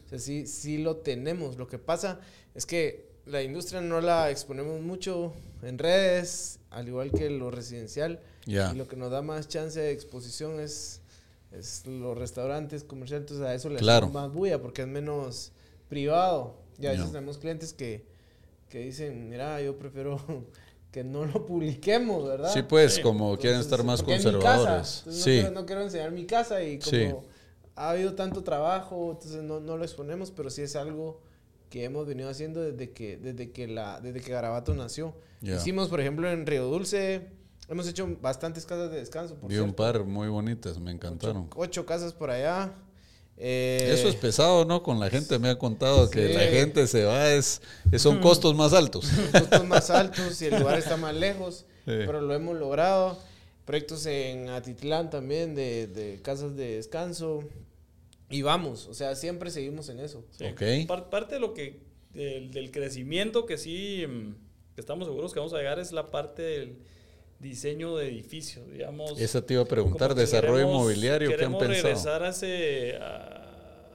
O 0.07 0.09
sea, 0.11 0.18
sí, 0.18 0.47
sí 0.47 0.78
lo 0.78 0.97
tenemos. 0.97 1.57
Lo 1.57 1.66
que 1.66 1.78
pasa 1.78 2.20
es 2.55 2.66
que 2.66 3.07
la 3.24 3.43
industria 3.43 3.80
no 3.80 4.01
la 4.01 4.30
exponemos 4.30 4.80
mucho 4.82 5.32
en 5.62 5.78
redes, 5.78 6.59
al 6.70 6.89
igual 6.89 7.11
que 7.11 7.30
lo 7.30 7.51
residencial. 7.51 8.20
Ya. 8.45 8.70
Y 8.72 8.76
lo 8.76 8.87
que 8.87 8.97
nos 8.97 9.11
da 9.11 9.22
más 9.22 9.49
chance 9.49 9.80
de 9.80 9.93
exposición 9.93 10.61
es, 10.61 11.01
es 11.53 11.86
los 11.86 12.16
restaurantes 12.16 12.84
comerciales. 12.84 13.22
Entonces 13.22 13.46
a 13.46 13.55
eso 13.55 13.68
le 13.70 13.78
Claro. 13.78 14.09
más 14.09 14.32
bulla 14.32 14.61
porque 14.61 14.82
es 14.82 14.88
menos 14.88 15.53
privado. 15.88 16.57
Y 16.78 16.86
a 16.86 16.90
veces 16.90 17.07
Ya. 17.07 17.12
tenemos 17.12 17.38
clientes 17.38 17.72
que, 17.72 18.07
que 18.68 18.80
dicen, 18.80 19.28
mira, 19.28 19.61
yo 19.62 19.76
prefiero 19.78 20.18
que 20.92 21.05
no 21.05 21.24
lo 21.26 21.44
publiquemos, 21.46 22.26
¿verdad? 22.26 22.53
Sí, 22.53 22.62
pues, 22.62 22.94
Sí. 22.94 23.03
como 23.03 23.36
quieren 23.38 23.61
estar 23.61 23.82
más 23.84 24.01
porque 24.03 24.16
es 24.16 24.24
mi 24.24 24.32
casa, 24.32 24.42
conservadores. 24.42 24.99
entonces 24.99 25.24
Sí. 25.24 25.30
No 25.30 25.40
quiero, 25.42 25.55
no 25.61 25.66
quiero 25.66 25.82
enseñar 25.82 26.11
mi 26.12 26.26
casa 26.26 26.62
y 26.62 26.78
como 26.78 26.90
Sí. 26.90 27.14
ha 27.76 27.90
habido 27.90 28.14
tanto 28.14 28.42
trabajo, 28.42 29.12
entonces 29.12 29.42
no, 29.42 29.61
no 29.61 29.76
lo 29.76 29.84
exponemos, 29.84 30.30
pero 30.30 30.51
sí 30.51 30.62
es 30.62 30.76
algo 30.76 31.20
que 31.70 31.84
hemos 31.84 32.07
venido 32.07 32.30
haciendo 32.30 32.62
desde 32.62 32.90
que, 32.92 33.16
desde 33.18 33.51
que, 33.53 33.68
la, 33.68 34.01
desde 34.01 34.20
que 34.20 34.32
Garabato 34.32 34.74
nació. 34.74 35.14
Ya. 35.42 35.57
Hicimos, 35.57 35.88
por 35.88 36.01
ejemplo, 36.01 36.30
en 36.30 36.46
Río 36.46 36.64
Dulce, 36.66 37.28
hemos 37.69 37.87
hecho 37.89 38.09
bastantes 38.21 38.64
casas 38.66 38.91
de 38.91 38.99
descanso. 38.99 39.35
Por 39.37 39.49
Vi 39.51 39.57
un 39.59 39.64
cierto. 39.66 39.77
par 39.77 40.05
muy 40.05 40.29
bonitas, 40.29 40.79
me 40.79 40.91
encantaron. 40.91 41.47
Ocho, 41.51 41.61
ocho 41.61 41.87
casas 41.87 42.12
por 42.12 42.31
allá. 42.31 42.73
Eh, 43.37 43.91
Eso 43.95 44.09
es 44.09 44.16
pesado, 44.16 44.64
¿no? 44.64 44.83
Con 44.83 44.99
la 44.99 45.11
gente 45.11 45.39
me 45.39 45.49
ha 45.49 45.57
contado 45.59 46.11
que 46.11 46.35
la 46.35 46.41
gente 46.47 46.87
se 46.89 47.05
va, 47.05 47.31
es, 47.33 47.62
es- 47.93 48.03
son 48.03 48.21
costos 48.21 48.55
más 48.57 48.73
altos. 48.73 49.09
costos 49.33 49.64
más 49.66 49.91
altos 49.91 50.43
y 50.43 50.47
el 50.47 50.59
lugar 50.59 50.79
está 50.79 50.97
más 50.97 51.14
lejos, 51.14 51.64
Sí. 51.85 51.95
pero 52.05 52.21
lo 52.21 52.35
hemos 52.35 52.57
logrado. 52.59 53.19
Proyectos 53.64 54.07
en 54.07 54.49
Atitlán 54.49 55.11
también 55.11 55.55
de, 55.55 55.87
de 55.87 56.21
casas 56.23 56.57
de 56.57 56.77
descanso. 56.77 57.45
Y 58.31 58.43
vamos, 58.43 58.87
o 58.89 58.95
sea, 58.95 59.14
siempre 59.14 59.51
seguimos 59.51 59.89
en 59.89 60.01
eso. 60.01 60.25
Sí. 60.37 60.45
Ok. 60.47 60.87
Par- 60.89 61.09
parte 61.09 61.35
de 61.37 61.41
lo 61.41 61.55
que 61.55 61.81
del, 62.12 62.51
del 62.51 62.71
crecimiento 62.73 63.47
que 63.47 63.57
sí 63.57 64.05
mm, 64.07 64.35
que 64.75 64.81
estamos 64.81 65.07
seguros 65.07 65.33
que 65.33 65.39
vamos 65.39 65.53
a 65.55 65.59
llegar 65.59 65.79
es 65.79 65.93
la 65.93 66.11
parte 66.11 66.43
del 66.43 66.79
diseño 67.41 67.97
de 67.97 68.09
edificios, 68.09 68.70
digamos. 68.72 69.20
Esa 69.20 69.45
te 69.45 69.55
iba 69.55 69.62
a 69.62 69.66
preguntar, 69.66 70.14
desarrollo 70.14 70.55
queremos- 70.66 70.74
inmobiliario, 70.76 71.28
¿qué 71.28 71.34
han 71.34 71.39
queremos 71.39 71.62
pensado? 71.62 71.82
regresar 71.84 72.22
a 72.24 72.28
ese 72.30 72.97
a, 73.01 73.45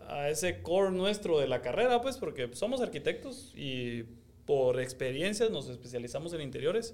a 0.10 0.30
ese 0.30 0.62
core 0.62 0.91
nuestro 0.91 1.39
de 1.39 1.48
la 1.48 1.62
carrera, 1.62 2.02
pues, 2.02 2.18
porque 2.18 2.50
somos 2.54 2.82
arquitectos 2.82 3.52
y 3.56 4.04
por 4.46 4.80
experiencias 4.80 5.50
nos 5.52 5.70
especializamos 5.70 6.34
en 6.34 6.41
interiores. 6.41 6.94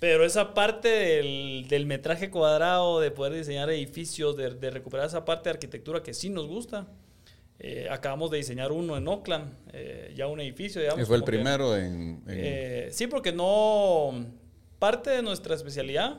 Pero 0.00 0.24
esa 0.24 0.52
parte 0.54 0.88
del, 0.88 1.66
del 1.68 1.86
metraje 1.86 2.30
cuadrado, 2.30 3.00
de 3.00 3.10
poder 3.12 3.32
diseñar 3.34 3.70
edificios, 3.70 4.36
de, 4.36 4.50
de 4.50 4.70
recuperar 4.70 5.06
esa 5.06 5.24
parte 5.24 5.44
de 5.44 5.50
arquitectura 5.54 6.02
que 6.02 6.12
sí 6.14 6.28
nos 6.28 6.46
gusta. 6.48 6.86
eh, 7.58 7.86
acabamos 7.90 8.30
de 8.30 8.36
diseñar 8.38 8.70
uno 8.72 8.96
en 8.98 9.08
Oakland, 9.08 9.54
eh, 9.72 10.12
ya 10.14 10.26
un 10.26 10.40
edificio, 10.40 10.80
digamos. 10.80 11.02
Y 11.02 11.06
fue 11.06 11.16
el 11.16 11.22
que- 11.22 11.26
primero 11.30 11.74
en... 11.76 11.84
en- 11.84 12.22
eh, 12.28 12.88
sí, 12.92 13.06
porque 13.06 13.32
no. 13.32 14.26
Parte 14.78 15.10
de 15.10 15.22
nuestra 15.22 15.54
especialidad, 15.54 16.18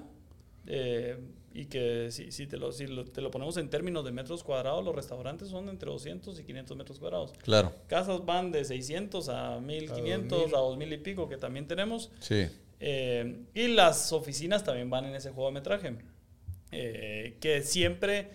eh, 0.65 1.17
y 1.53 1.65
que 1.65 2.09
si, 2.11 2.31
si, 2.31 2.45
te, 2.45 2.57
lo, 2.57 2.71
si 2.71 2.85
lo- 2.87 3.05
te 3.05 3.21
lo 3.21 3.31
ponemos 3.31 3.57
en 3.57 3.69
términos 3.69 4.03
de 4.05 4.11
metros 4.11 4.43
cuadrados, 4.43 4.83
los 4.85 4.95
restaurantes 4.95 5.47
son 5.49 5.69
entre 5.69 5.89
200 5.89 6.39
y 6.39 6.43
500 6.43 6.77
metros 6.77 6.99
cuadrados. 6.99 7.33
claro, 7.43 7.73
Casas 7.87 8.25
van 8.25 8.51
de 8.51 8.63
600 8.65 9.29
a 9.29 9.59
1500 9.59 10.29
2000. 10.51 10.55
a 10.55 10.59
2000 10.59 10.93
y 10.93 10.97
pico, 10.97 11.27
que 11.29 11.37
también 11.37 11.67
tenemos. 11.67 12.11
sí. 12.19 12.47
Eh, 12.79 13.41
y 13.55 13.69
las 13.69 14.13
oficinas 14.13 14.63
también 14.63 14.87
van 14.91 15.05
en 15.05 15.15
ese 15.15 15.31
juego 15.31 15.49
de 15.49 15.53
metraje. 15.55 15.95
Eh, 16.71 17.37
que 17.39 17.63
siempre 17.63 18.29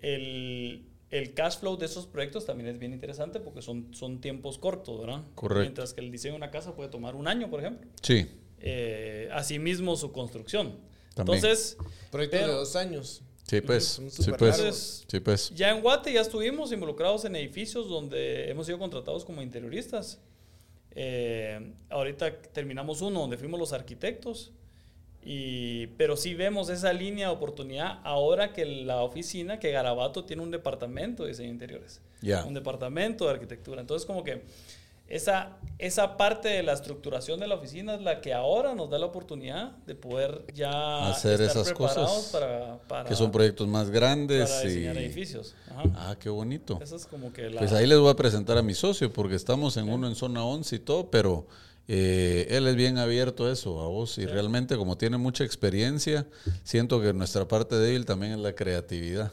el, 0.00 0.84
el 1.10 1.34
cash 1.34 1.58
flow 1.58 1.76
de 1.76 1.86
esos 1.86 2.06
proyectos 2.06 2.46
también 2.46 2.68
es 2.68 2.78
bien 2.78 2.92
interesante 2.92 3.40
porque 3.40 3.62
son, 3.62 3.92
son 3.92 4.20
tiempos 4.20 4.58
cortos, 4.58 5.00
¿verdad? 5.00 5.22
Correcto. 5.34 5.62
Mientras 5.62 5.92
que 5.92 6.02
el 6.02 6.12
diseño 6.12 6.34
de 6.34 6.36
una 6.38 6.50
casa 6.52 6.76
puede 6.76 6.88
tomar 6.88 7.16
un 7.16 7.26
año, 7.26 7.50
por 7.50 7.58
ejemplo. 7.58 7.88
Sí, 8.00 8.28
Eh, 8.60 9.28
asimismo 9.32 9.96
su 9.96 10.12
construcción. 10.12 10.76
También. 11.14 11.36
Entonces, 11.38 11.76
Proyectos 12.10 12.40
Pero- 12.40 12.52
de 12.52 12.58
dos 12.58 12.76
años. 12.76 13.22
sí, 13.44 13.60
pues, 13.60 13.84
sí, 14.10 14.32
pues, 14.38 15.04
sí, 15.08 15.20
pues. 15.20 15.50
ya 15.54 15.70
en 15.70 15.80
Guate 15.82 16.12
ya 16.12 16.20
estuvimos 16.20 16.72
involucrados 16.72 17.24
en 17.24 17.36
edificios 17.36 17.88
donde 17.88 18.50
hemos 18.50 18.66
sido 18.66 18.78
contratados 18.78 19.24
como 19.24 19.42
interioristas. 19.42 20.18
Eh, 20.92 21.72
ahorita 21.88 22.42
terminamos 22.52 23.00
uno 23.00 23.20
donde 23.20 23.36
fuimos 23.36 23.58
los 23.60 23.72
arquitectos, 23.72 24.52
y, 25.22 25.88
pero 25.98 26.16
sí 26.16 26.34
vemos 26.34 26.68
esa 26.70 26.92
línea 26.92 27.28
de 27.28 27.34
oportunidad 27.34 28.00
ahora 28.04 28.52
que 28.52 28.64
la 28.64 29.02
oficina, 29.02 29.58
que 29.60 29.70
Garabato 29.70 30.24
tiene 30.24 30.42
un 30.42 30.50
departamento 30.50 31.24
de 31.24 31.28
diseño 31.30 31.48
de 31.48 31.52
interiores, 31.54 32.00
Ya. 32.22 32.44
un 32.44 32.54
departamento 32.54 33.26
de 33.26 33.32
arquitectura. 33.32 33.80
Entonces 33.82 34.06
como 34.06 34.24
que 34.24 34.42
esa, 35.10 35.58
esa 35.78 36.16
parte 36.16 36.48
de 36.48 36.62
la 36.62 36.72
estructuración 36.72 37.40
de 37.40 37.48
la 37.48 37.56
oficina 37.56 37.94
es 37.94 38.00
la 38.00 38.20
que 38.20 38.32
ahora 38.32 38.74
nos 38.76 38.88
da 38.88 38.98
la 38.98 39.06
oportunidad 39.06 39.72
de 39.86 39.96
poder 39.96 40.44
ya 40.54 41.10
Hacer 41.10 41.40
estar 41.42 41.62
esas 41.62 41.72
cosas 41.72 42.30
para, 42.32 42.78
para, 42.86 43.08
Que 43.08 43.16
son 43.16 43.32
proyectos 43.32 43.66
más 43.66 43.90
grandes 43.90 44.48
para 44.48 44.62
y... 44.62 44.66
diseñar 44.68 44.96
edificios. 44.96 45.56
Ajá. 45.68 45.82
Ah, 45.96 46.16
qué 46.18 46.28
bonito. 46.28 46.78
Esa 46.80 46.94
es 46.94 47.06
como 47.06 47.32
que 47.32 47.50
la... 47.50 47.58
Pues 47.58 47.72
ahí 47.72 47.88
les 47.88 47.98
voy 47.98 48.10
a 48.10 48.14
presentar 48.14 48.56
a 48.56 48.62
mi 48.62 48.74
socio 48.74 49.12
porque 49.12 49.34
estamos 49.34 49.76
en 49.76 49.90
uno 49.90 50.06
en 50.06 50.14
zona 50.14 50.44
11 50.44 50.76
y 50.76 50.78
todo, 50.78 51.10
pero 51.10 51.46
eh, 51.92 52.46
él 52.50 52.68
es 52.68 52.76
bien 52.76 52.98
abierto 52.98 53.46
a 53.46 53.52
eso, 53.52 53.80
a 53.80 53.88
vos, 53.88 54.16
y 54.18 54.24
realmente 54.24 54.76
como 54.76 54.96
tiene 54.96 55.18
mucha 55.18 55.42
experiencia, 55.42 56.24
siento 56.62 57.02
que 57.02 57.12
nuestra 57.12 57.48
parte 57.48 57.74
débil 57.74 58.06
también 58.06 58.34
es 58.34 58.38
la 58.38 58.54
creatividad. 58.54 59.32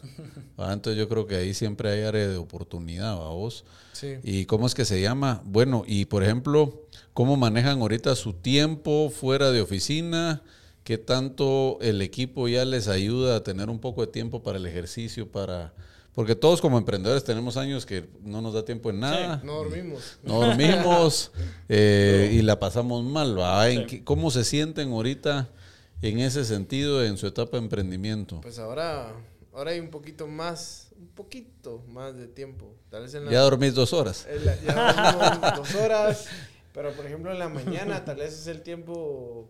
¿va? 0.60 0.74
Entonces 0.74 0.97
yo 0.97 1.08
creo 1.08 1.28
que 1.28 1.36
ahí 1.36 1.53
siempre 1.53 1.91
hay 1.91 2.01
área 2.01 2.28
de 2.28 2.38
oportunidad, 2.38 3.12
a 3.12 3.30
vos. 3.30 3.64
Sí. 3.93 4.16
¿Y 4.24 4.45
cómo 4.45 4.66
es 4.66 4.74
que 4.74 4.86
se 4.86 4.99
llama? 4.99 5.43
Bueno, 5.45 5.84
y 5.86 6.05
por 6.05 6.24
ejemplo, 6.24 6.88
¿cómo 7.14 7.38
manejan 7.38 7.80
ahorita 7.80 8.16
su 8.16 8.34
tiempo 8.34 9.12
fuera 9.12 9.51
de 9.51 9.62
oficina? 9.62 10.41
¿Qué 10.84 10.97
tanto 10.97 11.78
el 11.80 12.01
equipo 12.01 12.47
ya 12.47 12.66
les 12.66 12.88
ayuda 12.88 13.36
a 13.36 13.43
tener 13.43 13.70
un 13.70 13.78
poco 13.78 14.03
de 14.03 14.12
tiempo 14.12 14.41
para 14.41 14.58
el 14.58 14.66
ejercicio, 14.66 15.32
para... 15.32 15.76
Porque 16.18 16.34
todos 16.36 16.61
como 16.61 16.80
emprendedores 16.80 17.24
tenemos 17.24 17.57
años 17.57 17.86
que 17.86 18.09
no 18.24 18.41
nos 18.41 18.55
da 18.55 18.65
tiempo 18.65 18.89
en 18.89 18.99
nada. 18.99 19.39
No 19.43 19.57
dormimos. 19.57 20.18
No 20.24 20.39
dormimos 20.41 21.32
eh, 21.70 22.32
y 22.34 22.41
la 22.41 22.59
pasamos 22.59 23.03
mal. 23.03 23.38
¿va? 23.38 23.70
¿En 23.70 23.82
Sí. 23.82 23.86
qué- 23.86 24.03
¿Cómo 24.03 24.32
se 24.32 24.43
sienten 24.43 24.91
ahorita 24.93 25.47
en 26.01 26.18
ese 26.20 26.43
sentido 26.43 27.03
en 27.05 27.18
su 27.20 27.28
etapa 27.28 27.57
de 27.57 27.63
emprendimiento? 27.63 28.41
Pues 28.41 28.57
ahora, 28.57 29.13
ahora 29.53 29.70
hay 29.70 29.80
un 29.80 29.89
poquito 29.91 30.26
más, 30.26 30.88
un 30.99 31.05
poquito 31.09 31.84
más 31.88 32.18
de 32.18 32.26
tiempo. 32.28 32.74
Tal 32.89 33.03
vez 33.03 33.13
en 33.13 33.26
la, 33.26 33.32
Ya 33.32 33.41
dormís 33.41 33.76
dos 33.76 33.93
horas. 33.93 34.26
en 34.28 34.43
la- 34.43 34.59
ya 34.61 34.93
dormimos 35.22 35.55
dos 35.76 35.76
horas, 35.76 36.26
pero 36.74 36.93
por 36.93 37.05
ejemplo 37.05 37.32
en 37.32 37.38
la 37.38 37.47
mañana 37.49 38.03
tal 38.03 38.15
vez 38.15 38.34
es 38.34 38.47
el 38.47 38.61
tiempo 38.63 39.47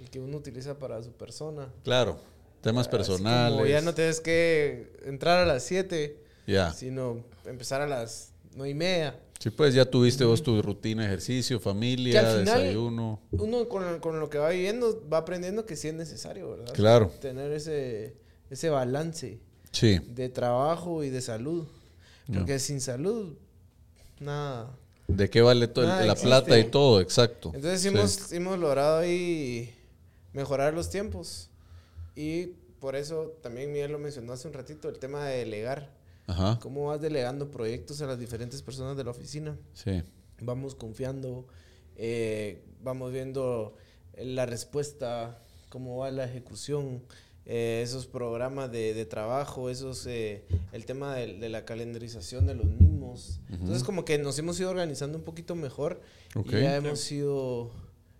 el 0.00 0.08
que 0.08 0.20
uno 0.20 0.38
utiliza 0.38 0.78
para 0.78 1.02
su 1.02 1.12
persona. 1.12 1.68
Claro, 1.84 2.18
temas 2.60 2.86
Así 2.88 2.96
personales. 2.96 3.52
Como 3.52 3.66
ya 3.66 3.80
no 3.80 3.94
tienes 3.94 4.20
que 4.20 4.92
entrar 5.04 5.38
a 5.38 5.46
las 5.46 5.62
7, 5.64 6.18
Ya. 6.46 6.72
sino 6.72 7.24
empezar 7.46 7.80
a 7.80 7.86
las 7.86 8.32
9 8.54 8.70
y 8.70 8.74
media. 8.74 9.20
Sí, 9.38 9.50
pues 9.50 9.72
ya 9.72 9.84
tuviste 9.84 10.24
vos 10.24 10.42
tu 10.42 10.60
rutina, 10.62 11.04
ejercicio, 11.06 11.58
Que 11.58 11.64
familia, 11.64 12.20
al 12.20 12.38
final- 12.40 12.60
desayuno. 12.60 13.20
Uno 13.30 13.68
con, 13.68 14.00
con 14.00 14.18
lo 14.18 14.28
que 14.28 14.38
va 14.38 14.48
viviendo 14.50 15.00
va 15.08 15.18
aprendiendo 15.18 15.64
que 15.64 15.76
sí 15.76 15.88
es 15.88 15.94
necesario, 15.94 16.50
¿verdad? 16.50 16.72
Claro. 16.74 17.12
Tener 17.20 17.52
ese, 17.52 18.16
ese 18.50 18.68
balance 18.70 19.38
Sí, 19.70 19.98
de 20.08 20.28
trabajo 20.28 21.04
y 21.04 21.10
de 21.10 21.20
salud. 21.20 21.66
Porque 22.32 22.58
sin 22.58 22.80
salud, 22.80 23.34
nada. 24.20 24.76
de 25.06 25.30
qué 25.30 25.40
vale 25.40 25.68
todo 25.68 25.86
Nada 25.86 26.00
la 26.04 26.12
existe. 26.12 26.26
plata 26.28 26.58
y 26.58 26.64
todo, 26.64 27.00
exacto. 27.00 27.52
Entonces 27.54 27.80
Sí. 27.80 27.88
hemos, 27.88 28.32
hemos 28.32 28.58
logrado 28.58 28.98
ahí 28.98 29.74
mejorar 30.34 30.74
los 30.74 30.90
tiempos. 30.90 31.48
Y 32.20 32.46
por 32.80 32.96
eso 32.96 33.36
también 33.42 33.70
Miguel 33.72 33.92
lo 33.92 33.98
mencionó 34.00 34.32
hace 34.32 34.48
un 34.48 34.54
ratito, 34.54 34.88
el 34.88 34.98
tema 34.98 35.24
de 35.26 35.38
delegar. 35.38 35.96
Ajá, 36.26 36.58
Cómo 36.60 36.86
vas 36.86 37.00
delegando 37.00 37.50
proyectos 37.50 38.02
a 38.02 38.06
las 38.06 38.18
diferentes 38.18 38.60
personas 38.62 38.96
de 38.96 39.04
la 39.04 39.10
oficina. 39.12 39.56
sí, 39.72 40.02
Vamos 40.40 40.74
confiando, 40.74 41.46
eh, 41.96 42.62
vamos 42.82 43.12
viendo 43.12 43.74
la 44.16 44.46
respuesta, 44.46 45.38
cómo 45.68 45.98
va 45.98 46.10
la 46.10 46.24
ejecución, 46.24 47.02
eh, 47.46 47.80
esos 47.82 48.06
programas 48.06 48.70
de, 48.70 48.94
de 48.94 49.06
trabajo, 49.06 49.70
esos, 49.70 50.06
eh, 50.06 50.44
el 50.72 50.84
tema 50.86 51.14
de, 51.14 51.38
de 51.38 51.48
la 51.48 51.64
calendarización 51.64 52.46
de 52.46 52.54
los 52.54 52.66
mismos. 52.66 53.40
Entonces 53.48 53.82
como 53.84 54.04
que 54.04 54.18
nos 54.18 54.38
hemos 54.38 54.60
ido 54.60 54.70
organizando 54.70 55.16
un 55.18 55.24
poquito 55.24 55.54
mejor 55.54 56.00
Ok. 56.36 56.48
y 56.48 56.60
ya 56.60 56.76
hemos 56.76 57.10
ido, 57.10 57.70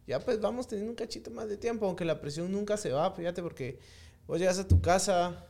ya 0.09 0.19
pues 0.19 0.41
vamos 0.41 0.67
teniendo 0.67 0.91
un 0.91 0.97
cachito 0.97 1.31
más 1.31 1.49
de 1.49 1.57
tiempo, 1.57 1.87
aunque 1.87 2.05
la 2.05 2.21
presión 2.21 2.51
nunca 2.51 2.77
se 2.77 2.91
va, 2.91 3.13
fíjate, 3.13 3.43
porque 3.43 3.79
vos 4.27 4.41
llegas 4.41 4.59
a 4.59 4.67
tu 4.67 4.81
casa 4.81 5.45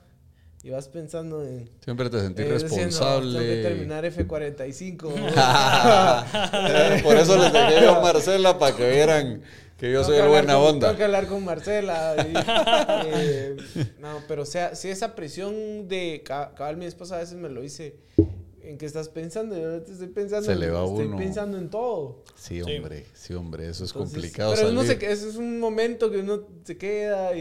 y 0.65 0.71
vas 0.71 0.89
pensando 0.89 1.45
en... 1.45 1.71
Siempre 1.85 2.11
te 2.11 2.21
sentís 2.21 2.45
eh, 2.45 2.49
responsable. 2.49 3.39
tengo 3.39 3.55
que 3.55 3.63
terminar 3.63 4.05
F45. 4.05 4.99
Por 7.05 7.17
eso 7.17 7.39
les 7.39 7.53
dejé 7.53 7.87
a 7.87 8.01
Marcela 8.03 8.59
para 8.59 8.75
que 8.77 8.91
vieran 8.91 9.41
Que 9.79 9.93
yo 9.93 10.01
Tengo 10.01 10.13
soy 10.15 10.23
el 10.25 10.29
buena 10.29 10.55
con- 10.55 10.63
onda. 10.75 10.89
Tengo 10.89 10.99
que 10.99 11.05
hablar 11.05 11.27
con 11.29 11.45
Marcela. 11.45 12.17
y, 12.29 12.33
eh, 13.15 13.57
no, 14.01 14.21
pero 14.27 14.43
o 14.43 14.47
sea, 14.47 14.75
si 14.75 14.89
esa 14.89 15.15
presión 15.15 15.87
de 15.87 16.25
ca- 16.27 16.51
cabal, 16.57 16.77
mi 16.77 16.87
esposa 16.87 17.15
a 17.15 17.19
veces 17.21 17.37
me 17.37 17.49
lo 17.49 17.61
dice. 17.61 17.95
¿En 18.63 18.77
qué 18.79 18.87
estás 18.87 19.09
pensando? 19.09 19.57
Yo 19.57 19.71
ahorita 19.73 19.93
estoy 19.93 20.09
pensando, 20.09 20.47
Se 20.47 20.57
le 20.57 20.71
va 20.71 20.81
a 20.81 20.85
estoy 20.87 21.07
uno. 21.07 21.17
pensando 21.17 21.59
en 21.59 21.71
todo. 21.71 22.25
Sí, 22.37 22.61
hombre, 22.63 23.07
sí, 23.15 23.35
hombre, 23.35 23.69
eso 23.69 23.85
es 23.85 23.91
Entonces, 23.91 24.15
complicado 24.15 24.55
Pero 24.55 24.69
uno 24.71 24.83
salir. 24.85 24.99
se, 25.01 25.13
eso 25.13 25.29
es 25.29 25.37
un 25.37 25.59
momento 25.61 26.11
que 26.11 26.19
uno 26.19 26.43
se 26.65 26.77
queda 26.77 27.37
y, 27.37 27.41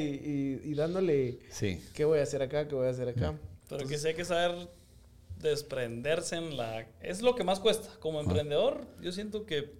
y- 0.63 0.72
y 0.72 0.74
dándole, 0.76 1.39
Sí, 1.49 1.82
¿qué 1.93 2.05
voy 2.05 2.20
a 2.20 2.24
hacer 2.24 2.41
acá? 2.41 2.68
¿Qué 2.68 2.76
voy 2.76 2.88
a 2.88 2.91
hacer 2.91 3.09
acá? 3.09 3.36
Pero 3.70 3.88
que 3.88 3.97
sí 3.97 4.07
hay 4.07 4.13
que 4.13 4.26
saber 4.26 4.70
desprenderse 5.41 6.36
en 6.36 6.57
la... 6.57 6.88
Es 7.01 7.22
lo 7.22 7.36
que 7.36 7.43
más 7.43 7.59
cuesta. 7.59 7.89
Como 7.99 8.20
emprendedor, 8.20 8.88
yo 9.01 9.11
siento 9.11 9.45
que 9.45 9.72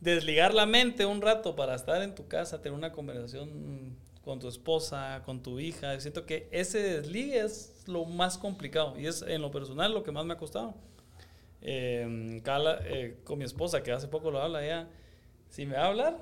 desligar 0.00 0.54
la 0.54 0.66
mente 0.66 1.04
un 1.04 1.20
rato 1.20 1.54
para 1.56 1.74
estar 1.74 2.00
en 2.02 2.14
tu 2.14 2.26
casa, 2.28 2.62
tener 2.62 2.76
una 2.78 2.92
conversación 2.92 3.96
con 4.30 4.38
tu 4.38 4.46
esposa, 4.46 5.22
con 5.24 5.42
tu 5.42 5.58
hija, 5.58 5.92
yo 5.92 6.00
siento 6.00 6.24
que 6.24 6.46
ese 6.52 6.78
desligue 6.80 7.40
es 7.40 7.82
lo 7.88 8.04
más 8.04 8.38
complicado 8.38 8.96
y 8.96 9.08
es 9.08 9.22
en 9.22 9.42
lo 9.42 9.50
personal 9.50 9.92
lo 9.92 10.04
que 10.04 10.12
más 10.12 10.24
me 10.24 10.34
ha 10.34 10.36
costado. 10.36 10.76
Eh, 11.62 12.40
Carla, 12.44 12.78
eh, 12.84 13.16
con 13.24 13.40
mi 13.40 13.44
esposa, 13.44 13.82
que 13.82 13.90
hace 13.90 14.06
poco 14.06 14.30
lo 14.30 14.40
habla, 14.40 14.64
ella, 14.64 14.88
si 15.48 15.66
me 15.66 15.74
va 15.74 15.82
a 15.82 15.86
hablar, 15.88 16.16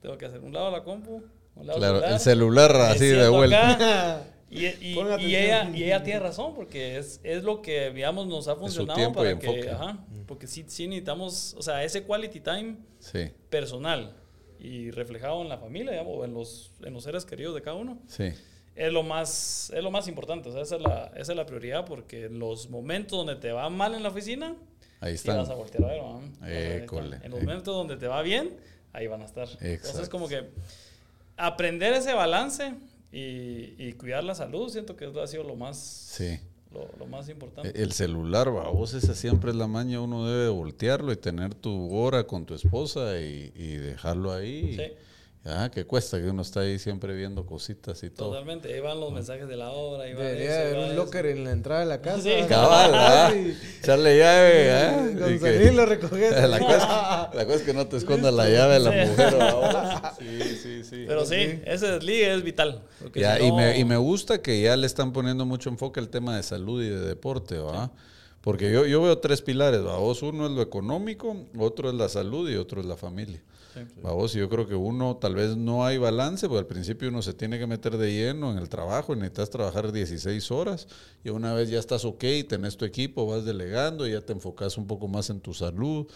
tengo 0.00 0.18
que 0.18 0.26
hacer 0.26 0.40
un 0.40 0.52
lado 0.52 0.72
la 0.72 0.82
compu, 0.82 1.22
un 1.54 1.66
lado 1.68 1.78
claro, 1.78 1.98
celular, 2.00 2.12
el 2.12 2.18
celular 2.18 2.76
así 2.90 3.06
de 3.06 3.28
vuelta. 3.28 3.70
acá, 3.74 4.24
y, 4.50 4.66
y- 4.66 4.98
y 5.20 5.36
ella, 5.36 5.70
y 5.72 5.84
ella 5.84 6.02
tiene 6.02 6.18
razón, 6.18 6.54
porque 6.54 6.98
es, 6.98 7.20
es 7.22 7.44
lo 7.44 7.62
que, 7.62 7.92
digamos, 7.92 8.26
nos 8.26 8.48
ha 8.48 8.56
funcionado 8.56 9.12
para 9.12 9.38
que, 9.38 9.70
ajá, 9.70 10.04
porque 10.26 10.48
sí, 10.48 10.64
sí 10.66 10.88
necesitamos, 10.88 11.54
o 11.56 11.62
sea, 11.62 11.84
ese 11.84 12.02
quality 12.02 12.40
time 12.40 12.76
Sí, 12.98 13.30
personal 13.50 14.16
y 14.62 14.90
reflejado 14.92 15.42
en 15.42 15.48
la 15.48 15.58
familia, 15.58 15.90
digamos, 15.92 16.14
o 16.16 16.24
en 16.24 16.32
los, 16.34 16.70
en 16.84 16.94
los 16.94 17.02
seres 17.02 17.24
queridos 17.24 17.54
de 17.54 17.62
cada 17.62 17.76
uno, 17.76 17.98
sí. 18.06 18.32
es 18.76 18.92
lo 18.92 19.02
más, 19.02 19.72
es 19.74 19.82
lo 19.82 19.90
más 19.90 20.06
importante, 20.06 20.48
o 20.50 20.52
sea, 20.52 20.62
esa 20.62 20.76
es 20.76 20.82
la, 20.82 21.12
esa 21.16 21.32
es 21.32 21.36
la 21.36 21.44
prioridad, 21.46 21.84
porque 21.84 22.28
los 22.28 22.70
momentos 22.70 23.18
donde 23.18 23.34
te 23.36 23.50
va 23.50 23.68
mal 23.70 23.94
en 23.94 24.02
la 24.02 24.10
oficina, 24.10 24.54
Ahí 25.00 25.18
sí 25.18 25.26
vas 25.26 25.38
están. 25.38 25.50
a 25.52 25.54
voltear 25.56 25.84
a 25.84 25.86
ver, 25.88 26.02
¿no? 26.02 26.22
École, 26.46 27.16
están. 27.16 27.24
En 27.24 27.30
los 27.32 27.40
eh. 27.40 27.44
momentos 27.44 27.74
donde 27.74 27.96
te 27.96 28.06
va 28.06 28.22
bien, 28.22 28.56
ahí 28.92 29.08
van 29.08 29.22
a 29.22 29.24
estar. 29.24 29.48
Exacto. 29.48 29.66
Entonces, 29.88 30.08
como 30.08 30.28
que 30.28 30.50
aprender 31.36 31.92
ese 31.94 32.14
balance 32.14 32.72
y, 33.10 33.74
y 33.78 33.94
cuidar 33.94 34.22
la 34.22 34.36
salud, 34.36 34.68
siento 34.70 34.94
que 34.96 35.06
ha 35.06 35.26
sido 35.26 35.42
lo 35.42 35.56
más, 35.56 35.76
Sí. 35.76 36.38
Lo, 36.72 36.88
lo 36.98 37.06
más 37.06 37.28
importante. 37.28 37.82
El 37.82 37.92
celular, 37.92 38.54
va, 38.54 38.68
vos 38.70 38.94
esa 38.94 39.14
siempre 39.14 39.50
es 39.50 39.56
la 39.56 39.66
maña, 39.66 40.00
uno 40.00 40.26
debe 40.26 40.48
voltearlo 40.48 41.12
y 41.12 41.16
tener 41.16 41.54
tu 41.54 41.94
hora 41.94 42.24
con 42.24 42.46
tu 42.46 42.54
esposa 42.54 43.20
y, 43.20 43.52
y 43.54 43.76
dejarlo 43.76 44.32
ahí. 44.32 44.76
Sí. 44.76 44.82
Ah, 45.44 45.70
que 45.74 45.84
cuesta 45.84 46.20
que 46.20 46.28
uno 46.28 46.42
está 46.42 46.60
ahí 46.60 46.78
siempre 46.78 47.16
viendo 47.16 47.44
cositas 47.44 48.00
y 48.04 48.10
todo. 48.10 48.28
Totalmente, 48.28 48.72
ahí 48.72 48.78
van 48.78 49.00
los 49.00 49.12
mensajes 49.12 49.48
de 49.48 49.56
la 49.56 49.72
obra, 49.72 50.04
ahí 50.04 50.14
Debería 50.14 50.60
haber 50.60 50.78
un 50.78 50.84
eso. 50.84 50.94
locker 50.94 51.26
en 51.26 51.42
la 51.42 51.50
entrada 51.50 51.80
de 51.80 51.86
la 51.86 52.00
casa. 52.00 52.22
Sí. 52.22 52.30
Cabal. 52.48 52.92
Sí. 53.32 53.58
Echarle 53.80 54.18
llave, 54.18 54.70
¿ah? 54.70 55.06
Y 55.10 55.14
que- 55.16 55.20
Gonzalín 55.30 55.76
lo 55.76 55.86
recoges. 55.86 56.48
la, 56.48 56.58
cosa, 56.60 57.30
la 57.34 57.44
cosa 57.44 57.56
es 57.56 57.62
que 57.62 57.74
no 57.74 57.88
te 57.88 57.96
esconda 57.96 58.30
la 58.30 58.48
llave 58.48 58.74
de 58.74 58.80
la 58.80 58.92
Sí. 59.04 59.10
mujer. 59.10 59.34
¿va? 59.40 60.14
Sí, 60.22 60.56
sí, 60.62 60.84
sí. 60.84 61.04
Pero 61.08 61.26
sí, 61.26 61.60
ese 61.64 61.86
desligue 61.90 62.32
es 62.34 62.44
vital. 62.44 62.82
porque 63.00 63.18
Ya, 63.20 63.36
si 63.38 63.44
y, 63.46 63.50
me, 63.52 63.76
y 63.80 63.84
me 63.84 63.96
gusta 63.96 64.40
que 64.42 64.62
ya 64.62 64.76
le 64.76 64.86
están 64.86 65.12
poniendo 65.12 65.44
mucho 65.44 65.68
enfoque 65.70 65.98
al 65.98 66.08
tema 66.08 66.36
de 66.36 66.44
salud 66.44 66.80
y 66.84 66.88
de 66.88 67.00
deporte, 67.00 67.58
¿va? 67.58 67.90
Porque 68.42 68.70
yo, 68.72 68.86
yo 68.86 69.02
veo 69.02 69.18
tres 69.18 69.42
pilares, 69.42 69.84
¿va? 69.84 69.96
Vos, 69.96 70.22
uno 70.22 70.46
es 70.46 70.52
lo 70.52 70.62
económico, 70.62 71.36
otro 71.58 71.88
es 71.88 71.96
la 71.96 72.08
salud 72.08 72.48
y 72.48 72.54
otro 72.54 72.80
es 72.80 72.86
la 72.86 72.96
familia. 72.96 73.42
Sí. 73.74 74.38
Yo 74.38 74.48
creo 74.48 74.66
que 74.66 74.74
uno 74.74 75.16
tal 75.16 75.34
vez 75.34 75.56
no 75.56 75.84
hay 75.84 75.98
balance, 75.98 76.48
porque 76.48 76.60
al 76.60 76.66
principio 76.66 77.08
uno 77.08 77.22
se 77.22 77.34
tiene 77.34 77.58
que 77.58 77.66
meter 77.66 77.96
de 77.96 78.12
lleno 78.12 78.52
en 78.52 78.58
el 78.58 78.68
trabajo 78.68 79.12
y 79.12 79.16
necesitas 79.16 79.50
trabajar 79.50 79.92
16 79.92 80.50
horas 80.50 80.88
y 81.24 81.30
una 81.30 81.54
vez 81.54 81.70
ya 81.70 81.78
estás 81.78 82.04
ok, 82.04 82.24
tenés 82.48 82.76
tu 82.76 82.84
equipo, 82.84 83.26
vas 83.26 83.44
delegando 83.44 84.06
y 84.06 84.12
ya 84.12 84.20
te 84.20 84.32
enfocas 84.32 84.76
un 84.76 84.86
poco 84.86 85.08
más 85.08 85.30
en 85.30 85.40
tu 85.40 85.54
salud, 85.54 86.06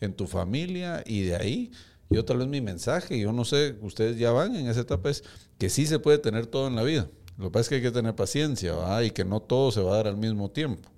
en 0.00 0.14
tu 0.14 0.26
familia 0.26 1.02
y 1.06 1.22
de 1.22 1.36
ahí 1.36 1.70
yo 2.08 2.24
tal 2.24 2.38
vez 2.38 2.46
mi 2.46 2.60
mensaje, 2.60 3.18
yo 3.18 3.32
no 3.32 3.44
sé, 3.44 3.76
ustedes 3.80 4.16
ya 4.16 4.30
van 4.30 4.54
en 4.54 4.68
esa 4.68 4.80
etapa, 4.80 5.10
es 5.10 5.24
que 5.58 5.68
sí 5.68 5.86
se 5.86 5.98
puede 5.98 6.18
tener 6.18 6.46
todo 6.46 6.68
en 6.68 6.76
la 6.76 6.82
vida. 6.82 7.08
Lo 7.36 7.46
que 7.46 7.50
pasa 7.50 7.62
es 7.62 7.68
que 7.68 7.74
hay 7.76 7.82
que 7.82 7.90
tener 7.90 8.14
paciencia 8.14 8.74
y 9.02 9.10
que 9.10 9.24
no 9.24 9.40
todo 9.40 9.70
se 9.70 9.80
va 9.80 9.94
a 9.94 9.96
dar 9.96 10.06
al 10.06 10.16
mismo 10.16 10.50
tiempo. 10.50 10.88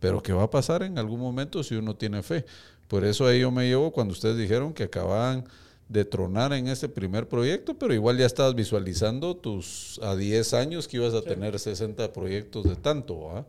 Pero 0.00 0.22
que 0.22 0.32
va 0.32 0.44
a 0.44 0.50
pasar 0.50 0.82
en 0.82 0.98
algún 0.98 1.20
momento 1.20 1.62
si 1.62 1.74
uno 1.74 1.96
tiene 1.96 2.22
fe. 2.22 2.44
Por 2.88 3.04
eso 3.04 3.26
ahí 3.26 3.40
yo 3.40 3.50
me 3.50 3.66
llevo 3.66 3.92
cuando 3.92 4.12
ustedes 4.12 4.36
dijeron 4.36 4.72
que 4.72 4.84
acababan 4.84 5.44
de 5.88 6.04
tronar 6.04 6.52
en 6.52 6.68
este 6.68 6.88
primer 6.88 7.28
proyecto, 7.28 7.78
pero 7.78 7.94
igual 7.94 8.18
ya 8.18 8.26
estabas 8.26 8.54
visualizando 8.54 9.36
tus 9.36 10.00
a 10.02 10.16
10 10.16 10.54
años 10.54 10.88
que 10.88 10.96
ibas 10.96 11.14
a 11.14 11.22
tener 11.22 11.58
60 11.58 12.12
proyectos 12.12 12.64
de 12.64 12.76
tanto. 12.76 13.20
¿va? 13.20 13.46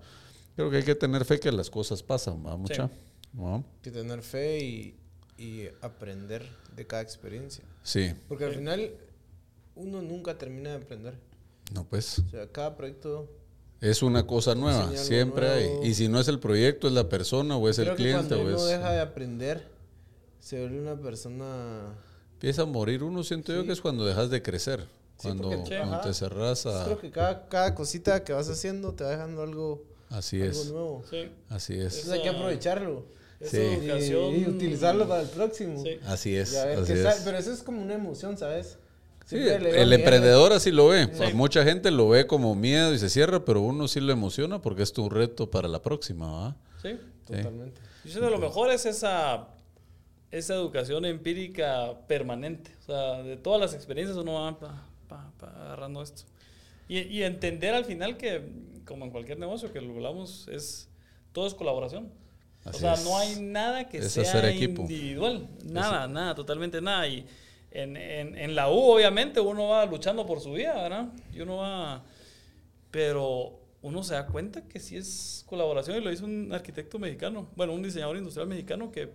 Creo 0.56 0.70
que 0.70 0.78
hay 0.78 0.84
que 0.84 0.96
tener 0.96 1.26
fe 1.26 1.40
que 1.40 1.52
las 1.52 1.70
cosas 1.70 2.04
pasan, 2.04 2.46
¿va? 2.46 2.56
Mucha. 2.58 2.90
¿Va? 3.40 3.64
que 3.84 3.92
tener 3.92 4.22
fe 4.24 4.60
y, 4.64 4.96
y 5.38 5.68
aprender 5.82 6.48
de 6.76 6.88
cada 6.88 7.02
experiencia. 7.04 7.64
Sí, 7.84 8.14
Porque 8.28 8.46
al 8.46 8.56
final 8.56 8.92
uno 9.76 10.02
nunca 10.02 10.38
termina 10.38 10.72
de 10.72 10.78
aprender. 10.78 11.16
no 11.74 11.84
pues. 11.86 12.20
O 12.20 12.30
sea, 12.30 12.48
cada 12.52 12.76
proyecto... 12.76 13.30
Es 13.82 14.02
una 14.02 14.26
cosa 14.26 14.56
nueva, 14.56 14.92
siempre 14.96 15.48
nuevo. 15.48 15.82
hay. 15.84 15.90
Y 15.90 15.94
si 15.94 16.08
no 16.08 16.20
es 16.20 16.28
el 16.28 16.40
proyecto, 16.40 16.88
es 16.88 16.94
la 16.94 17.10
persona 17.10 17.58
o 17.58 17.70
es 17.70 17.76
creo 17.78 17.92
el 17.92 17.98
que 17.98 18.04
cliente 18.04 18.36
cuando 18.36 18.44
o 18.44 18.48
uno 18.56 18.58
es... 18.58 18.68
deja 18.68 18.92
de 18.92 19.00
aprender, 19.02 19.68
se 20.40 20.60
vuelve 20.60 20.80
una 20.82 20.96
persona... 20.96 21.96
Empieza 22.34 22.64
a 22.64 22.66
morir 22.66 23.04
uno, 23.04 23.24
siento 23.24 23.54
yo 23.54 23.62
Sí. 23.62 23.68
que 23.68 23.74
es 23.74 23.82
cuando 23.82 24.06
dejas 24.06 24.30
de 24.30 24.42
crecer. 24.42 24.82
Sí, 25.18 25.28
Cuando, 25.28 25.50
porque- 25.50 25.78
cuando 25.78 26.02
te 26.02 26.14
cerras 26.14 26.66
a... 26.68 26.86
Creo 26.86 27.00
que 27.00 27.12
cada, 27.12 27.48
cada 27.50 27.74
cosita 27.76 28.24
que 28.24 28.34
vas 28.34 28.50
haciendo 28.50 28.94
te 28.94 29.04
va 29.04 29.12
dejando 29.12 29.42
algo, 29.42 29.84
Así 30.10 30.42
algo 30.42 30.52
es, 30.62 30.72
nuevo. 30.72 31.04
Sí. 31.10 31.30
así 31.50 31.74
es. 31.74 31.96
Entonces 31.96 32.10
hay 32.12 32.22
que 32.24 32.30
aprovecharlo. 32.30 33.06
Sí. 33.42 33.58
Y, 33.60 34.42
y 34.42 34.46
utilizarlo 34.48 35.08
para 35.08 35.22
el 35.22 35.30
próximo. 35.30 35.84
Sí. 35.84 36.00
Así 36.06 36.36
es, 36.36 36.56
así 36.56 36.94
es. 36.94 37.22
Pero 37.24 37.38
eso 37.38 37.52
es 37.52 37.62
como 37.62 37.82
una 37.82 37.94
emoción, 37.96 38.38
¿sabes? 38.38 38.78
Sí, 39.28 39.36
el 39.36 39.62
Miguel, 39.62 39.94
emprendedor 39.94 40.54
así 40.54 40.72
lo 40.72 40.88
ve. 40.88 41.08
Pues 41.10 41.34
mucha 41.36 41.64
gente 41.64 41.92
lo 41.92 42.08
ve 42.10 42.26
como 42.28 42.56
miedo 42.56 42.94
y 42.94 42.98
se 43.00 43.10
cierra, 43.10 43.44
pero 43.46 43.62
uno 43.62 43.88
sí 43.90 44.00
lo 44.00 44.12
emociona 44.14 44.62
porque 44.62 44.84
es 44.84 44.94
tu 44.94 45.10
reto 45.10 45.52
para 45.52 45.68
la 45.68 45.82
próxima, 45.82 46.32
¿va? 46.32 46.56
Sí. 46.82 46.98
Totalmente. 47.28 47.82
Yo 48.06 48.12
siento 48.12 48.30
que 48.30 48.36
lo 48.36 48.40
mejor 48.40 48.72
es 48.72 48.86
esa, 48.86 49.50
esa 50.32 50.54
educación 50.56 51.04
empírica 51.04 51.94
permanente. 52.08 52.72
O 52.82 52.86
sea, 52.86 53.22
de 53.22 53.36
todas 53.36 53.60
las 53.60 53.74
experiencias 53.74 54.18
uno 54.18 54.34
va 54.34 54.58
pa- 54.58 54.86
pa- 55.10 55.32
pa 55.38 55.48
agarrando 55.66 56.02
esto. 56.02 56.24
Y, 56.88 57.00
y 57.00 57.24
entender 57.24 57.74
al 57.76 57.84
final 57.84 58.16
que, 58.16 58.50
como 58.86 59.04
en 59.04 59.12
cualquier 59.12 59.40
negocio 59.40 59.74
que 59.74 59.82
lo 59.82 59.94
hablamos, 59.94 60.48
es, 60.50 60.88
todo 61.34 61.48
es 61.48 61.54
colaboración. 61.54 62.10
Así 62.64 62.78
o 62.78 62.80
sea, 62.80 62.94
es. 62.94 63.04
no 63.04 63.18
hay 63.18 63.42
nada 63.42 63.90
que 63.90 63.98
Es 63.98 64.14
sea 64.14 64.52
individual. 64.54 65.48
Nada, 65.66 66.08
nada, 66.08 66.34
totalmente 66.34 66.80
nada. 66.82 67.06
Y 67.10 67.26
en, 67.72 67.98
en, 67.98 68.38
en 68.38 68.56
la 68.56 68.70
U, 68.70 68.78
obviamente, 68.78 69.40
uno 69.40 69.70
va 69.70 69.86
luchando 69.86 70.26
por 70.26 70.40
su 70.40 70.54
vida, 70.54 70.74
¿verdad? 70.76 71.08
Y 71.34 71.42
uno 71.42 71.58
va... 71.58 72.04
Pero 72.92 73.60
uno 73.82 74.04
se 74.04 74.14
da 74.14 74.28
cuenta 74.28 74.68
que 74.68 74.80
sí 74.80 74.98
es 74.98 75.44
colaboración 75.48 75.98
y 75.98 76.02
lo 76.02 76.12
hizo 76.12 76.26
un 76.26 76.52
arquitecto 76.54 77.00
mexicano, 77.00 77.48
bueno, 77.56 77.74
un 77.74 77.84
diseñador 77.84 78.18
industrial 78.18 78.48
mexicano 78.48 78.92
que 78.92 79.10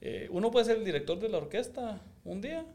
eh, 0.00 0.28
uno 0.30 0.50
puede 0.50 0.66
ser 0.66 0.78
el 0.78 0.84
director 0.84 1.18
de 1.18 1.28
la 1.28 1.38
orquesta 1.38 2.00
un 2.24 2.40
día, 2.40 2.66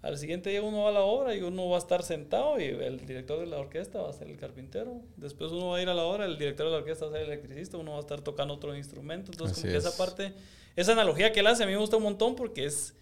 al 0.00 0.16
siguiente 0.16 0.50
día 0.50 0.62
uno 0.62 0.82
va 0.82 0.90
a 0.90 0.92
la 0.92 1.00
obra 1.00 1.34
y 1.34 1.42
uno 1.42 1.68
va 1.68 1.76
a 1.76 1.78
estar 1.78 2.02
sentado 2.02 2.60
y 2.60 2.64
el 2.64 3.04
director 3.04 3.40
de 3.40 3.46
la 3.46 3.58
orquesta 3.58 4.00
va 4.00 4.10
a 4.10 4.12
ser 4.12 4.28
el 4.28 4.36
carpintero, 4.36 5.00
después 5.16 5.50
uno 5.52 5.68
va 5.68 5.78
a 5.78 5.82
ir 5.82 5.88
a 5.88 5.94
la 5.94 6.04
obra, 6.04 6.24
el 6.24 6.38
director 6.38 6.66
de 6.66 6.72
la 6.72 6.78
orquesta 6.78 7.06
va 7.06 7.10
a 7.10 7.14
ser 7.14 7.22
el 7.22 7.32
electricista, 7.32 7.76
uno 7.76 7.92
va 7.92 7.96
a 7.98 8.00
estar 8.00 8.20
tocando 8.20 8.54
otro 8.54 8.76
instrumento, 8.76 9.32
entonces 9.32 9.58
como 9.58 9.72
que 9.72 9.76
esa 9.76 9.90
es. 9.90 9.96
parte, 9.96 10.32
esa 10.76 10.92
analogía 10.92 11.32
que 11.32 11.40
él 11.40 11.46
hace 11.46 11.64
a 11.64 11.66
mí 11.66 11.72
me 11.72 11.78
gusta 11.78 11.96
un 11.96 12.04
montón 12.04 12.36
porque 12.36 12.64
es, 12.64 12.94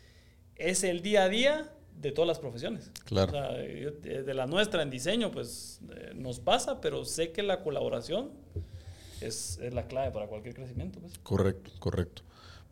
es 0.57 0.85
el 0.85 1.03
día 1.03 1.25
a 1.25 1.29
día 1.29 1.73
de 2.01 2.13
todas 2.13 2.29
las 2.29 2.39
profesiones. 2.39 2.91
Claro. 3.05 3.29
O 3.29 3.33
sea, 3.33 3.67
yo- 3.67 3.91
de 3.93 4.35
la 4.35 4.47
nuestra 4.47 4.83
en 4.83 4.91
diseño, 4.91 5.31
pues 5.31 5.81
eh, 5.95 6.13
nos 6.15 6.41
pasa, 6.41 6.81
pero 6.81 7.05
sé 7.05 7.33
que 7.33 7.43
la 7.43 7.63
colaboración 7.63 8.31
es, 9.21 9.59
es 9.63 9.73
la 9.73 9.87
clave 9.87 10.11
para 10.11 10.27
cualquier 10.27 10.55
crecimiento. 10.55 10.99
Pues. 11.01 11.19
Correcto, 11.23 11.71
correcto. 11.79 12.23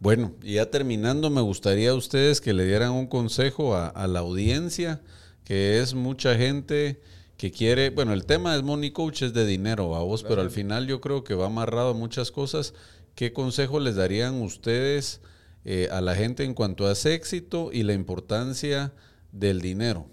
Bueno, 0.01 0.35
y 0.43 0.55
ya 0.55 0.70
terminando, 0.70 1.30
me 1.30 1.41
gustaría 1.41 1.91
a 1.91 1.95
ustedes 1.95 2.41
que 2.41 2.53
le 2.53 2.66
dieran 2.66 2.91
un 2.93 3.07
consejo 3.07 3.74
a, 3.74 3.89
a 3.89 4.07
la 4.07 4.20
audiencia, 4.20 5.01
que 5.45 5.80
es 5.80 5.95
mucha 5.95 6.35
gente 6.37 7.01
que 7.39 7.51
quiere, 7.51 7.91
bueno, 7.91 8.12
el 8.12 8.26
tema 8.26 8.55
de 8.55 8.62
Money 8.62 8.91
Coach 8.91 9.22
es 9.22 9.32
de 9.32 9.47
dinero, 9.47 9.95
a 9.95 10.03
vos, 10.03 10.22
pero 10.22 10.41
al 10.43 10.51
final 10.51 10.87
yo 10.87 11.01
creo 11.01 11.24
que 11.24 11.35
va 11.35 11.47
amarrado 11.47 11.91
a 11.91 11.95
muchas 11.95 12.30
cosas. 12.30 12.74
¿Qué 13.14 13.32
consejo 13.32 13.80
les 13.80 13.97
darían 13.97 14.43
ustedes 14.43 15.20
eh, 15.64 15.88
a 15.90 16.00
la 16.00 16.14
gente 16.14 16.44
en 16.44 16.54
cuanto 16.54 16.86
a 16.86 16.92
ese 16.92 17.14
éxito 17.14 17.70
y 17.72 17.82
la 17.82 17.92
importancia 17.92 18.92
del 19.32 19.60
dinero? 19.60 20.06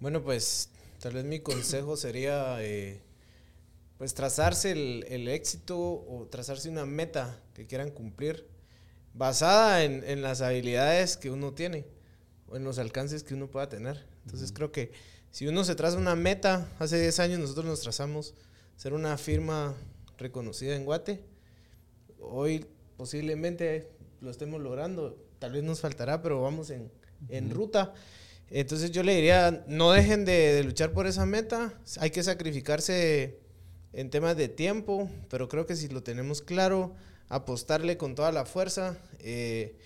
Bueno, 0.00 0.22
pues 0.22 0.68
tal 1.00 1.14
vez 1.14 1.24
mi 1.24 1.40
consejo 1.40 1.96
sería 1.96 2.56
eh, 2.60 3.00
pues 3.98 4.14
trazarse 4.14 4.72
el, 4.72 5.04
el 5.08 5.28
éxito 5.28 5.78
o 5.78 6.28
trazarse 6.30 6.68
una 6.68 6.86
meta 6.86 7.40
que 7.54 7.66
quieran 7.66 7.90
cumplir 7.90 8.46
basada 9.14 9.84
en, 9.84 10.02
en 10.04 10.22
las 10.22 10.40
habilidades 10.40 11.16
que 11.16 11.30
uno 11.30 11.52
tiene. 11.52 11.86
en 12.52 12.64
los 12.64 12.78
alcances 12.78 13.24
que 13.24 13.34
uno 13.34 13.50
pueda 13.50 13.68
tener. 13.68 14.04
Entonces 14.24 14.52
creo 14.52 14.72
que 14.72 14.92
si 15.30 15.46
uno 15.46 15.64
se 15.64 15.74
traza 15.74 15.96
una 15.96 16.14
meta, 16.14 16.68
hace 16.78 17.00
10 17.00 17.18
años 17.20 17.38
nosotros 17.38 17.64
nos 17.64 17.80
trazamos 17.80 18.34
ser 18.76 18.92
una 18.92 19.16
firma 19.16 19.74
reconocida 20.18 20.76
en 20.76 20.84
Guate. 20.84 21.24
Hoy 22.20 22.66
posiblemente 22.96 23.91
lo 24.22 24.30
estemos 24.30 24.60
logrando, 24.60 25.18
tal 25.38 25.52
vez 25.52 25.62
nos 25.62 25.80
faltará, 25.80 26.22
pero 26.22 26.40
vamos 26.40 26.70
en, 26.70 26.90
en 27.28 27.50
ruta. 27.50 27.92
Entonces 28.48 28.90
yo 28.90 29.02
le 29.02 29.14
diría, 29.14 29.64
no 29.66 29.92
dejen 29.92 30.24
de, 30.24 30.54
de, 30.54 30.64
luchar 30.64 30.92
por 30.92 31.06
esa 31.06 31.26
meta, 31.26 31.74
hay 31.98 32.10
que 32.10 32.22
sacrificarse 32.22 33.38
en 33.92 34.10
temas 34.10 34.36
de 34.36 34.48
tiempo, 34.48 35.10
pero 35.28 35.48
creo 35.48 35.66
que 35.66 35.76
si 35.76 35.88
lo 35.88 36.02
tenemos 36.02 36.42
claro, 36.42 36.94
apostarle 37.28 37.96
con 37.96 38.14
toda 38.14 38.30
la 38.30 38.44
fuerza. 38.44 38.96
Eh, 39.20 39.76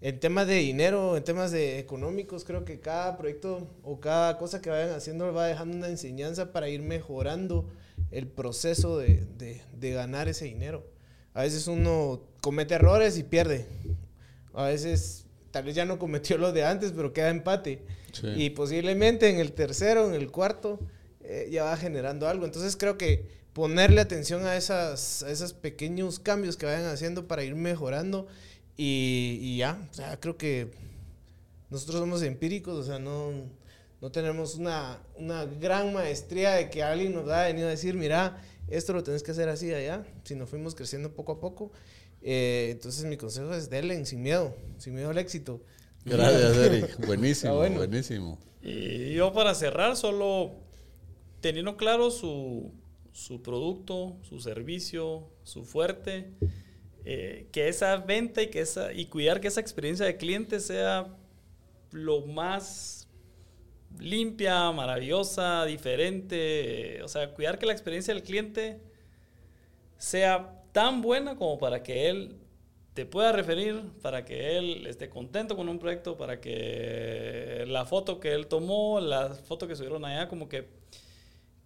en 0.00 0.20
temas 0.20 0.46
de 0.46 0.56
dinero, 0.56 1.16
en 1.16 1.24
temas 1.24 1.52
de 1.52 1.78
económicos, 1.78 2.44
creo 2.44 2.64
que 2.64 2.80
cada 2.80 3.16
proyecto 3.16 3.66
o 3.82 3.98
cada 3.98 4.36
cosa 4.36 4.60
que 4.60 4.68
vayan 4.70 4.90
haciendo 4.90 5.32
va 5.32 5.46
dejando 5.46 5.76
una 5.76 5.88
enseñanza 5.88 6.52
para 6.52 6.68
ir 6.68 6.82
mejorando 6.82 7.70
el 8.10 8.26
proceso 8.26 8.98
de, 8.98 9.24
de, 9.38 9.62
de 9.72 9.90
ganar 9.92 10.28
ese 10.28 10.44
dinero. 10.44 10.84
A 11.36 11.42
veces 11.42 11.68
uno 11.68 12.22
comete 12.40 12.74
errores 12.74 13.18
y 13.18 13.22
pierde. 13.22 13.66
A 14.54 14.64
veces 14.64 15.26
tal 15.50 15.64
vez 15.64 15.74
ya 15.74 15.84
no 15.84 15.98
cometió 15.98 16.38
lo 16.38 16.50
de 16.50 16.64
antes, 16.64 16.92
pero 16.96 17.12
queda 17.12 17.28
empate. 17.28 17.82
Sí. 18.12 18.28
Y 18.28 18.50
posiblemente 18.50 19.28
en 19.28 19.38
el 19.38 19.52
tercero, 19.52 20.08
en 20.08 20.14
el 20.14 20.30
cuarto, 20.30 20.80
eh, 21.20 21.48
ya 21.52 21.64
va 21.64 21.76
generando 21.76 22.26
algo. 22.26 22.46
Entonces 22.46 22.74
creo 22.74 22.96
que 22.96 23.28
ponerle 23.52 24.00
atención 24.00 24.46
a, 24.46 24.56
esas, 24.56 25.24
a 25.24 25.30
esos 25.30 25.52
pequeños 25.52 26.20
cambios 26.20 26.56
que 26.56 26.64
vayan 26.64 26.86
haciendo 26.86 27.28
para 27.28 27.44
ir 27.44 27.54
mejorando 27.54 28.28
y, 28.74 29.38
y, 29.42 29.58
ya, 29.58 29.86
o 29.90 29.94
sea, 29.94 30.18
creo 30.18 30.38
que 30.38 30.70
nosotros 31.68 32.00
somos 32.00 32.22
empíricos, 32.22 32.78
o 32.78 32.82
sea, 32.82 32.98
no, 32.98 33.32
no 34.00 34.10
tenemos 34.10 34.54
una, 34.54 35.00
una, 35.16 35.44
gran 35.44 35.92
maestría 35.92 36.52
de 36.52 36.70
que 36.70 36.82
alguien 36.82 37.12
nos 37.12 37.28
ha 37.28 37.44
venido 37.44 37.66
a 37.66 37.70
decir, 37.70 37.94
mira, 37.94 38.42
esto 38.68 38.92
lo 38.92 39.02
tenés 39.02 39.22
que 39.22 39.30
hacer 39.30 39.48
así 39.48 39.72
allá, 39.72 40.04
sino 40.24 40.46
fuimos 40.46 40.74
creciendo 40.74 41.14
poco 41.14 41.32
a 41.32 41.40
poco. 41.40 41.72
Eh, 42.22 42.68
entonces 42.72 43.04
mi 43.04 43.16
consejo 43.16 43.54
es 43.54 43.70
denle 43.70 44.04
sin 44.06 44.22
miedo, 44.22 44.54
sin 44.78 44.94
miedo 44.94 45.10
al 45.10 45.18
éxito. 45.18 45.60
Gracias, 46.04 46.56
Eric. 46.56 47.06
Buenísimo, 47.06 47.56
bueno. 47.56 47.76
buenísimo. 47.76 48.38
Y 48.62 49.14
yo 49.14 49.32
para 49.32 49.54
cerrar, 49.54 49.96
solo 49.96 50.52
teniendo 51.40 51.76
claro 51.76 52.10
su, 52.10 52.72
su 53.12 53.42
producto, 53.42 54.16
su 54.22 54.40
servicio, 54.40 55.28
su 55.44 55.64
fuerte, 55.64 56.32
eh, 57.04 57.46
que 57.52 57.68
esa 57.68 57.96
venta 57.98 58.42
y, 58.42 58.48
que 58.48 58.60
esa, 58.60 58.92
y 58.92 59.06
cuidar 59.06 59.40
que 59.40 59.48
esa 59.48 59.60
experiencia 59.60 60.04
de 60.06 60.16
cliente 60.16 60.58
sea 60.58 61.14
lo 61.92 62.26
más 62.26 62.95
limpia, 63.98 64.70
maravillosa, 64.72 65.64
diferente. 65.64 67.02
O 67.02 67.08
sea, 67.08 67.32
cuidar 67.32 67.58
que 67.58 67.66
la 67.66 67.72
experiencia 67.72 68.14
del 68.14 68.22
cliente 68.22 68.80
sea 69.98 70.62
tan 70.72 71.02
buena 71.02 71.36
como 71.36 71.58
para 71.58 71.82
que 71.82 72.08
él 72.08 72.36
te 72.94 73.04
pueda 73.04 73.32
referir, 73.32 73.82
para 74.02 74.24
que 74.24 74.56
él 74.56 74.86
esté 74.86 75.10
contento 75.10 75.54
con 75.54 75.68
un 75.68 75.78
proyecto, 75.78 76.16
para 76.16 76.40
que 76.40 77.64
la 77.66 77.84
foto 77.84 78.20
que 78.20 78.32
él 78.32 78.46
tomó, 78.46 79.00
la 79.00 79.30
foto 79.34 79.68
que 79.68 79.76
subieron 79.76 80.04
allá, 80.04 80.28
como 80.28 80.48
que 80.48 80.68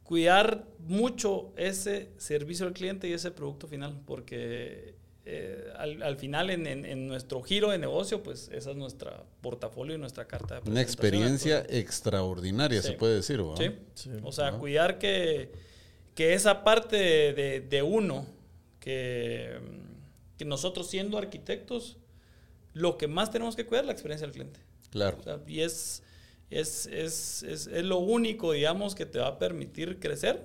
cuidar 0.02 0.64
mucho 0.80 1.52
ese 1.56 2.10
servicio 2.16 2.66
al 2.66 2.72
cliente 2.72 3.08
y 3.08 3.12
ese 3.12 3.30
producto 3.30 3.68
final, 3.68 4.00
porque 4.06 4.96
eh, 5.32 5.72
al, 5.76 6.02
al, 6.02 6.16
final 6.16 6.50
en, 6.50 6.66
en, 6.66 6.84
en, 6.84 7.06
nuestro 7.06 7.40
giro 7.40 7.70
de 7.70 7.78
negocio, 7.78 8.20
pues 8.20 8.50
esa 8.52 8.72
es 8.72 8.76
nuestra 8.76 9.22
portafolio 9.40 9.94
y 9.94 9.98
nuestra 9.98 10.26
carta 10.26 10.60
de 10.60 10.68
Una 10.68 10.80
experiencia 10.82 11.64
extraordinaria, 11.68 12.82
sí. 12.82 12.88
se 12.88 12.94
puede 12.94 13.14
decir, 13.14 13.40
¿verdad? 13.40 13.76
Sí. 13.94 14.10
sí. 14.10 14.10
O 14.24 14.32
sea, 14.32 14.58
cuidar 14.58 14.98
que, 14.98 15.52
que, 16.16 16.34
esa 16.34 16.64
parte 16.64 16.96
de, 16.96 17.60
de 17.60 17.82
uno, 17.82 18.26
que, 18.80 19.56
que, 20.36 20.44
nosotros 20.44 20.90
siendo 20.90 21.16
arquitectos, 21.16 21.96
lo 22.74 22.98
que 22.98 23.06
más 23.06 23.30
tenemos 23.30 23.54
que 23.54 23.66
cuidar 23.66 23.84
es 23.84 23.86
la 23.86 23.92
experiencia 23.92 24.26
del 24.26 24.34
cliente. 24.34 24.58
Claro. 24.90 25.18
O 25.20 25.22
sea, 25.22 25.38
y 25.46 25.60
es, 25.60 26.02
es, 26.50 26.86
es, 26.86 27.44
es, 27.44 27.68
es 27.68 27.84
lo 27.84 27.98
único, 27.98 28.50
digamos, 28.50 28.96
que 28.96 29.06
te 29.06 29.20
va 29.20 29.28
a 29.28 29.38
permitir 29.38 30.00
crecer 30.00 30.42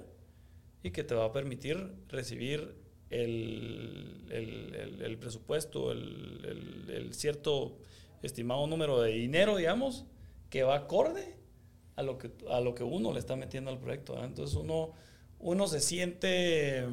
y 0.84 0.92
que 0.92 1.04
te 1.04 1.16
va 1.16 1.26
a 1.26 1.32
permitir 1.32 1.92
recibir 2.08 2.85
el, 3.10 4.26
el, 4.30 4.76
el, 4.76 5.02
el 5.02 5.18
presupuesto, 5.18 5.92
el, 5.92 7.10
cierto 7.12 7.78
estimado 8.22 8.66
número 8.68 9.02
de 9.02 9.12
dinero, 9.12 9.56
digamos, 9.58 10.06
que 10.50 10.64
va 10.64 10.76
acorde 10.76 11.36
a 11.96 12.04
lo 12.04 12.18
que, 12.18 12.32
a 12.50 12.60
lo 12.60 12.76
que 12.76 12.84
uno 12.84 13.14
le 13.14 13.20
está 13.20 13.36
metiendo 13.36 13.72
al 13.72 13.80
proyecto. 13.80 14.14
¿verdad? 14.14 14.30
Entonces 14.30 14.56
uno, 14.58 14.92
uno 15.40 15.68
se 15.68 15.80
siente 15.80 16.86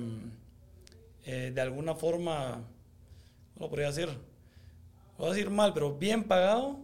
eh, 1.24 1.52
de 1.54 1.60
alguna 1.60 1.94
forma, 1.94 2.64
¿cómo 3.54 3.66
lo 3.66 3.70
podría 3.70 3.88
decir? 3.88 4.08
Lo 4.08 5.18
voy 5.18 5.26
a 5.28 5.34
decir 5.34 5.50
mal, 5.50 5.72
pero 5.72 5.96
bien 5.96 6.24
pagado, 6.24 6.78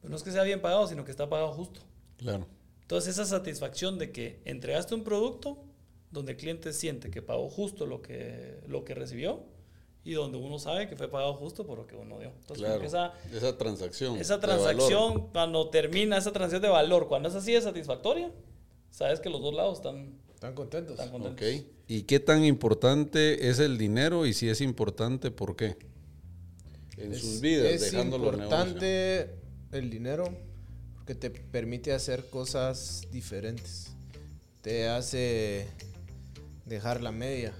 pero 0.00 0.10
no 0.10 0.16
es 0.16 0.22
que 0.22 0.32
sea 0.32 0.42
bien 0.42 0.60
pagado, 0.60 0.86
sino 0.88 1.04
que 1.04 1.10
está 1.10 1.28
pagado 1.28 1.52
justo. 1.52 1.80
Claro. 2.16 2.46
Entonces 2.82 3.14
esa 3.14 3.24
satisfacción 3.24 3.98
de 3.98 4.12
que 4.12 4.40
entregaste 4.44 4.94
un 4.94 5.04
producto 5.04 5.64
donde 6.12 6.32
el 6.32 6.38
cliente 6.38 6.72
siente 6.72 7.10
que 7.10 7.22
pagó 7.22 7.48
justo 7.48 7.86
lo 7.86 8.02
que, 8.02 8.60
lo 8.68 8.84
que 8.84 8.94
recibió 8.94 9.44
y 10.04 10.12
donde 10.12 10.36
uno 10.36 10.58
sabe 10.58 10.88
que 10.88 10.96
fue 10.96 11.08
pagado 11.08 11.34
justo 11.34 11.66
por 11.66 11.78
lo 11.78 11.86
que 11.86 11.96
uno 11.96 12.18
dio. 12.18 12.32
Entonces, 12.40 12.66
claro, 12.66 12.84
esa, 12.84 13.14
esa 13.32 13.56
transacción. 13.56 14.16
Esa 14.18 14.40
transacción, 14.40 15.28
cuando 15.32 15.70
termina 15.70 16.18
esa 16.18 16.32
transacción 16.32 16.62
de 16.62 16.68
valor, 16.68 17.08
cuando 17.08 17.28
es 17.28 17.34
así 17.34 17.52
de 17.52 17.62
satisfactoria, 17.62 18.30
sabes 18.90 19.20
que 19.20 19.30
los 19.30 19.40
dos 19.40 19.54
lados 19.54 19.78
están, 19.78 20.18
están 20.34 20.54
contentos. 20.54 20.92
Están 20.92 21.10
contentos. 21.10 21.40
Okay. 21.40 21.66
¿Y 21.88 22.02
qué 22.02 22.20
tan 22.20 22.44
importante 22.44 23.48
es 23.48 23.58
el 23.58 23.78
dinero 23.78 24.26
y 24.26 24.34
si 24.34 24.48
es 24.48 24.60
importante, 24.60 25.30
por 25.30 25.56
qué? 25.56 25.76
En 26.96 27.12
es, 27.12 27.20
sus 27.20 27.40
vidas, 27.40 27.66
es 27.66 27.80
dejando 27.80 28.18
los 28.18 28.36
negocios. 28.36 28.66
importante 28.66 29.30
el 29.72 29.88
dinero 29.88 30.24
porque 30.94 31.14
te 31.14 31.30
permite 31.30 31.92
hacer 31.92 32.28
cosas 32.28 33.02
diferentes. 33.10 33.92
Te 34.62 34.88
hace 34.88 35.66
dejar 36.72 37.02
la 37.02 37.12
media 37.12 37.52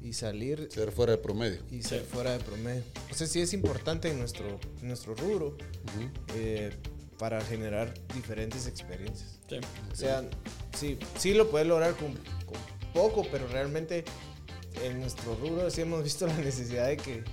y 0.00 0.12
salir. 0.14 0.68
Ser 0.70 0.90
fuera 0.92 1.12
de 1.12 1.18
promedio. 1.18 1.60
Y 1.70 1.82
ser 1.82 2.00
sí. 2.00 2.06
fuera 2.10 2.32
de 2.32 2.40
promedio. 2.40 2.82
O 3.10 3.14
sea, 3.14 3.26
sí 3.26 3.40
es 3.40 3.52
importante 3.52 4.10
en 4.10 4.18
nuestro, 4.18 4.58
en 4.80 4.88
nuestro 4.88 5.14
rubro 5.14 5.48
uh 5.48 6.00
-huh. 6.00 6.10
eh, 6.34 6.70
para 7.18 7.40
generar 7.42 7.94
diferentes 8.14 8.66
experiencias. 8.66 9.38
Sí. 9.48 9.56
O 9.92 9.94
sea, 9.94 10.28
sí, 10.76 10.98
sí 11.18 11.34
lo 11.34 11.50
puedes 11.50 11.68
lograr 11.68 11.94
con, 11.94 12.14
con, 12.14 12.72
poco, 12.92 13.26
pero 13.30 13.46
realmente 13.48 14.04
en 14.82 15.00
nuestro 15.00 15.34
rubro 15.36 15.70
sí 15.70 15.80
hemos 15.82 16.02
visto 16.10 16.26
la 16.26 16.36
necesidad 16.38 16.88
de 16.88 16.96
que 16.96 17.24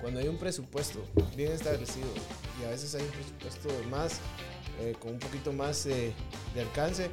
cuando 0.00 0.20
hay 0.20 0.28
un 0.28 0.38
presupuesto 0.38 1.04
bien 1.36 1.52
establecido 1.52 2.06
y 2.60 2.64
a 2.64 2.70
veces 2.70 2.94
hay 2.94 3.02
un 3.02 3.10
presupuesto 3.10 3.68
de 3.68 3.86
más, 3.86 4.20
eh, 4.80 4.94
con 4.98 5.12
un 5.12 5.18
poquito 5.18 5.52
más 5.52 5.86
eh, 5.86 6.12
de 6.54 6.60
alcance, 6.60 7.10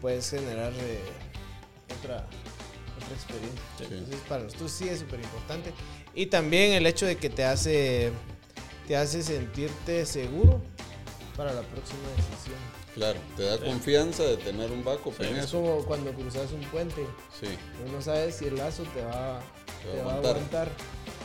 puedes 0.00 0.28
generar 0.30 0.72
eh, 0.72 1.00
otra, 1.98 2.26
otra 3.12 3.22
experiencia. 3.22 3.62
Sí. 3.78 3.84
Entonces, 3.90 4.20
para 4.28 4.42
nosotros 4.44 4.70
sí 4.70 4.88
es 4.88 5.00
súper 5.00 5.20
importante. 5.20 5.72
Y 6.14 6.26
también 6.26 6.72
el 6.72 6.86
hecho 6.86 7.06
de 7.06 7.16
que 7.16 7.30
te 7.30 7.44
hace, 7.44 8.12
te 8.86 8.96
hace 8.96 9.22
sentirte 9.22 10.06
seguro 10.06 10.60
para 11.36 11.52
la 11.52 11.62
próxima 11.62 12.00
decisión. 12.16 12.58
Claro, 12.94 13.18
te 13.36 13.44
da 13.44 13.56
sí. 13.56 13.64
confianza 13.64 14.22
de 14.22 14.36
tener 14.36 14.70
un 14.70 14.84
backup 14.84 15.14
sí, 15.16 15.24
en 15.24 15.36
es 15.36 15.44
eso. 15.46 15.62
como 15.62 15.84
cuando 15.84 16.12
cruzas 16.12 16.52
un 16.52 16.60
puente. 16.62 17.06
Sí. 17.40 17.48
No 17.90 18.02
sabes 18.02 18.36
si 18.36 18.46
el 18.46 18.56
lazo 18.56 18.82
te 18.94 19.02
va, 19.02 19.40
te, 19.82 19.96
te 19.96 20.02
va 20.02 20.12
a 20.12 20.16
aguantar. 20.16 20.68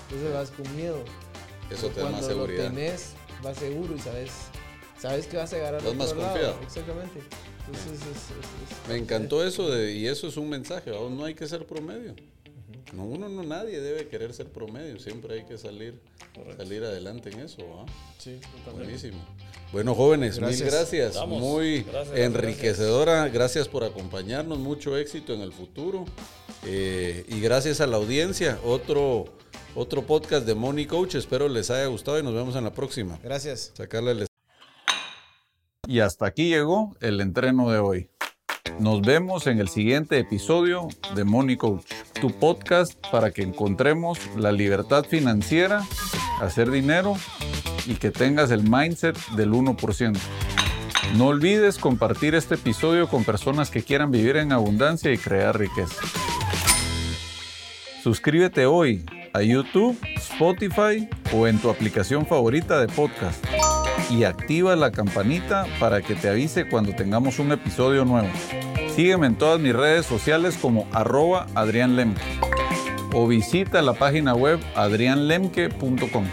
Entonces 0.04 0.34
vas 0.34 0.52
con 0.52 0.76
miedo. 0.76 1.04
Eso 1.70 1.90
te 1.90 2.00
da 2.00 2.10
más 2.10 2.26
seguridad. 2.26 2.64
Cuando 2.64 2.80
lo 2.80 2.86
tenés, 2.86 3.12
vas 3.44 3.58
seguro 3.58 3.96
y 3.96 4.00
sabes, 4.00 4.32
sabes 4.98 5.28
que 5.28 5.36
vas 5.36 5.52
a 5.52 5.58
llegar 5.58 5.76
al 5.76 5.82
otro 5.82 5.94
más 5.96 6.16
lado. 6.16 6.22
confiado. 6.32 6.60
Exactamente. 6.64 7.20
Entonces, 7.68 8.00
es, 8.02 8.08
es, 8.08 8.84
es, 8.84 8.90
Me 8.90 8.96
encantó 8.96 9.46
eso 9.46 9.70
de, 9.70 9.94
y 9.94 10.08
eso 10.08 10.28
es 10.28 10.38
un 10.38 10.50
mensaje, 10.50 10.92
no 10.92 11.26
hay 11.26 11.34
que 11.34 11.48
ser 11.48 11.66
promedio. 11.66 12.16
No, 12.94 13.04
uno 13.04 13.28
no, 13.28 13.44
nadie 13.44 13.82
debe 13.82 14.08
querer 14.08 14.34
ser 14.34 14.48
promedio, 14.48 14.98
siempre 15.00 15.36
hay 15.36 15.44
que 15.44 15.58
salir, 15.58 16.00
salir 16.56 16.84
adelante 16.84 17.30
en 17.30 17.42
eso. 17.42 17.62
¿ah? 17.80 17.86
Sí, 18.18 18.40
Buenísimo. 18.74 19.18
Bueno, 19.74 19.94
jóvenes, 19.94 20.40
gracias. 20.40 20.62
mil 20.62 20.72
gracias. 20.72 21.16
Vamos. 21.16 21.42
Muy 21.42 21.84
gracias, 21.84 22.18
enriquecedora. 22.18 23.14
Gracias. 23.14 23.34
gracias. 23.34 23.68
por 23.68 23.84
acompañarnos. 23.84 24.58
Mucho 24.60 24.98
éxito 24.98 25.34
en 25.34 25.42
el 25.42 25.52
futuro. 25.52 26.06
Eh, 26.66 27.26
y 27.28 27.42
gracias 27.42 27.82
a 27.82 27.88
la 27.88 27.98
audiencia. 27.98 28.58
Otro, 28.64 29.26
otro 29.76 30.06
podcast 30.06 30.46
de 30.46 30.56
Money 30.56 30.86
Coach. 30.86 31.16
Espero 31.16 31.50
les 31.50 31.70
haya 31.70 31.88
gustado 31.88 32.18
y 32.20 32.24
nos 32.24 32.34
vemos 32.34 32.56
en 32.56 32.64
la 32.64 32.72
próxima. 32.72 33.20
Gracias. 33.22 33.72
Sacarle 33.76 34.12
el... 34.12 34.37
Y 35.90 36.02
hasta 36.02 36.26
aquí 36.26 36.50
llegó 36.50 36.98
el 37.00 37.22
entreno 37.22 37.72
de 37.72 37.80
hoy. 37.80 38.10
Nos 38.78 39.02
vemos 39.02 39.48
en 39.48 39.60
el 39.60 39.70
siguiente 39.70 40.20
episodio 40.20 40.90
de 41.16 41.24
Money 41.24 41.56
Coach, 41.56 41.86
tu 42.20 42.30
podcast 42.38 42.94
para 43.10 43.32
que 43.32 43.42
encontremos 43.42 44.20
la 44.36 44.52
libertad 44.52 45.06
financiera, 45.06 45.88
hacer 46.42 46.72
dinero 46.72 47.16
y 47.86 47.94
que 47.96 48.12
tengas 48.12 48.52
el 48.52 48.70
mindset 48.70 49.18
del 49.38 49.54
1%. 49.54 50.18
No 51.16 51.28
olvides 51.28 51.78
compartir 51.78 52.36
este 52.36 52.56
episodio 52.56 53.08
con 53.08 53.24
personas 53.24 53.72
que 53.72 53.82
quieran 53.82 54.12
vivir 54.12 54.36
en 54.36 54.52
abundancia 54.52 55.14
y 55.14 55.18
crear 55.18 55.58
riqueza. 55.58 56.02
Suscríbete 58.04 58.66
hoy 58.66 59.06
a 59.38 59.44
YouTube, 59.44 59.98
Spotify 60.16 61.08
o 61.34 61.48
en 61.48 61.60
tu 61.60 61.70
aplicación 61.70 62.26
favorita 62.26 62.80
de 62.80 62.88
podcast 62.88 63.46
y 64.10 64.24
activa 64.24 64.76
la 64.76 64.92
campanita 64.92 65.66
para 65.80 66.02
que 66.02 66.16
te 66.16 66.30
avise 66.30 66.68
cuando 66.68 66.94
tengamos 66.96 67.40
un 67.40 67.52
episodio 67.52 68.04
nuevo. 68.04 68.30
Sígueme 68.96 69.28
en 69.28 69.36
todas 69.36 69.60
mis 69.60 69.76
redes 69.76 70.06
sociales 70.06 70.58
como 70.60 70.88
arroba 70.92 71.46
Adrián 71.54 71.96
Lemke 71.96 72.22
o 73.14 73.28
visita 73.28 73.82
la 73.82 73.94
página 73.94 74.34
web 74.34 74.60
adrianlemke.com. 74.76 76.26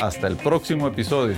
Hasta 0.00 0.26
el 0.26 0.36
próximo 0.36 0.86
episodio. 0.86 1.36